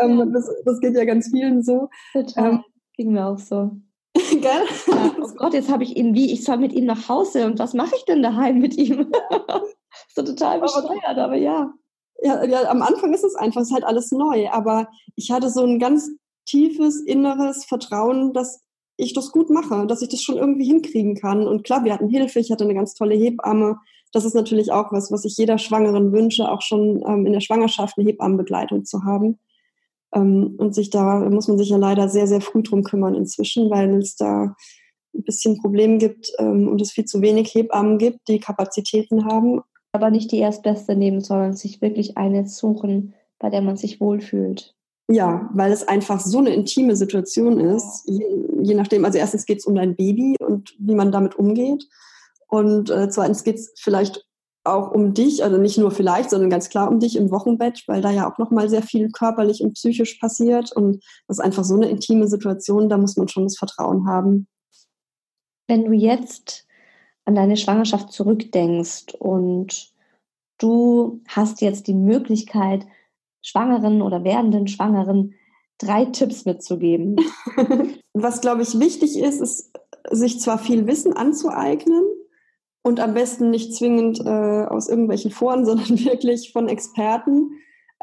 Ähm, 0.00 0.32
das, 0.32 0.50
das, 0.64 0.80
geht 0.80 0.94
ja 0.94 1.04
ganz 1.04 1.28
vielen 1.28 1.62
so. 1.62 1.88
Total. 2.12 2.50
Ähm, 2.50 2.64
Ging 2.96 3.12
mir 3.12 3.26
auch 3.26 3.38
so. 3.38 3.70
Gell? 4.14 4.42
Ja, 4.88 5.14
oh 5.20 5.28
Gott, 5.36 5.54
jetzt 5.54 5.70
habe 5.70 5.84
ich 5.84 5.96
ihn 5.96 6.14
wie, 6.14 6.32
ich 6.32 6.42
soll 6.42 6.56
mit 6.56 6.72
ihm 6.72 6.86
nach 6.86 7.08
Hause 7.08 7.46
und 7.46 7.58
was 7.58 7.74
mache 7.74 7.94
ich 7.96 8.04
denn 8.06 8.22
daheim 8.22 8.58
mit 8.58 8.76
ihm? 8.76 9.12
so 10.14 10.22
total 10.22 10.60
bescheuert, 10.60 11.16
aber 11.16 11.36
ja. 11.36 11.72
ja. 12.22 12.44
Ja, 12.44 12.68
am 12.70 12.82
Anfang 12.82 13.12
ist 13.14 13.24
es 13.24 13.36
einfach, 13.36 13.60
es 13.60 13.68
ist 13.68 13.74
halt 13.74 13.84
alles 13.84 14.10
neu, 14.10 14.48
aber 14.50 14.88
ich 15.14 15.30
hatte 15.30 15.48
so 15.48 15.64
ein 15.64 15.78
ganz 15.78 16.10
tiefes 16.46 17.00
inneres 17.00 17.64
Vertrauen, 17.64 18.32
dass 18.32 18.60
ich 19.00 19.14
das 19.14 19.32
gut 19.32 19.50
mache, 19.50 19.86
dass 19.86 20.02
ich 20.02 20.08
das 20.08 20.22
schon 20.22 20.36
irgendwie 20.36 20.66
hinkriegen 20.66 21.14
kann. 21.14 21.46
Und 21.46 21.64
klar, 21.64 21.84
wir 21.84 21.92
hatten 21.92 22.08
Hilfe, 22.08 22.38
ich 22.38 22.50
hatte 22.50 22.64
eine 22.64 22.74
ganz 22.74 22.94
tolle 22.94 23.14
Hebamme. 23.14 23.78
Das 24.12 24.24
ist 24.24 24.34
natürlich 24.34 24.72
auch 24.72 24.92
was, 24.92 25.10
was 25.10 25.24
ich 25.24 25.36
jeder 25.36 25.58
Schwangeren 25.58 26.12
wünsche, 26.12 26.50
auch 26.50 26.62
schon 26.62 27.02
ähm, 27.06 27.26
in 27.26 27.32
der 27.32 27.40
Schwangerschaft 27.40 27.96
eine 27.96 28.08
Hebammenbegleitung 28.08 28.84
zu 28.84 29.04
haben. 29.04 29.38
Ähm, 30.12 30.54
und 30.58 30.74
sich 30.74 30.90
da 30.90 31.20
muss 31.30 31.48
man 31.48 31.58
sich 31.58 31.68
ja 31.68 31.76
leider 31.76 32.08
sehr, 32.08 32.26
sehr 32.26 32.40
früh 32.40 32.62
drum 32.62 32.82
kümmern 32.82 33.14
inzwischen, 33.14 33.70
weil 33.70 33.94
es 33.96 34.16
da 34.16 34.54
ein 35.14 35.22
bisschen 35.22 35.58
Probleme 35.60 35.98
gibt 35.98 36.32
ähm, 36.38 36.68
und 36.68 36.80
es 36.80 36.92
viel 36.92 37.04
zu 37.04 37.20
wenig 37.20 37.54
Hebammen 37.54 37.98
gibt, 37.98 38.28
die 38.28 38.40
Kapazitäten 38.40 39.24
haben. 39.24 39.60
Aber 39.92 40.10
nicht 40.10 40.30
die 40.30 40.38
erstbeste 40.38 40.94
nehmen, 40.94 41.20
sondern 41.20 41.54
sich 41.54 41.80
wirklich 41.80 42.16
eine 42.16 42.46
suchen, 42.46 43.14
bei 43.38 43.50
der 43.50 43.62
man 43.62 43.76
sich 43.76 44.00
wohlfühlt. 44.00 44.74
Ja, 45.10 45.50
weil 45.52 45.72
es 45.72 45.86
einfach 45.88 46.20
so 46.20 46.38
eine 46.38 46.54
intime 46.54 46.94
Situation 46.94 47.58
ist. 47.58 48.04
Je, 48.06 48.24
je 48.62 48.74
nachdem, 48.74 49.04
also 49.04 49.18
erstens 49.18 49.44
geht 49.44 49.58
es 49.58 49.66
um 49.66 49.74
dein 49.74 49.96
Baby 49.96 50.36
und 50.38 50.72
wie 50.78 50.94
man 50.94 51.10
damit 51.10 51.34
umgeht. 51.34 51.88
Und 52.46 52.90
äh, 52.90 53.08
zweitens 53.08 53.42
geht 53.42 53.56
es 53.56 53.72
vielleicht 53.76 54.24
auch 54.62 54.92
um 54.92 55.12
dich, 55.12 55.42
also 55.42 55.58
nicht 55.58 55.78
nur 55.78 55.90
vielleicht, 55.90 56.30
sondern 56.30 56.48
ganz 56.50 56.68
klar 56.68 56.88
um 56.88 57.00
dich 57.00 57.16
im 57.16 57.32
Wochenbett, 57.32 57.82
weil 57.88 58.02
da 58.02 58.10
ja 58.10 58.30
auch 58.30 58.38
nochmal 58.38 58.68
sehr 58.68 58.82
viel 58.82 59.10
körperlich 59.10 59.62
und 59.64 59.72
psychisch 59.72 60.14
passiert. 60.20 60.70
Und 60.70 61.02
das 61.26 61.38
ist 61.38 61.44
einfach 61.44 61.64
so 61.64 61.74
eine 61.74 61.88
intime 61.88 62.28
Situation, 62.28 62.88
da 62.88 62.96
muss 62.96 63.16
man 63.16 63.26
schon 63.26 63.44
das 63.44 63.58
Vertrauen 63.58 64.06
haben. 64.06 64.46
Wenn 65.66 65.86
du 65.86 65.92
jetzt 65.92 66.68
an 67.24 67.34
deine 67.34 67.56
Schwangerschaft 67.56 68.12
zurückdenkst 68.12 69.14
und 69.18 69.92
du 70.58 71.20
hast 71.26 71.62
jetzt 71.62 71.88
die 71.88 71.94
Möglichkeit, 71.94 72.86
Schwangeren 73.42 74.02
oder 74.02 74.24
werdenden 74.24 74.68
Schwangeren 74.68 75.34
drei 75.78 76.06
Tipps 76.06 76.44
mitzugeben? 76.44 77.16
Was, 78.12 78.40
glaube 78.40 78.62
ich, 78.62 78.78
wichtig 78.78 79.18
ist, 79.18 79.40
ist, 79.40 79.70
sich 80.10 80.40
zwar 80.40 80.58
viel 80.58 80.86
Wissen 80.86 81.12
anzueignen 81.12 82.04
und 82.82 83.00
am 83.00 83.14
besten 83.14 83.50
nicht 83.50 83.74
zwingend 83.74 84.20
äh, 84.20 84.64
aus 84.64 84.88
irgendwelchen 84.88 85.30
Foren, 85.30 85.64
sondern 85.66 85.98
wirklich 86.04 86.52
von 86.52 86.68
Experten, 86.68 87.52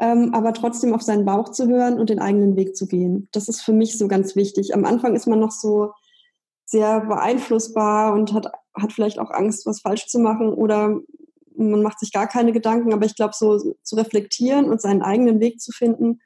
ähm, 0.00 0.32
aber 0.32 0.52
trotzdem 0.52 0.94
auf 0.94 1.02
seinen 1.02 1.24
Bauch 1.24 1.50
zu 1.50 1.68
hören 1.68 1.98
und 1.98 2.10
den 2.10 2.20
eigenen 2.20 2.56
Weg 2.56 2.76
zu 2.76 2.86
gehen. 2.86 3.28
Das 3.32 3.48
ist 3.48 3.62
für 3.62 3.72
mich 3.72 3.98
so 3.98 4.06
ganz 4.08 4.36
wichtig. 4.36 4.74
Am 4.74 4.84
Anfang 4.84 5.14
ist 5.14 5.26
man 5.26 5.40
noch 5.40 5.50
so 5.50 5.92
sehr 6.64 7.00
beeinflussbar 7.00 8.12
und 8.12 8.32
hat, 8.32 8.52
hat 8.74 8.92
vielleicht 8.92 9.18
auch 9.18 9.30
Angst, 9.30 9.66
was 9.66 9.80
falsch 9.80 10.06
zu 10.06 10.18
machen 10.18 10.52
oder 10.52 11.00
man 11.58 11.82
macht 11.82 11.98
sich 11.98 12.12
gar 12.12 12.28
keine 12.28 12.52
Gedanken, 12.52 12.92
aber 12.92 13.04
ich 13.04 13.16
glaube, 13.16 13.34
so 13.34 13.74
zu 13.82 13.96
reflektieren 13.96 14.70
und 14.70 14.80
seinen 14.80 15.02
eigenen 15.02 15.40
Weg 15.40 15.60
zu 15.60 15.72
finden, 15.72 16.20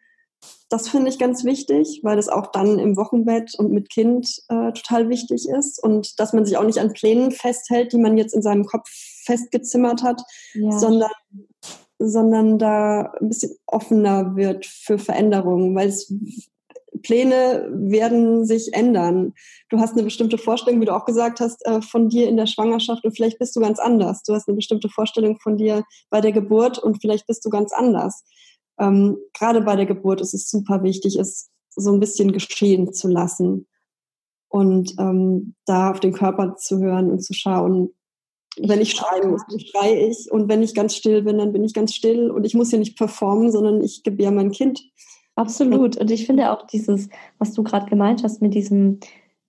das 0.68 0.88
finde 0.88 1.10
ich 1.10 1.18
ganz 1.18 1.44
wichtig, 1.44 2.00
weil 2.02 2.16
das 2.16 2.28
auch 2.28 2.46
dann 2.50 2.78
im 2.78 2.96
Wochenbett 2.96 3.54
und 3.58 3.72
mit 3.72 3.90
Kind 3.90 4.42
äh, 4.48 4.72
total 4.72 5.08
wichtig 5.08 5.46
ist 5.48 5.82
und 5.82 6.18
dass 6.18 6.32
man 6.32 6.44
sich 6.44 6.56
auch 6.56 6.64
nicht 6.64 6.78
an 6.78 6.92
Plänen 6.92 7.30
festhält, 7.30 7.92
die 7.92 7.98
man 7.98 8.16
jetzt 8.16 8.34
in 8.34 8.42
seinem 8.42 8.64
Kopf 8.64 8.88
festgezimmert 9.24 10.02
hat, 10.02 10.22
ja. 10.54 10.78
sondern, 10.78 11.10
sondern 11.98 12.58
da 12.58 13.12
ein 13.20 13.28
bisschen 13.28 13.54
offener 13.66 14.34
wird 14.34 14.66
für 14.66 14.98
Veränderungen, 14.98 15.74
weil 15.74 15.88
es 15.88 16.12
Pläne 17.02 17.68
werden 17.72 18.46
sich 18.46 18.72
ändern. 18.74 19.34
Du 19.68 19.78
hast 19.78 19.92
eine 19.92 20.02
bestimmte 20.02 20.38
Vorstellung, 20.38 20.80
wie 20.80 20.86
du 20.86 20.94
auch 20.94 21.04
gesagt 21.04 21.40
hast, 21.40 21.64
äh, 21.66 21.82
von 21.82 22.08
dir 22.08 22.28
in 22.28 22.36
der 22.36 22.46
Schwangerschaft 22.46 23.04
und 23.04 23.14
vielleicht 23.14 23.38
bist 23.38 23.54
du 23.56 23.60
ganz 23.60 23.78
anders. 23.78 24.22
Du 24.22 24.34
hast 24.34 24.48
eine 24.48 24.56
bestimmte 24.56 24.88
Vorstellung 24.88 25.38
von 25.40 25.56
dir 25.56 25.84
bei 26.10 26.20
der 26.20 26.32
Geburt 26.32 26.78
und 26.78 27.00
vielleicht 27.00 27.26
bist 27.26 27.44
du 27.44 27.50
ganz 27.50 27.72
anders. 27.72 28.24
Ähm, 28.78 29.18
gerade 29.34 29.60
bei 29.60 29.76
der 29.76 29.86
Geburt 29.86 30.20
ist 30.20 30.34
es 30.34 30.48
super 30.48 30.82
wichtig, 30.82 31.16
es 31.16 31.50
so 31.74 31.92
ein 31.92 32.00
bisschen 32.00 32.32
geschehen 32.32 32.92
zu 32.92 33.08
lassen 33.08 33.66
und 34.48 34.94
ähm, 34.98 35.54
da 35.64 35.90
auf 35.90 36.00
den 36.00 36.12
Körper 36.12 36.56
zu 36.56 36.78
hören 36.78 37.10
und 37.10 37.20
zu 37.24 37.32
schauen, 37.32 37.94
wenn 38.58 38.80
ich 38.80 38.90
schreien 38.92 39.30
muss, 39.30 39.42
schreie 39.70 40.08
ich. 40.08 40.30
Und 40.30 40.48
wenn 40.48 40.62
ich 40.62 40.74
ganz 40.74 40.94
still 40.94 41.22
bin, 41.22 41.38
dann 41.38 41.52
bin 41.52 41.64
ich 41.64 41.72
ganz 41.72 41.94
still. 41.94 42.30
Und 42.30 42.44
ich 42.44 42.54
muss 42.54 42.70
ja 42.70 42.78
nicht 42.78 42.98
performen, 42.98 43.50
sondern 43.50 43.80
ich 43.80 44.02
gebäre 44.02 44.32
mein 44.32 44.50
Kind. 44.50 44.82
Absolut. 45.34 45.96
Und 45.96 46.10
ich 46.10 46.26
finde 46.26 46.50
auch 46.50 46.66
dieses, 46.66 47.08
was 47.38 47.54
du 47.54 47.62
gerade 47.62 47.86
gemeint 47.86 48.22
hast, 48.22 48.42
mit 48.42 48.54
diesem 48.54 49.00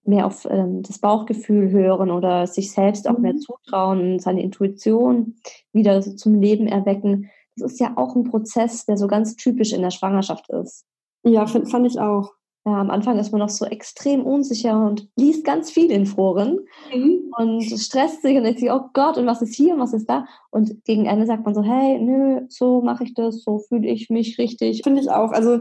mehr 0.05 0.25
auf 0.25 0.45
ähm, 0.49 0.83
das 0.83 0.99
Bauchgefühl 0.99 1.71
hören 1.71 2.11
oder 2.11 2.47
sich 2.47 2.71
selbst 2.71 3.07
auch 3.07 3.17
mehr 3.17 3.33
mhm. 3.33 3.39
zutrauen, 3.39 4.19
seine 4.19 4.41
Intuition 4.41 5.35
wieder 5.71 6.01
so 6.01 6.13
zum 6.13 6.39
Leben 6.39 6.67
erwecken. 6.67 7.29
Das 7.55 7.73
ist 7.73 7.79
ja 7.79 7.93
auch 7.95 8.15
ein 8.15 8.23
Prozess, 8.23 8.85
der 8.85 8.97
so 8.97 9.07
ganz 9.07 9.35
typisch 9.35 9.73
in 9.73 9.81
der 9.81 9.91
Schwangerschaft 9.91 10.49
ist. 10.49 10.85
Ja, 11.23 11.45
find, 11.45 11.69
fand 11.69 11.87
ich 11.87 11.99
auch. 11.99 12.33
Ja, 12.65 12.79
am 12.79 12.89
Anfang 12.89 13.19
ist 13.19 13.31
man 13.31 13.39
noch 13.39 13.49
so 13.49 13.65
extrem 13.65 14.23
unsicher 14.23 14.85
und 14.87 15.09
liest 15.17 15.43
ganz 15.43 15.69
viel 15.69 15.91
in 15.91 16.05
Foren 16.05 16.59
mhm. 16.93 17.33
und 17.37 17.61
stresst 17.61 18.21
sich 18.21 18.37
und 18.37 18.43
denkt 18.43 18.61
sich, 18.61 18.71
oh 18.71 18.85
Gott, 18.93 19.17
und 19.17 19.25
was 19.25 19.41
ist 19.41 19.53
hier 19.53 19.73
und 19.73 19.81
was 19.81 19.93
ist 19.93 20.09
da? 20.09 20.25
Und 20.49 20.83
gegen 20.85 21.05
Ende 21.05 21.25
sagt 21.25 21.43
man 21.43 21.53
so, 21.53 21.61
hey, 21.61 21.99
nö, 21.99 22.41
so 22.47 22.81
mache 22.81 23.03
ich 23.03 23.13
das, 23.15 23.43
so 23.43 23.59
fühle 23.59 23.87
ich 23.89 24.09
mich 24.09 24.37
richtig. 24.37 24.81
Finde 24.83 25.01
ich 25.01 25.09
auch. 25.09 25.31
Also 25.31 25.59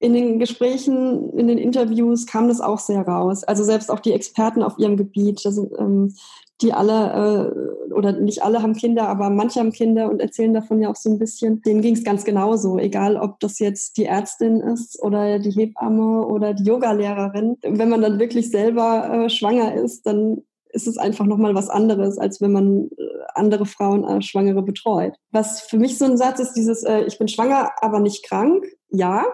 in 0.00 0.14
den 0.14 0.40
Gesprächen, 0.40 1.30
in 1.38 1.46
den 1.46 1.58
Interviews 1.58 2.26
kam 2.26 2.48
das 2.48 2.60
auch 2.60 2.80
sehr 2.80 3.06
raus. 3.06 3.44
Also 3.44 3.62
selbst 3.62 3.88
auch 3.88 4.00
die 4.00 4.12
Experten 4.12 4.64
auf 4.64 4.76
ihrem 4.76 4.96
Gebiet, 4.96 5.44
das, 5.44 5.56
ähm, 5.78 6.12
die 6.62 6.72
alle, 6.72 7.52
äh, 7.88 7.92
oder 7.92 8.12
nicht 8.12 8.42
alle 8.42 8.62
haben 8.62 8.74
Kinder, 8.74 9.08
aber 9.08 9.30
manche 9.30 9.60
haben 9.60 9.72
Kinder 9.72 10.10
und 10.10 10.20
erzählen 10.20 10.54
davon 10.54 10.80
ja 10.80 10.90
auch 10.90 10.96
so 10.96 11.10
ein 11.10 11.18
bisschen. 11.18 11.60
Denen 11.62 11.82
ging 11.82 11.94
es 11.94 12.04
ganz 12.04 12.24
genauso, 12.24 12.78
egal 12.78 13.16
ob 13.16 13.40
das 13.40 13.58
jetzt 13.58 13.96
die 13.96 14.06
Ärztin 14.06 14.60
ist 14.60 15.02
oder 15.02 15.38
die 15.38 15.50
Hebamme 15.50 16.26
oder 16.26 16.54
die 16.54 16.64
Yogalehrerin. 16.64 17.58
Wenn 17.62 17.88
man 17.88 18.02
dann 18.02 18.18
wirklich 18.18 18.50
selber 18.50 19.24
äh, 19.24 19.30
schwanger 19.30 19.74
ist, 19.74 20.06
dann 20.06 20.42
ist 20.72 20.86
es 20.86 20.96
einfach 20.96 21.26
nochmal 21.26 21.54
was 21.54 21.68
anderes, 21.68 22.18
als 22.18 22.40
wenn 22.40 22.52
man 22.52 22.88
äh, 22.96 23.04
andere 23.34 23.66
Frauen 23.66 24.04
als 24.04 24.26
Schwangere 24.26 24.62
betreut. 24.62 25.14
Was 25.30 25.60
für 25.60 25.78
mich 25.78 25.98
so 25.98 26.06
ein 26.06 26.16
Satz 26.16 26.40
ist, 26.40 26.54
dieses, 26.54 26.82
äh, 26.84 27.02
ich 27.02 27.18
bin 27.18 27.28
schwanger, 27.28 27.72
aber 27.80 28.00
nicht 28.00 28.24
krank. 28.26 28.64
Ja, 28.88 29.24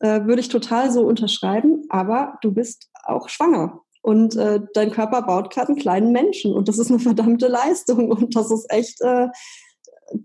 äh, 0.00 0.24
würde 0.24 0.40
ich 0.40 0.48
total 0.48 0.90
so 0.90 1.02
unterschreiben, 1.02 1.84
aber 1.90 2.38
du 2.42 2.52
bist 2.52 2.90
auch 3.04 3.28
schwanger. 3.28 3.80
Und 4.10 4.34
äh, 4.34 4.60
dein 4.74 4.90
Körper 4.90 5.22
baut 5.22 5.50
gerade 5.50 5.68
einen 5.68 5.78
kleinen 5.78 6.10
Menschen 6.10 6.52
und 6.52 6.66
das 6.66 6.78
ist 6.78 6.90
eine 6.90 6.98
verdammte 6.98 7.46
Leistung 7.46 8.10
und 8.10 8.34
das 8.34 8.50
ist 8.50 8.66
echt, 8.68 9.00
äh, 9.02 9.28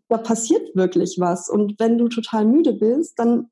da 0.10 0.18
passiert 0.18 0.76
wirklich 0.76 1.18
was. 1.20 1.50
Und 1.50 1.76
wenn 1.78 2.00
du 2.00 2.08
total 2.08 2.46
müde 2.46 2.74
bist, 2.74 3.20
dann 3.20 3.52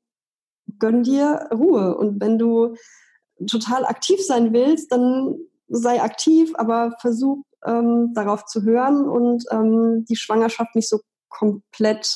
gönn 0.80 1.04
dir 1.04 1.48
Ruhe. 1.52 1.96
Und 1.96 2.20
wenn 2.20 2.36
du 2.36 2.74
total 3.46 3.86
aktiv 3.86 4.26
sein 4.26 4.52
willst, 4.52 4.90
dann 4.90 5.36
sei 5.68 6.02
aktiv, 6.02 6.50
aber 6.56 6.96
versuch 7.00 7.44
ähm, 7.64 8.10
darauf 8.12 8.44
zu 8.44 8.64
hören 8.64 9.08
und 9.08 9.44
ähm, 9.52 10.04
die 10.08 10.16
Schwangerschaft 10.16 10.74
nicht 10.74 10.88
so 10.88 10.98
komplett 11.28 12.12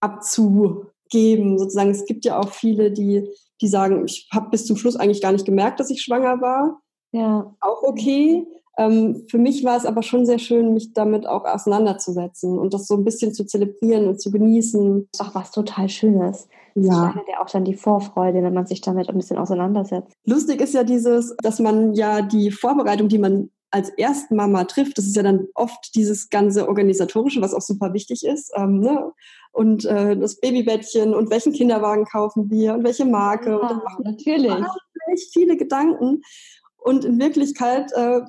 abzugeben. 0.00 1.58
Sozusagen, 1.58 1.92
es 1.92 2.04
gibt 2.04 2.26
ja 2.26 2.38
auch 2.38 2.50
viele, 2.50 2.92
die, 2.92 3.26
die 3.62 3.68
sagen, 3.68 4.04
ich 4.04 4.28
habe 4.30 4.50
bis 4.50 4.66
zum 4.66 4.76
Schluss 4.76 4.96
eigentlich 4.96 5.22
gar 5.22 5.32
nicht 5.32 5.46
gemerkt, 5.46 5.80
dass 5.80 5.88
ich 5.88 6.02
schwanger 6.02 6.42
war. 6.42 6.81
Ja. 7.12 7.54
Auch 7.60 7.82
okay. 7.82 8.46
Ähm, 8.78 9.24
für 9.30 9.38
mich 9.38 9.64
war 9.64 9.76
es 9.76 9.84
aber 9.84 10.02
schon 10.02 10.24
sehr 10.24 10.38
schön, 10.38 10.72
mich 10.72 10.94
damit 10.94 11.26
auch 11.26 11.44
auseinanderzusetzen 11.44 12.58
und 12.58 12.72
das 12.72 12.86
so 12.86 12.94
ein 12.94 13.04
bisschen 13.04 13.34
zu 13.34 13.44
zelebrieren 13.44 14.08
und 14.08 14.20
zu 14.20 14.30
genießen. 14.30 15.08
Das 15.12 15.20
ist 15.20 15.28
auch 15.28 15.34
was 15.34 15.50
total 15.50 15.88
Schönes. 15.88 16.48
Ja. 16.74 17.10
ist 17.10 17.28
ja 17.28 17.42
auch 17.42 17.50
dann 17.50 17.64
die 17.64 17.74
Vorfreude, 17.74 18.42
wenn 18.42 18.54
man 18.54 18.66
sich 18.66 18.80
damit 18.80 19.10
ein 19.10 19.16
bisschen 19.16 19.36
auseinandersetzt. 19.36 20.14
Lustig 20.24 20.62
ist 20.62 20.72
ja 20.72 20.84
dieses, 20.84 21.36
dass 21.42 21.58
man 21.58 21.92
ja 21.92 22.22
die 22.22 22.50
Vorbereitung, 22.50 23.08
die 23.08 23.18
man 23.18 23.50
als 23.70 23.88
Erstmama 23.90 24.64
trifft, 24.64 24.98
das 24.98 25.06
ist 25.06 25.16
ja 25.16 25.22
dann 25.22 25.48
oft 25.54 25.94
dieses 25.94 26.28
ganze 26.28 26.68
Organisatorische, 26.68 27.40
was 27.40 27.54
auch 27.54 27.62
super 27.62 27.92
wichtig 27.94 28.24
ist. 28.24 28.52
Ähm, 28.54 28.80
ne? 28.80 29.12
Und 29.50 29.84
äh, 29.84 30.16
das 30.16 30.40
Babybettchen 30.40 31.14
und 31.14 31.30
welchen 31.30 31.52
Kinderwagen 31.52 32.04
kaufen 32.04 32.50
wir 32.50 32.74
und 32.74 32.84
welche 32.84 33.06
Marke. 33.06 33.50
Ja, 33.50 33.56
und 33.56 33.70
dann 33.70 33.82
machen 33.82 34.04
natürlich. 34.04 34.52
viele 35.32 35.56
Gedanken. 35.56 36.22
Und 36.84 37.04
in 37.04 37.20
Wirklichkeit 37.20 37.92
äh, 37.92 38.22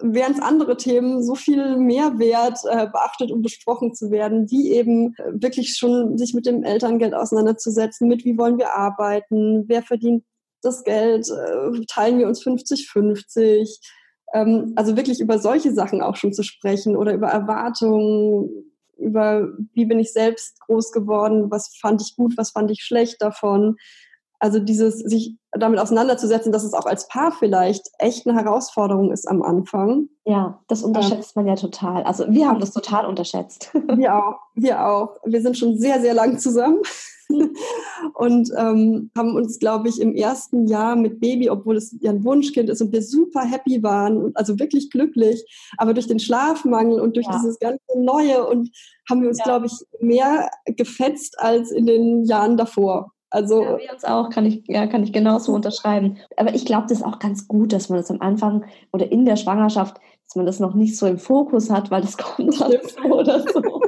während 0.00 0.42
andere 0.42 0.76
Themen 0.76 1.22
so 1.22 1.34
viel 1.34 1.76
mehr 1.76 2.18
wert 2.18 2.58
äh, 2.68 2.88
beachtet 2.88 3.30
und 3.30 3.42
besprochen 3.42 3.94
zu 3.94 4.10
werden, 4.10 4.50
wie 4.50 4.72
eben 4.72 5.14
äh, 5.14 5.32
wirklich 5.34 5.76
schon 5.76 6.18
sich 6.18 6.34
mit 6.34 6.46
dem 6.46 6.64
Elterngeld 6.64 7.14
auseinanderzusetzen, 7.14 8.08
mit 8.08 8.24
wie 8.24 8.36
wollen 8.36 8.58
wir 8.58 8.74
arbeiten, 8.74 9.64
wer 9.68 9.82
verdient 9.82 10.24
das 10.62 10.82
Geld, 10.84 11.28
äh, 11.30 11.84
teilen 11.86 12.18
wir 12.18 12.26
uns 12.26 12.42
50-50. 12.42 13.78
Ähm, 14.34 14.72
also 14.74 14.96
wirklich 14.96 15.20
über 15.20 15.38
solche 15.38 15.72
Sachen 15.72 16.02
auch 16.02 16.16
schon 16.16 16.32
zu 16.32 16.42
sprechen 16.42 16.96
oder 16.96 17.14
über 17.14 17.28
Erwartungen, 17.28 18.72
über 18.98 19.48
wie 19.72 19.84
bin 19.84 20.00
ich 20.00 20.12
selbst 20.12 20.60
groß 20.60 20.90
geworden, 20.90 21.50
was 21.50 21.76
fand 21.80 22.02
ich 22.02 22.16
gut, 22.16 22.36
was 22.36 22.50
fand 22.50 22.70
ich 22.70 22.82
schlecht 22.82 23.22
davon. 23.22 23.76
Also 24.38 24.58
dieses 24.58 24.98
sich 24.98 25.36
damit 25.52 25.80
auseinanderzusetzen, 25.80 26.52
dass 26.52 26.64
es 26.64 26.74
auch 26.74 26.86
als 26.86 27.08
Paar 27.08 27.32
vielleicht 27.32 27.88
echt 27.98 28.26
eine 28.26 28.38
Herausforderung 28.38 29.10
ist 29.10 29.26
am 29.28 29.42
Anfang. 29.42 30.08
Ja, 30.24 30.60
das 30.68 30.82
unterschätzt 30.82 31.34
ja. 31.34 31.42
man 31.42 31.48
ja 31.48 31.56
total. 31.56 32.02
Also 32.02 32.26
wir 32.28 32.48
haben 32.48 32.60
das 32.60 32.72
total 32.72 33.06
unterschätzt. 33.06 33.70
Wir 33.96 34.14
auch, 34.14 34.36
wir 34.54 34.84
auch. 34.86 35.16
Wir 35.24 35.40
sind 35.40 35.56
schon 35.56 35.78
sehr, 35.78 36.00
sehr 36.00 36.12
lang 36.12 36.38
zusammen 36.38 36.82
und 38.14 38.50
ähm, 38.56 39.10
haben 39.16 39.34
uns, 39.34 39.58
glaube 39.58 39.88
ich, 39.88 40.00
im 40.00 40.14
ersten 40.14 40.66
Jahr 40.66 40.96
mit 40.96 41.20
Baby, 41.20 41.50
obwohl 41.50 41.76
es 41.76 41.96
ja 42.00 42.10
ein 42.10 42.24
Wunschkind 42.24 42.68
ist 42.68 42.82
und 42.82 42.92
wir 42.92 43.02
super 43.02 43.42
happy 43.42 43.82
waren, 43.82 44.32
also 44.34 44.58
wirklich 44.58 44.90
glücklich, 44.90 45.44
aber 45.78 45.94
durch 45.94 46.06
den 46.06 46.20
Schlafmangel 46.20 47.00
und 47.00 47.16
durch 47.16 47.26
ja. 47.26 47.36
dieses 47.36 47.58
ganze 47.58 47.80
Neue 47.96 48.46
und 48.46 48.70
haben 49.08 49.22
wir 49.22 49.28
uns, 49.28 49.38
ja. 49.38 49.44
glaube 49.44 49.66
ich, 49.66 49.72
mehr 50.00 50.50
gefetzt 50.66 51.38
als 51.38 51.70
in 51.70 51.86
den 51.86 52.24
Jahren 52.24 52.56
davor. 52.56 53.12
Also 53.36 53.62
ja, 53.62 53.78
wir 53.78 53.92
uns 53.92 54.04
auch, 54.04 54.30
kann 54.30 54.46
ich, 54.46 54.62
ja, 54.66 54.86
kann 54.86 55.02
ich 55.02 55.12
genauso 55.12 55.52
unterschreiben. 55.52 56.16
Aber 56.38 56.54
ich 56.54 56.64
glaube, 56.64 56.86
das 56.88 57.00
ist 57.00 57.04
auch 57.04 57.18
ganz 57.18 57.46
gut, 57.46 57.70
dass 57.74 57.90
man 57.90 57.98
das 57.98 58.10
am 58.10 58.22
Anfang 58.22 58.64
oder 58.94 59.12
in 59.12 59.26
der 59.26 59.36
Schwangerschaft, 59.36 59.98
dass 60.24 60.36
man 60.36 60.46
das 60.46 60.58
noch 60.58 60.72
nicht 60.72 60.96
so 60.96 61.06
im 61.06 61.18
Fokus 61.18 61.68
hat, 61.68 61.90
weil 61.90 62.00
das 62.00 62.16
kommt 62.16 62.58
dann 62.58 62.72
oder 63.10 63.40
so. 63.40 63.62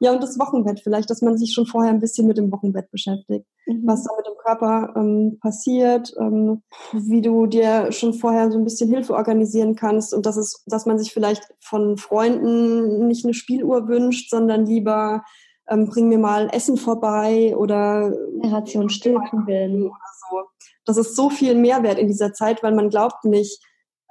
Ja, 0.00 0.12
und 0.12 0.22
das 0.22 0.38
Wochenbett 0.38 0.80
vielleicht, 0.80 1.08
dass 1.08 1.22
man 1.22 1.38
sich 1.38 1.54
schon 1.54 1.66
vorher 1.66 1.90
ein 1.90 2.00
bisschen 2.00 2.26
mit 2.26 2.36
dem 2.36 2.52
Wochenbett 2.52 2.90
beschäftigt. 2.90 3.46
Mhm. 3.64 3.82
Was 3.84 4.02
da 4.02 4.10
mit 4.16 4.26
dem 4.26 4.36
Körper 4.36 4.92
ähm, 4.96 5.38
passiert, 5.40 6.12
ähm, 6.20 6.62
wie 6.92 7.22
du 7.22 7.46
dir 7.46 7.90
schon 7.92 8.12
vorher 8.12 8.50
so 8.50 8.58
ein 8.58 8.64
bisschen 8.64 8.90
Hilfe 8.90 9.14
organisieren 9.14 9.76
kannst 9.76 10.12
und 10.12 10.26
dass 10.26 10.36
es, 10.36 10.62
dass 10.66 10.84
man 10.84 10.98
sich 10.98 11.12
vielleicht 11.12 11.44
von 11.60 11.96
Freunden 11.96 13.06
nicht 13.06 13.24
eine 13.24 13.34
Spieluhr 13.34 13.88
wünscht, 13.88 14.28
sondern 14.30 14.66
lieber 14.66 15.22
ähm, 15.68 15.86
bring 15.86 16.08
mir 16.08 16.18
mal 16.18 16.48
Essen 16.52 16.76
vorbei 16.76 17.56
oder 17.56 18.12
Ration 18.42 18.90
Stillkugeln 18.90 19.84
oder 19.84 20.12
so. 20.30 20.42
Das 20.84 20.96
ist 20.96 21.16
so 21.16 21.30
viel 21.30 21.54
Mehrwert 21.54 21.98
in 21.98 22.08
dieser 22.08 22.32
Zeit, 22.32 22.62
weil 22.62 22.74
man 22.74 22.90
glaubt 22.90 23.24
nicht, 23.24 23.62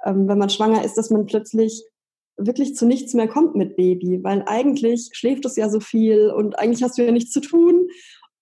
ähm, 0.04 0.28
wenn 0.28 0.38
man 0.38 0.50
schwanger 0.50 0.84
ist, 0.84 0.96
dass 0.96 1.10
man 1.10 1.26
plötzlich 1.26 1.84
wirklich 2.36 2.74
zu 2.74 2.86
nichts 2.86 3.14
mehr 3.14 3.28
kommt 3.28 3.54
mit 3.54 3.76
Baby, 3.76 4.22
weil 4.24 4.42
eigentlich 4.46 5.10
schläft 5.12 5.44
es 5.44 5.56
ja 5.56 5.68
so 5.68 5.78
viel 5.78 6.30
und 6.30 6.58
eigentlich 6.58 6.82
hast 6.82 6.98
du 6.98 7.04
ja 7.04 7.12
nichts 7.12 7.30
zu 7.30 7.40
tun. 7.40 7.88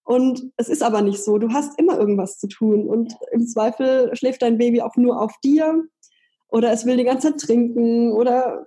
Und 0.04 0.50
es 0.56 0.68
ist 0.68 0.82
aber 0.82 1.02
nicht 1.02 1.22
so. 1.22 1.38
Du 1.38 1.50
hast 1.50 1.78
immer 1.78 1.98
irgendwas 1.98 2.38
zu 2.38 2.48
tun. 2.48 2.88
Und 2.88 3.14
im 3.30 3.46
Zweifel 3.46 4.14
schläft 4.16 4.42
dein 4.42 4.58
Baby 4.58 4.82
auch 4.82 4.96
nur 4.96 5.20
auf 5.20 5.32
dir 5.44 5.84
oder 6.48 6.72
es 6.72 6.84
will 6.84 6.96
die 6.96 7.04
ganze 7.04 7.30
Zeit 7.30 7.40
trinken 7.40 8.12
oder 8.12 8.66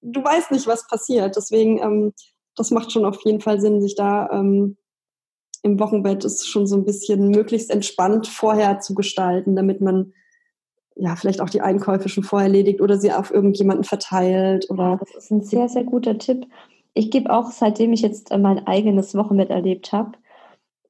du 0.00 0.24
weißt 0.24 0.50
nicht, 0.50 0.66
was 0.66 0.86
passiert. 0.86 1.36
Deswegen, 1.36 1.78
ähm, 1.78 2.12
das 2.56 2.70
macht 2.70 2.92
schon 2.92 3.04
auf 3.04 3.24
jeden 3.24 3.40
Fall 3.40 3.60
Sinn, 3.60 3.80
sich 3.80 3.94
da 3.94 4.30
ähm, 4.30 4.76
im 5.62 5.78
Wochenbett 5.78 6.24
ist 6.24 6.48
schon 6.48 6.66
so 6.66 6.76
ein 6.76 6.84
bisschen 6.84 7.28
möglichst 7.28 7.70
entspannt 7.70 8.26
vorher 8.26 8.80
zu 8.80 8.94
gestalten, 8.94 9.54
damit 9.54 9.80
man 9.80 10.12
ja, 10.96 11.16
vielleicht 11.16 11.40
auch 11.40 11.50
die 11.50 11.62
Einkäufe 11.62 12.08
schon 12.08 12.24
vorher 12.24 12.48
erledigt 12.48 12.80
oder 12.80 12.98
sie 12.98 13.12
auf 13.12 13.32
irgendjemanden 13.32 13.84
verteilt 13.84 14.68
oder. 14.68 14.98
Das 15.00 15.24
ist 15.24 15.30
ein 15.30 15.42
sehr, 15.42 15.68
sehr 15.68 15.84
guter 15.84 16.18
Tipp. 16.18 16.46
Ich 16.94 17.10
gebe 17.10 17.30
auch, 17.30 17.50
seitdem 17.50 17.92
ich 17.92 18.02
jetzt 18.02 18.30
äh, 18.30 18.38
mein 18.38 18.66
eigenes 18.66 19.14
Wochenbett 19.14 19.50
erlebt 19.50 19.92
habe, 19.92 20.12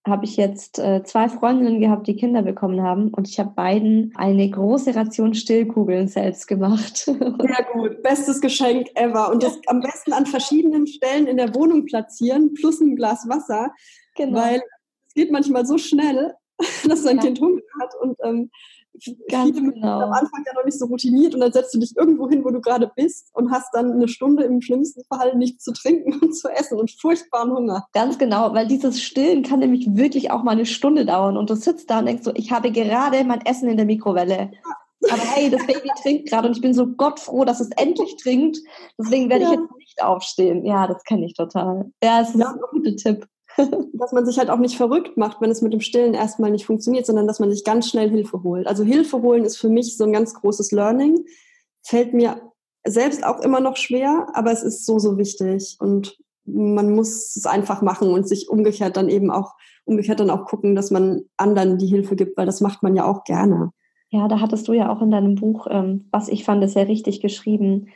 habe 0.07 0.24
ich 0.24 0.36
jetzt 0.36 0.78
äh, 0.78 1.05
zwei 1.05 1.28
Freundinnen 1.28 1.80
gehabt, 1.80 2.09
die 2.09 2.16
Kinder 2.16 2.42
bekommen 2.42 2.82
haben 2.82 3.09
und 3.09 3.28
ich 3.28 3.38
habe 3.38 3.50
beiden 3.55 4.12
eine 4.16 4.50
große 4.50 4.94
Ration 4.96 5.34
Stillkugeln 5.34 6.09
selbst 6.09 6.48
gemacht. 6.48 6.96
Sehr 7.05 7.66
gut, 7.72 8.03
bestes 8.03 8.40
Geschenk 8.40 8.88
ever 8.96 9.30
und 9.30 9.42
das 9.42 9.61
am 9.66 9.80
besten 9.80 10.12
an 10.12 10.26
verschiedenen 10.26 10.86
Stellen 10.88 11.28
in 11.28 11.36
der 11.36 11.55
Wohnung 11.55 11.86
platzieren 11.86 12.53
plus 12.55 12.80
ein 12.80 12.96
Glas 12.96 13.28
Wasser, 13.28 13.72
genau. 14.16 14.40
weil 14.40 14.61
es 15.07 15.14
geht 15.14 15.30
manchmal 15.30 15.66
so 15.66 15.78
schnell, 15.78 16.34
dass 16.88 17.03
sein 17.03 17.18
ja. 17.18 17.22
Kind 17.22 17.40
Hunger 17.40 17.62
hat 17.80 17.94
und 18.00 18.16
ähm, 18.24 18.50
Ganz 19.30 19.59
viele 19.59 19.72
genau. 19.72 20.01
am 20.01 20.12
Anfang 20.12 20.45
ja 20.47 20.53
noch 20.55 20.64
nicht 20.64 20.78
so 20.78 20.86
routiniert 20.86 21.34
und 21.34 21.40
dann 21.40 21.53
setzt 21.53 21.74
du 21.74 21.78
dich 21.78 21.97
irgendwo 21.97 22.28
hin, 22.28 22.45
wo 22.45 22.51
du 22.51 22.61
gerade 22.61 22.90
bist 22.95 23.30
und 23.32 23.51
hast 23.51 23.70
dann 23.72 23.93
eine 23.93 24.07
Stunde 24.07 24.45
im 24.45 24.61
schlimmsten 24.61 25.03
Fall 25.05 25.34
nichts 25.36 25.64
zu 25.64 25.72
trinken 25.72 26.18
und 26.20 26.34
zu 26.34 26.49
essen 26.49 26.78
und 26.78 26.90
furchtbaren 26.90 27.53
Hunger. 27.53 27.86
Ganz 27.95 28.18
genau, 28.18 28.53
weil 28.53 28.66
dieses 28.66 29.03
Stillen 29.03 29.43
kann 29.43 29.61
nämlich 29.61 29.88
wirklich 29.97 30.30
auch 30.30 30.43
mal 30.43 30.53
eine 30.53 30.66
Stunde 30.66 31.07
dauern 31.07 31.36
und 31.36 31.49
du 31.49 31.57
sitzt 31.57 31.90
da 31.90 32.01
und 32.01 32.07
denkst 32.07 32.24
so, 32.24 32.32
ich 32.34 32.53
habe 32.53 32.70
gerade 32.70 33.24
mein 33.24 33.45
Essen 33.47 33.68
in 33.68 33.76
der 33.76 33.86
Mikrowelle. 33.86 34.51
Ja. 34.53 34.76
Aber 35.11 35.22
hey, 35.22 35.51
das 35.51 35.66
Baby 35.66 35.88
trinkt 36.03 36.28
gerade 36.28 36.49
und 36.49 36.57
ich 36.57 36.62
bin 36.62 36.74
so 36.74 36.86
gottfroh, 36.86 37.45
dass 37.45 37.61
es 37.61 37.70
endlich 37.76 38.16
trinkt. 38.16 38.59
Deswegen 38.99 39.28
werde 39.30 39.45
ja. 39.45 39.53
ich 39.53 39.59
jetzt 39.59 39.76
nicht 39.78 40.03
aufstehen. 40.03 40.64
Ja, 40.64 40.86
das 40.86 41.03
kenne 41.05 41.26
ich 41.26 41.34
total. 41.34 41.90
Ja, 42.03 42.20
es 42.20 42.30
ist 42.30 42.40
ja. 42.40 42.51
ein 42.51 42.61
guter 42.70 42.97
Tipp. 42.97 43.26
dass 43.92 44.12
man 44.12 44.26
sich 44.26 44.38
halt 44.38 44.50
auch 44.50 44.59
nicht 44.59 44.76
verrückt 44.76 45.16
macht, 45.16 45.40
wenn 45.40 45.50
es 45.50 45.62
mit 45.62 45.72
dem 45.72 45.80
Stillen 45.80 46.14
erstmal 46.14 46.50
nicht 46.50 46.66
funktioniert, 46.66 47.07
sondern 47.07 47.26
dass 47.26 47.40
man 47.40 47.50
sich 47.50 47.64
ganz 47.64 47.88
schnell 47.88 48.11
Hilfe 48.11 48.42
holt. 48.42 48.66
Also 48.66 48.84
Hilfe 48.84 49.22
holen 49.22 49.44
ist 49.44 49.59
für 49.59 49.68
mich 49.68 49.96
so 49.96 50.05
ein 50.05 50.12
ganz 50.12 50.34
großes 50.34 50.72
Learning. 50.72 51.24
Fällt 51.82 52.14
mir 52.14 52.40
selbst 52.84 53.24
auch 53.24 53.40
immer 53.40 53.61
noch 53.61 53.76
schwer, 53.76 54.28
aber 54.34 54.53
es 54.53 54.62
ist 54.62 54.86
so, 54.86 54.98
so 54.98 55.18
wichtig. 55.18 55.76
Und 55.80 56.18
man 56.44 56.94
muss 56.94 57.36
es 57.36 57.46
einfach 57.46 57.82
machen 57.82 58.09
und 58.09 58.26
sich 58.26 58.48
umgekehrt 58.48 58.96
dann 58.96 59.09
eben 59.09 59.30
auch, 59.30 59.55
umgekehrt 59.84 60.20
dann 60.20 60.30
auch 60.30 60.46
gucken, 60.46 60.74
dass 60.74 60.90
man 60.90 61.22
anderen 61.36 61.78
die 61.78 61.86
Hilfe 61.86 62.16
gibt, 62.16 62.36
weil 62.36 62.46
das 62.46 62.61
macht 62.61 62.82
man 62.82 62.96
ja 62.96 63.05
auch 63.05 63.24
gerne. 63.24 63.70
Ja, 64.11 64.28
da 64.28 64.40
hattest 64.40 64.68
du 64.68 64.72
ja 64.72 64.92
auch 64.92 65.00
in 65.00 65.11
deinem 65.11 65.36
Buch, 65.36 65.66
ähm, 65.70 66.09
was 66.11 66.28
ich 66.28 66.44
fand, 66.44 66.62
ist 66.64 66.74
ja 66.74 66.82
richtig 66.82 67.20
geschrieben, 67.20 67.88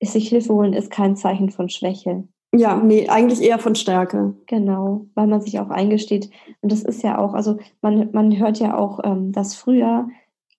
sich 0.00 0.28
Hilfe 0.28 0.54
holen 0.54 0.72
ist 0.72 0.90
kein 0.90 1.16
Zeichen 1.16 1.50
von 1.50 1.68
Schwäche. 1.68 2.28
Ja, 2.54 2.76
nee, 2.76 3.08
eigentlich 3.08 3.42
eher 3.42 3.58
von 3.58 3.74
Stärke. 3.74 4.34
Genau, 4.46 5.06
weil 5.14 5.26
man 5.26 5.40
sich 5.40 5.60
auch 5.60 5.68
eingesteht. 5.68 6.30
Und 6.62 6.72
das 6.72 6.82
ist 6.82 7.02
ja 7.02 7.18
auch, 7.18 7.34
also 7.34 7.58
man, 7.82 8.10
man 8.12 8.38
hört 8.38 8.58
ja 8.58 8.76
auch, 8.76 9.00
ähm, 9.04 9.32
dass 9.32 9.54
früher 9.54 10.08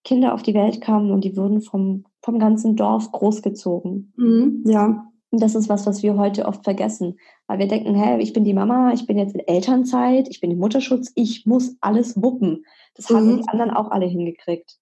Kinder 0.04 0.34
auf 0.34 0.44
die 0.44 0.54
Welt 0.54 0.82
kamen 0.82 1.12
und 1.12 1.24
die 1.24 1.36
wurden 1.36 1.62
vom, 1.62 2.06
vom 2.22 2.40
ganzen 2.40 2.76
Dorf 2.76 3.12
großgezogen. 3.12 4.14
Mhm, 4.18 4.64
ja. 4.66 5.06
Und 5.32 5.44
das 5.44 5.56
ist 5.56 5.70
was, 5.70 5.86
was 5.86 6.02
wir 6.02 6.18
heute 6.18 6.46
oft 6.46 6.64
vergessen. 6.64 7.20
Weil 7.48 7.60
wir 7.60 7.68
denken, 7.68 7.96
hä, 7.96 8.20
ich 8.20 8.34
bin 8.34 8.44
die 8.44 8.54
Mama, 8.54 8.94
ich 8.94 9.06
bin 9.06 9.18
jetzt 9.18 9.36
in 9.36 9.48
Elternzeit, 9.48 10.28
ich 10.28 10.40
bin 10.40 10.52
im 10.52 10.60
Mutterschutz, 10.60 11.12
ich 11.16 11.46
muss 11.46 11.76
alles 11.82 12.22
wuppen. 12.22 12.66
Das 12.96 13.10
haben 13.10 13.34
mhm. 13.34 13.38
die 13.38 13.48
anderen 13.48 13.72
auch 13.72 13.92
alle 13.92 14.08
hingekriegt. 14.08 14.78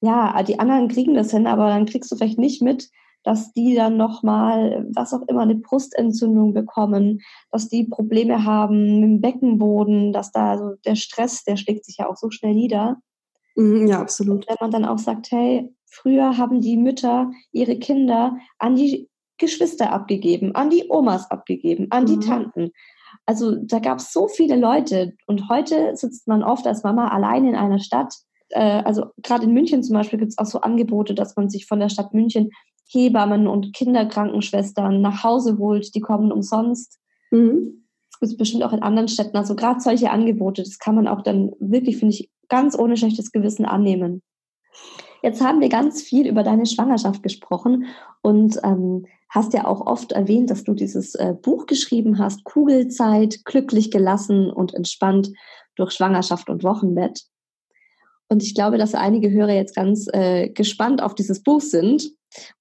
Ja, 0.00 0.42
die 0.42 0.58
anderen 0.58 0.88
kriegen 0.88 1.14
das 1.14 1.30
hin, 1.30 1.46
aber 1.46 1.68
dann 1.68 1.86
kriegst 1.86 2.10
du 2.10 2.16
vielleicht 2.16 2.38
nicht 2.38 2.62
mit, 2.62 2.90
dass 3.26 3.52
die 3.52 3.74
dann 3.74 3.96
nochmal, 3.96 4.86
was 4.94 5.12
auch 5.12 5.22
immer, 5.26 5.42
eine 5.42 5.56
Brustentzündung 5.56 6.54
bekommen, 6.54 7.22
dass 7.50 7.68
die 7.68 7.82
Probleme 7.82 8.44
haben 8.44 9.00
mit 9.00 9.02
dem 9.02 9.20
Beckenboden, 9.20 10.12
dass 10.12 10.30
da 10.30 10.52
also 10.52 10.76
der 10.84 10.94
Stress, 10.94 11.42
der 11.42 11.56
schlägt 11.56 11.84
sich 11.84 11.96
ja 11.98 12.08
auch 12.08 12.14
so 12.14 12.30
schnell 12.30 12.54
nieder. 12.54 12.98
Mhm, 13.56 13.88
ja, 13.88 14.00
absolut. 14.00 14.46
Und 14.46 14.48
wenn 14.48 14.56
man 14.60 14.70
dann 14.70 14.84
auch 14.84 14.98
sagt, 14.98 15.32
hey, 15.32 15.74
früher 15.86 16.38
haben 16.38 16.60
die 16.60 16.76
Mütter 16.76 17.32
ihre 17.50 17.80
Kinder 17.80 18.36
an 18.58 18.76
die 18.76 19.08
Geschwister 19.38 19.92
abgegeben, 19.92 20.54
an 20.54 20.70
die 20.70 20.86
Omas 20.88 21.28
abgegeben, 21.28 21.88
an 21.90 22.06
die 22.06 22.16
mhm. 22.16 22.20
Tanten. 22.20 22.70
Also 23.24 23.56
da 23.56 23.80
gab 23.80 23.98
es 23.98 24.12
so 24.12 24.28
viele 24.28 24.54
Leute 24.54 25.14
und 25.26 25.48
heute 25.48 25.96
sitzt 25.96 26.28
man 26.28 26.44
oft 26.44 26.64
als 26.64 26.84
Mama 26.84 27.08
allein 27.08 27.44
in 27.44 27.56
einer 27.56 27.80
Stadt. 27.80 28.14
Äh, 28.50 28.82
also 28.84 29.06
gerade 29.20 29.46
in 29.46 29.52
München 29.52 29.82
zum 29.82 29.94
Beispiel 29.94 30.20
gibt 30.20 30.30
es 30.30 30.38
auch 30.38 30.46
so 30.46 30.60
Angebote, 30.60 31.12
dass 31.12 31.34
man 31.34 31.50
sich 31.50 31.66
von 31.66 31.80
der 31.80 31.88
Stadt 31.88 32.14
München 32.14 32.50
Hebammen 32.88 33.46
und 33.46 33.74
Kinderkrankenschwestern 33.74 35.00
nach 35.00 35.24
Hause 35.24 35.58
holt, 35.58 35.94
die 35.94 36.00
kommen 36.00 36.32
umsonst. 36.32 36.98
Mhm. 37.30 37.84
Das 38.10 38.20
gibt 38.20 38.32
es 38.32 38.36
bestimmt 38.36 38.64
auch 38.64 38.72
in 38.72 38.82
anderen 38.82 39.08
Städten. 39.08 39.36
Also 39.36 39.56
gerade 39.56 39.80
solche 39.80 40.10
Angebote, 40.10 40.62
das 40.62 40.78
kann 40.78 40.94
man 40.94 41.08
auch 41.08 41.22
dann 41.22 41.52
wirklich, 41.58 41.98
finde 41.98 42.14
ich, 42.14 42.30
ganz 42.48 42.78
ohne 42.78 42.96
schlechtes 42.96 43.32
Gewissen 43.32 43.64
annehmen. 43.64 44.22
Jetzt 45.22 45.42
haben 45.42 45.60
wir 45.60 45.68
ganz 45.68 46.02
viel 46.02 46.26
über 46.26 46.42
deine 46.42 46.66
Schwangerschaft 46.66 47.22
gesprochen 47.22 47.86
und 48.22 48.58
ähm, 48.62 49.06
hast 49.28 49.54
ja 49.54 49.66
auch 49.66 49.84
oft 49.86 50.12
erwähnt, 50.12 50.50
dass 50.50 50.64
du 50.64 50.74
dieses 50.74 51.14
äh, 51.14 51.34
Buch 51.34 51.66
geschrieben 51.66 52.18
hast, 52.18 52.44
Kugelzeit, 52.44 53.44
glücklich 53.44 53.90
gelassen 53.90 54.50
und 54.50 54.74
entspannt 54.74 55.32
durch 55.74 55.92
Schwangerschaft 55.92 56.48
und 56.48 56.62
Wochenbett. 56.62 57.24
Und 58.28 58.42
ich 58.42 58.54
glaube, 58.54 58.78
dass 58.78 58.94
einige 58.94 59.30
Hörer 59.30 59.54
jetzt 59.54 59.74
ganz 59.76 60.06
äh, 60.12 60.48
gespannt 60.48 61.02
auf 61.02 61.14
dieses 61.14 61.42
Buch 61.42 61.60
sind. 61.60 62.10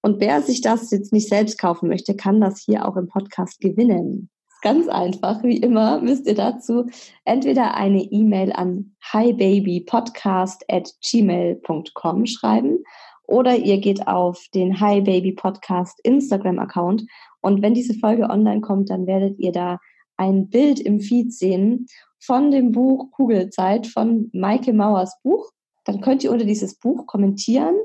Und 0.02 0.20
wer 0.20 0.42
sich 0.42 0.62
das 0.62 0.92
jetzt 0.92 1.14
nicht 1.14 1.30
selbst 1.30 1.58
kaufen 1.58 1.90
möchte, 1.90 2.16
kann 2.16 2.42
das 2.42 2.64
hier 2.66 2.88
auch 2.88 2.98
im 2.98 3.08
Podcast 3.08 3.60
gewinnen. 3.60 4.30
Ganz 4.62 4.88
einfach, 4.88 5.44
wie 5.44 5.58
immer, 5.58 6.02
müsst 6.02 6.26
ihr 6.26 6.34
dazu 6.34 6.88
entweder 7.24 7.76
eine 7.76 8.02
E-Mail 8.02 8.52
an 8.52 8.96
hibabypodcast 9.12 10.66
at 10.70 10.92
gmail.com 11.08 12.26
schreiben 12.26 12.80
oder 13.28 13.56
ihr 13.56 13.80
geht 13.80 14.08
auf 14.08 14.44
den 14.54 14.80
Hi 14.80 15.02
Baby 15.02 15.34
Podcast 15.34 16.00
Instagram 16.04 16.58
Account 16.60 17.04
und 17.42 17.62
wenn 17.62 17.76
diese 17.76 17.94
Folge 17.94 18.30
online 18.30 18.62
kommt, 18.62 18.90
dann 18.90 19.06
werdet 19.06 19.38
ihr 19.38 19.52
da 19.52 19.78
ein 20.18 20.50
Bild 20.50 20.80
im 20.80 21.00
Feed 21.00 21.32
sehen 21.32 21.86
von 22.20 22.50
dem 22.50 22.72
Buch 22.72 23.12
Kugelzeit 23.12 23.86
von 23.86 24.32
Maike 24.34 24.74
Mauers 24.74 25.20
Buch. 25.22 25.52
Dann 25.84 26.02
könnt 26.02 26.24
ihr 26.24 26.32
unter 26.32 26.46
dieses 26.46 26.80
Buch 26.80 27.06
kommentieren. 27.06 27.76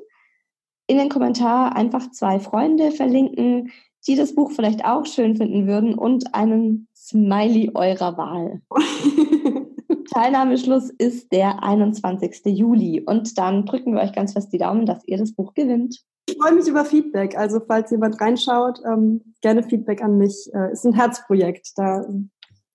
In 0.90 0.98
den 0.98 1.08
Kommentar 1.08 1.76
einfach 1.76 2.10
zwei 2.10 2.40
Freunde 2.40 2.90
verlinken, 2.90 3.70
die 4.08 4.16
das 4.16 4.34
Buch 4.34 4.50
vielleicht 4.50 4.84
auch 4.84 5.06
schön 5.06 5.36
finden 5.36 5.68
würden 5.68 5.94
und 5.94 6.34
einen 6.34 6.88
Smiley 6.96 7.70
eurer 7.74 8.16
Wahl. 8.16 8.60
Teilnahmeschluss 10.12 10.90
ist 10.90 11.30
der 11.30 11.62
21. 11.62 12.44
Juli 12.46 13.02
und 13.06 13.38
dann 13.38 13.66
drücken 13.66 13.94
wir 13.94 14.00
euch 14.00 14.12
ganz 14.12 14.32
fest 14.32 14.52
die 14.52 14.58
Daumen, 14.58 14.84
dass 14.84 15.06
ihr 15.06 15.16
das 15.16 15.32
Buch 15.32 15.54
gewinnt. 15.54 16.00
Ich 16.28 16.36
freue 16.36 16.56
mich 16.56 16.66
über 16.66 16.84
Feedback. 16.84 17.38
Also 17.38 17.60
falls 17.64 17.92
jemand 17.92 18.20
reinschaut, 18.20 18.80
ähm, 18.84 19.34
gerne 19.42 19.62
Feedback 19.62 20.02
an 20.02 20.18
mich. 20.18 20.50
Äh, 20.52 20.72
ist 20.72 20.84
ein 20.84 20.94
Herzprojekt. 20.94 21.70
Da 21.76 22.04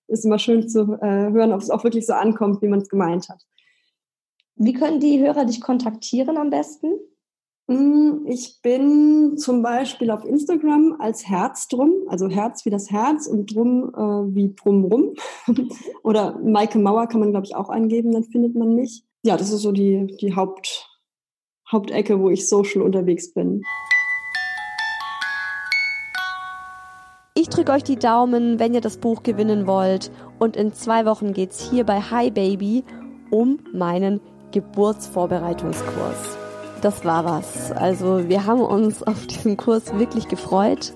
ist 0.06 0.24
immer 0.24 0.38
schön 0.38 0.70
zu 0.70 0.94
äh, 1.02 1.30
hören, 1.32 1.52
ob 1.52 1.60
es 1.60 1.68
auch 1.68 1.84
wirklich 1.84 2.06
so 2.06 2.14
ankommt, 2.14 2.62
wie 2.62 2.68
man 2.68 2.80
es 2.80 2.88
gemeint 2.88 3.28
hat. 3.28 3.42
Wie 4.54 4.72
können 4.72 5.00
die 5.00 5.20
Hörer 5.20 5.44
dich 5.44 5.60
kontaktieren 5.60 6.38
am 6.38 6.48
besten? 6.48 6.92
Hm, 7.68 8.26
ich 8.28 8.60
bin 8.62 9.36
zum 9.38 9.60
Beispiel 9.62 10.12
auf 10.12 10.24
Instagram 10.24 10.96
als 11.00 11.26
Herz 11.28 11.66
drum, 11.66 11.92
also 12.06 12.28
Herz 12.28 12.64
wie 12.64 12.70
das 12.70 12.90
Herz 12.90 13.26
und 13.26 13.54
drum 13.54 13.92
äh, 13.92 14.34
wie 14.34 14.54
drumrum. 14.54 15.14
Oder 16.04 16.38
Maike 16.38 16.78
Mauer 16.78 17.08
kann 17.08 17.20
man, 17.20 17.32
glaube 17.32 17.46
ich, 17.46 17.56
auch 17.56 17.68
eingeben, 17.68 18.12
dann 18.12 18.22
findet 18.22 18.54
man 18.54 18.74
mich. 18.74 19.04
Ja, 19.24 19.36
das 19.36 19.50
ist 19.50 19.62
so 19.62 19.72
die, 19.72 20.06
die 20.20 20.36
Haupt, 20.36 20.88
Hauptecke, 21.70 22.20
wo 22.20 22.30
ich 22.30 22.48
social 22.48 22.82
unterwegs 22.82 23.32
bin. 23.32 23.62
Ich 27.34 27.48
drücke 27.48 27.72
euch 27.72 27.82
die 27.82 27.96
Daumen, 27.96 28.60
wenn 28.60 28.74
ihr 28.74 28.80
das 28.80 28.98
Buch 28.98 29.24
gewinnen 29.24 29.66
wollt. 29.66 30.12
Und 30.38 30.56
in 30.56 30.72
zwei 30.72 31.04
Wochen 31.04 31.32
geht 31.32 31.50
es 31.50 31.68
hier 31.68 31.84
bei 31.84 32.00
Hi 32.00 32.30
Baby 32.30 32.84
um 33.30 33.58
meinen 33.72 34.20
Geburtsvorbereitungskurs. 34.52 36.35
Das 36.82 37.04
war 37.04 37.24
was. 37.24 37.72
Also 37.72 38.28
wir 38.28 38.46
haben 38.46 38.60
uns 38.60 39.02
auf 39.02 39.26
diesen 39.26 39.56
Kurs 39.56 39.94
wirklich 39.98 40.28
gefreut 40.28 40.92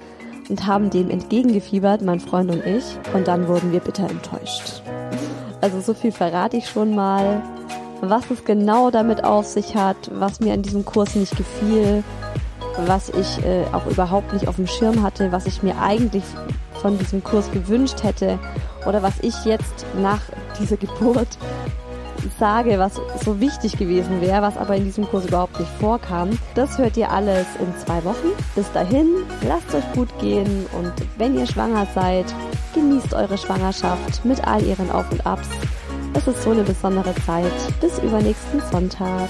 und 0.48 0.66
haben 0.66 0.90
dem 0.90 1.10
entgegengefiebert, 1.10 2.02
mein 2.02 2.20
Freund 2.20 2.50
und 2.50 2.64
ich. 2.64 2.84
Und 3.14 3.28
dann 3.28 3.48
wurden 3.48 3.72
wir 3.72 3.80
bitter 3.80 4.08
enttäuscht. 4.08 4.82
Also 5.60 5.80
so 5.80 5.94
viel 5.94 6.12
verrate 6.12 6.56
ich 6.56 6.68
schon 6.68 6.94
mal 6.94 7.42
was 8.00 8.30
es 8.30 8.44
genau 8.44 8.90
damit 8.90 9.24
auf 9.24 9.46
sich 9.46 9.76
hat, 9.76 10.10
was 10.12 10.40
mir 10.40 10.54
an 10.54 10.62
diesem 10.62 10.84
Kurs 10.84 11.14
nicht 11.14 11.36
gefiel, 11.36 12.02
was 12.86 13.10
ich 13.10 13.44
äh, 13.44 13.64
auch 13.72 13.86
überhaupt 13.86 14.32
nicht 14.32 14.48
auf 14.48 14.56
dem 14.56 14.66
Schirm 14.66 15.02
hatte, 15.02 15.32
was 15.32 15.46
ich 15.46 15.62
mir 15.62 15.78
eigentlich 15.80 16.24
von 16.80 16.98
diesem 16.98 17.22
Kurs 17.22 17.50
gewünscht 17.52 18.02
hätte 18.02 18.38
oder 18.86 19.02
was 19.02 19.14
ich 19.20 19.44
jetzt 19.44 19.84
nach 20.00 20.22
dieser 20.58 20.76
Geburt 20.76 21.28
sage, 22.40 22.78
was 22.78 22.94
so 23.22 23.38
wichtig 23.38 23.76
gewesen 23.76 24.20
wäre, 24.22 24.42
was 24.42 24.56
aber 24.56 24.74
in 24.74 24.84
diesem 24.84 25.06
Kurs 25.06 25.26
überhaupt 25.26 25.60
nicht 25.60 25.70
vorkam. 25.78 26.30
Das 26.54 26.78
hört 26.78 26.96
ihr 26.96 27.10
alles 27.12 27.46
in 27.60 27.76
zwei 27.76 28.02
Wochen. 28.04 28.32
Bis 28.56 28.72
dahin, 28.72 29.08
lasst 29.46 29.72
euch 29.74 29.92
gut 29.92 30.08
gehen 30.18 30.66
und 30.72 30.92
wenn 31.18 31.38
ihr 31.38 31.46
schwanger 31.46 31.86
seid, 31.94 32.24
genießt 32.74 33.12
eure 33.14 33.36
Schwangerschaft 33.36 34.24
mit 34.24 34.42
all 34.44 34.62
ihren 34.62 34.90
Auf 34.90 35.12
und 35.12 35.24
Abs. 35.26 35.48
Es 36.14 36.26
ist 36.26 36.42
so 36.42 36.50
eine 36.50 36.62
besondere 36.62 37.14
Zeit. 37.26 37.52
Bis 37.80 37.98
übernächsten 37.98 38.60
Sonntag. 38.72 39.28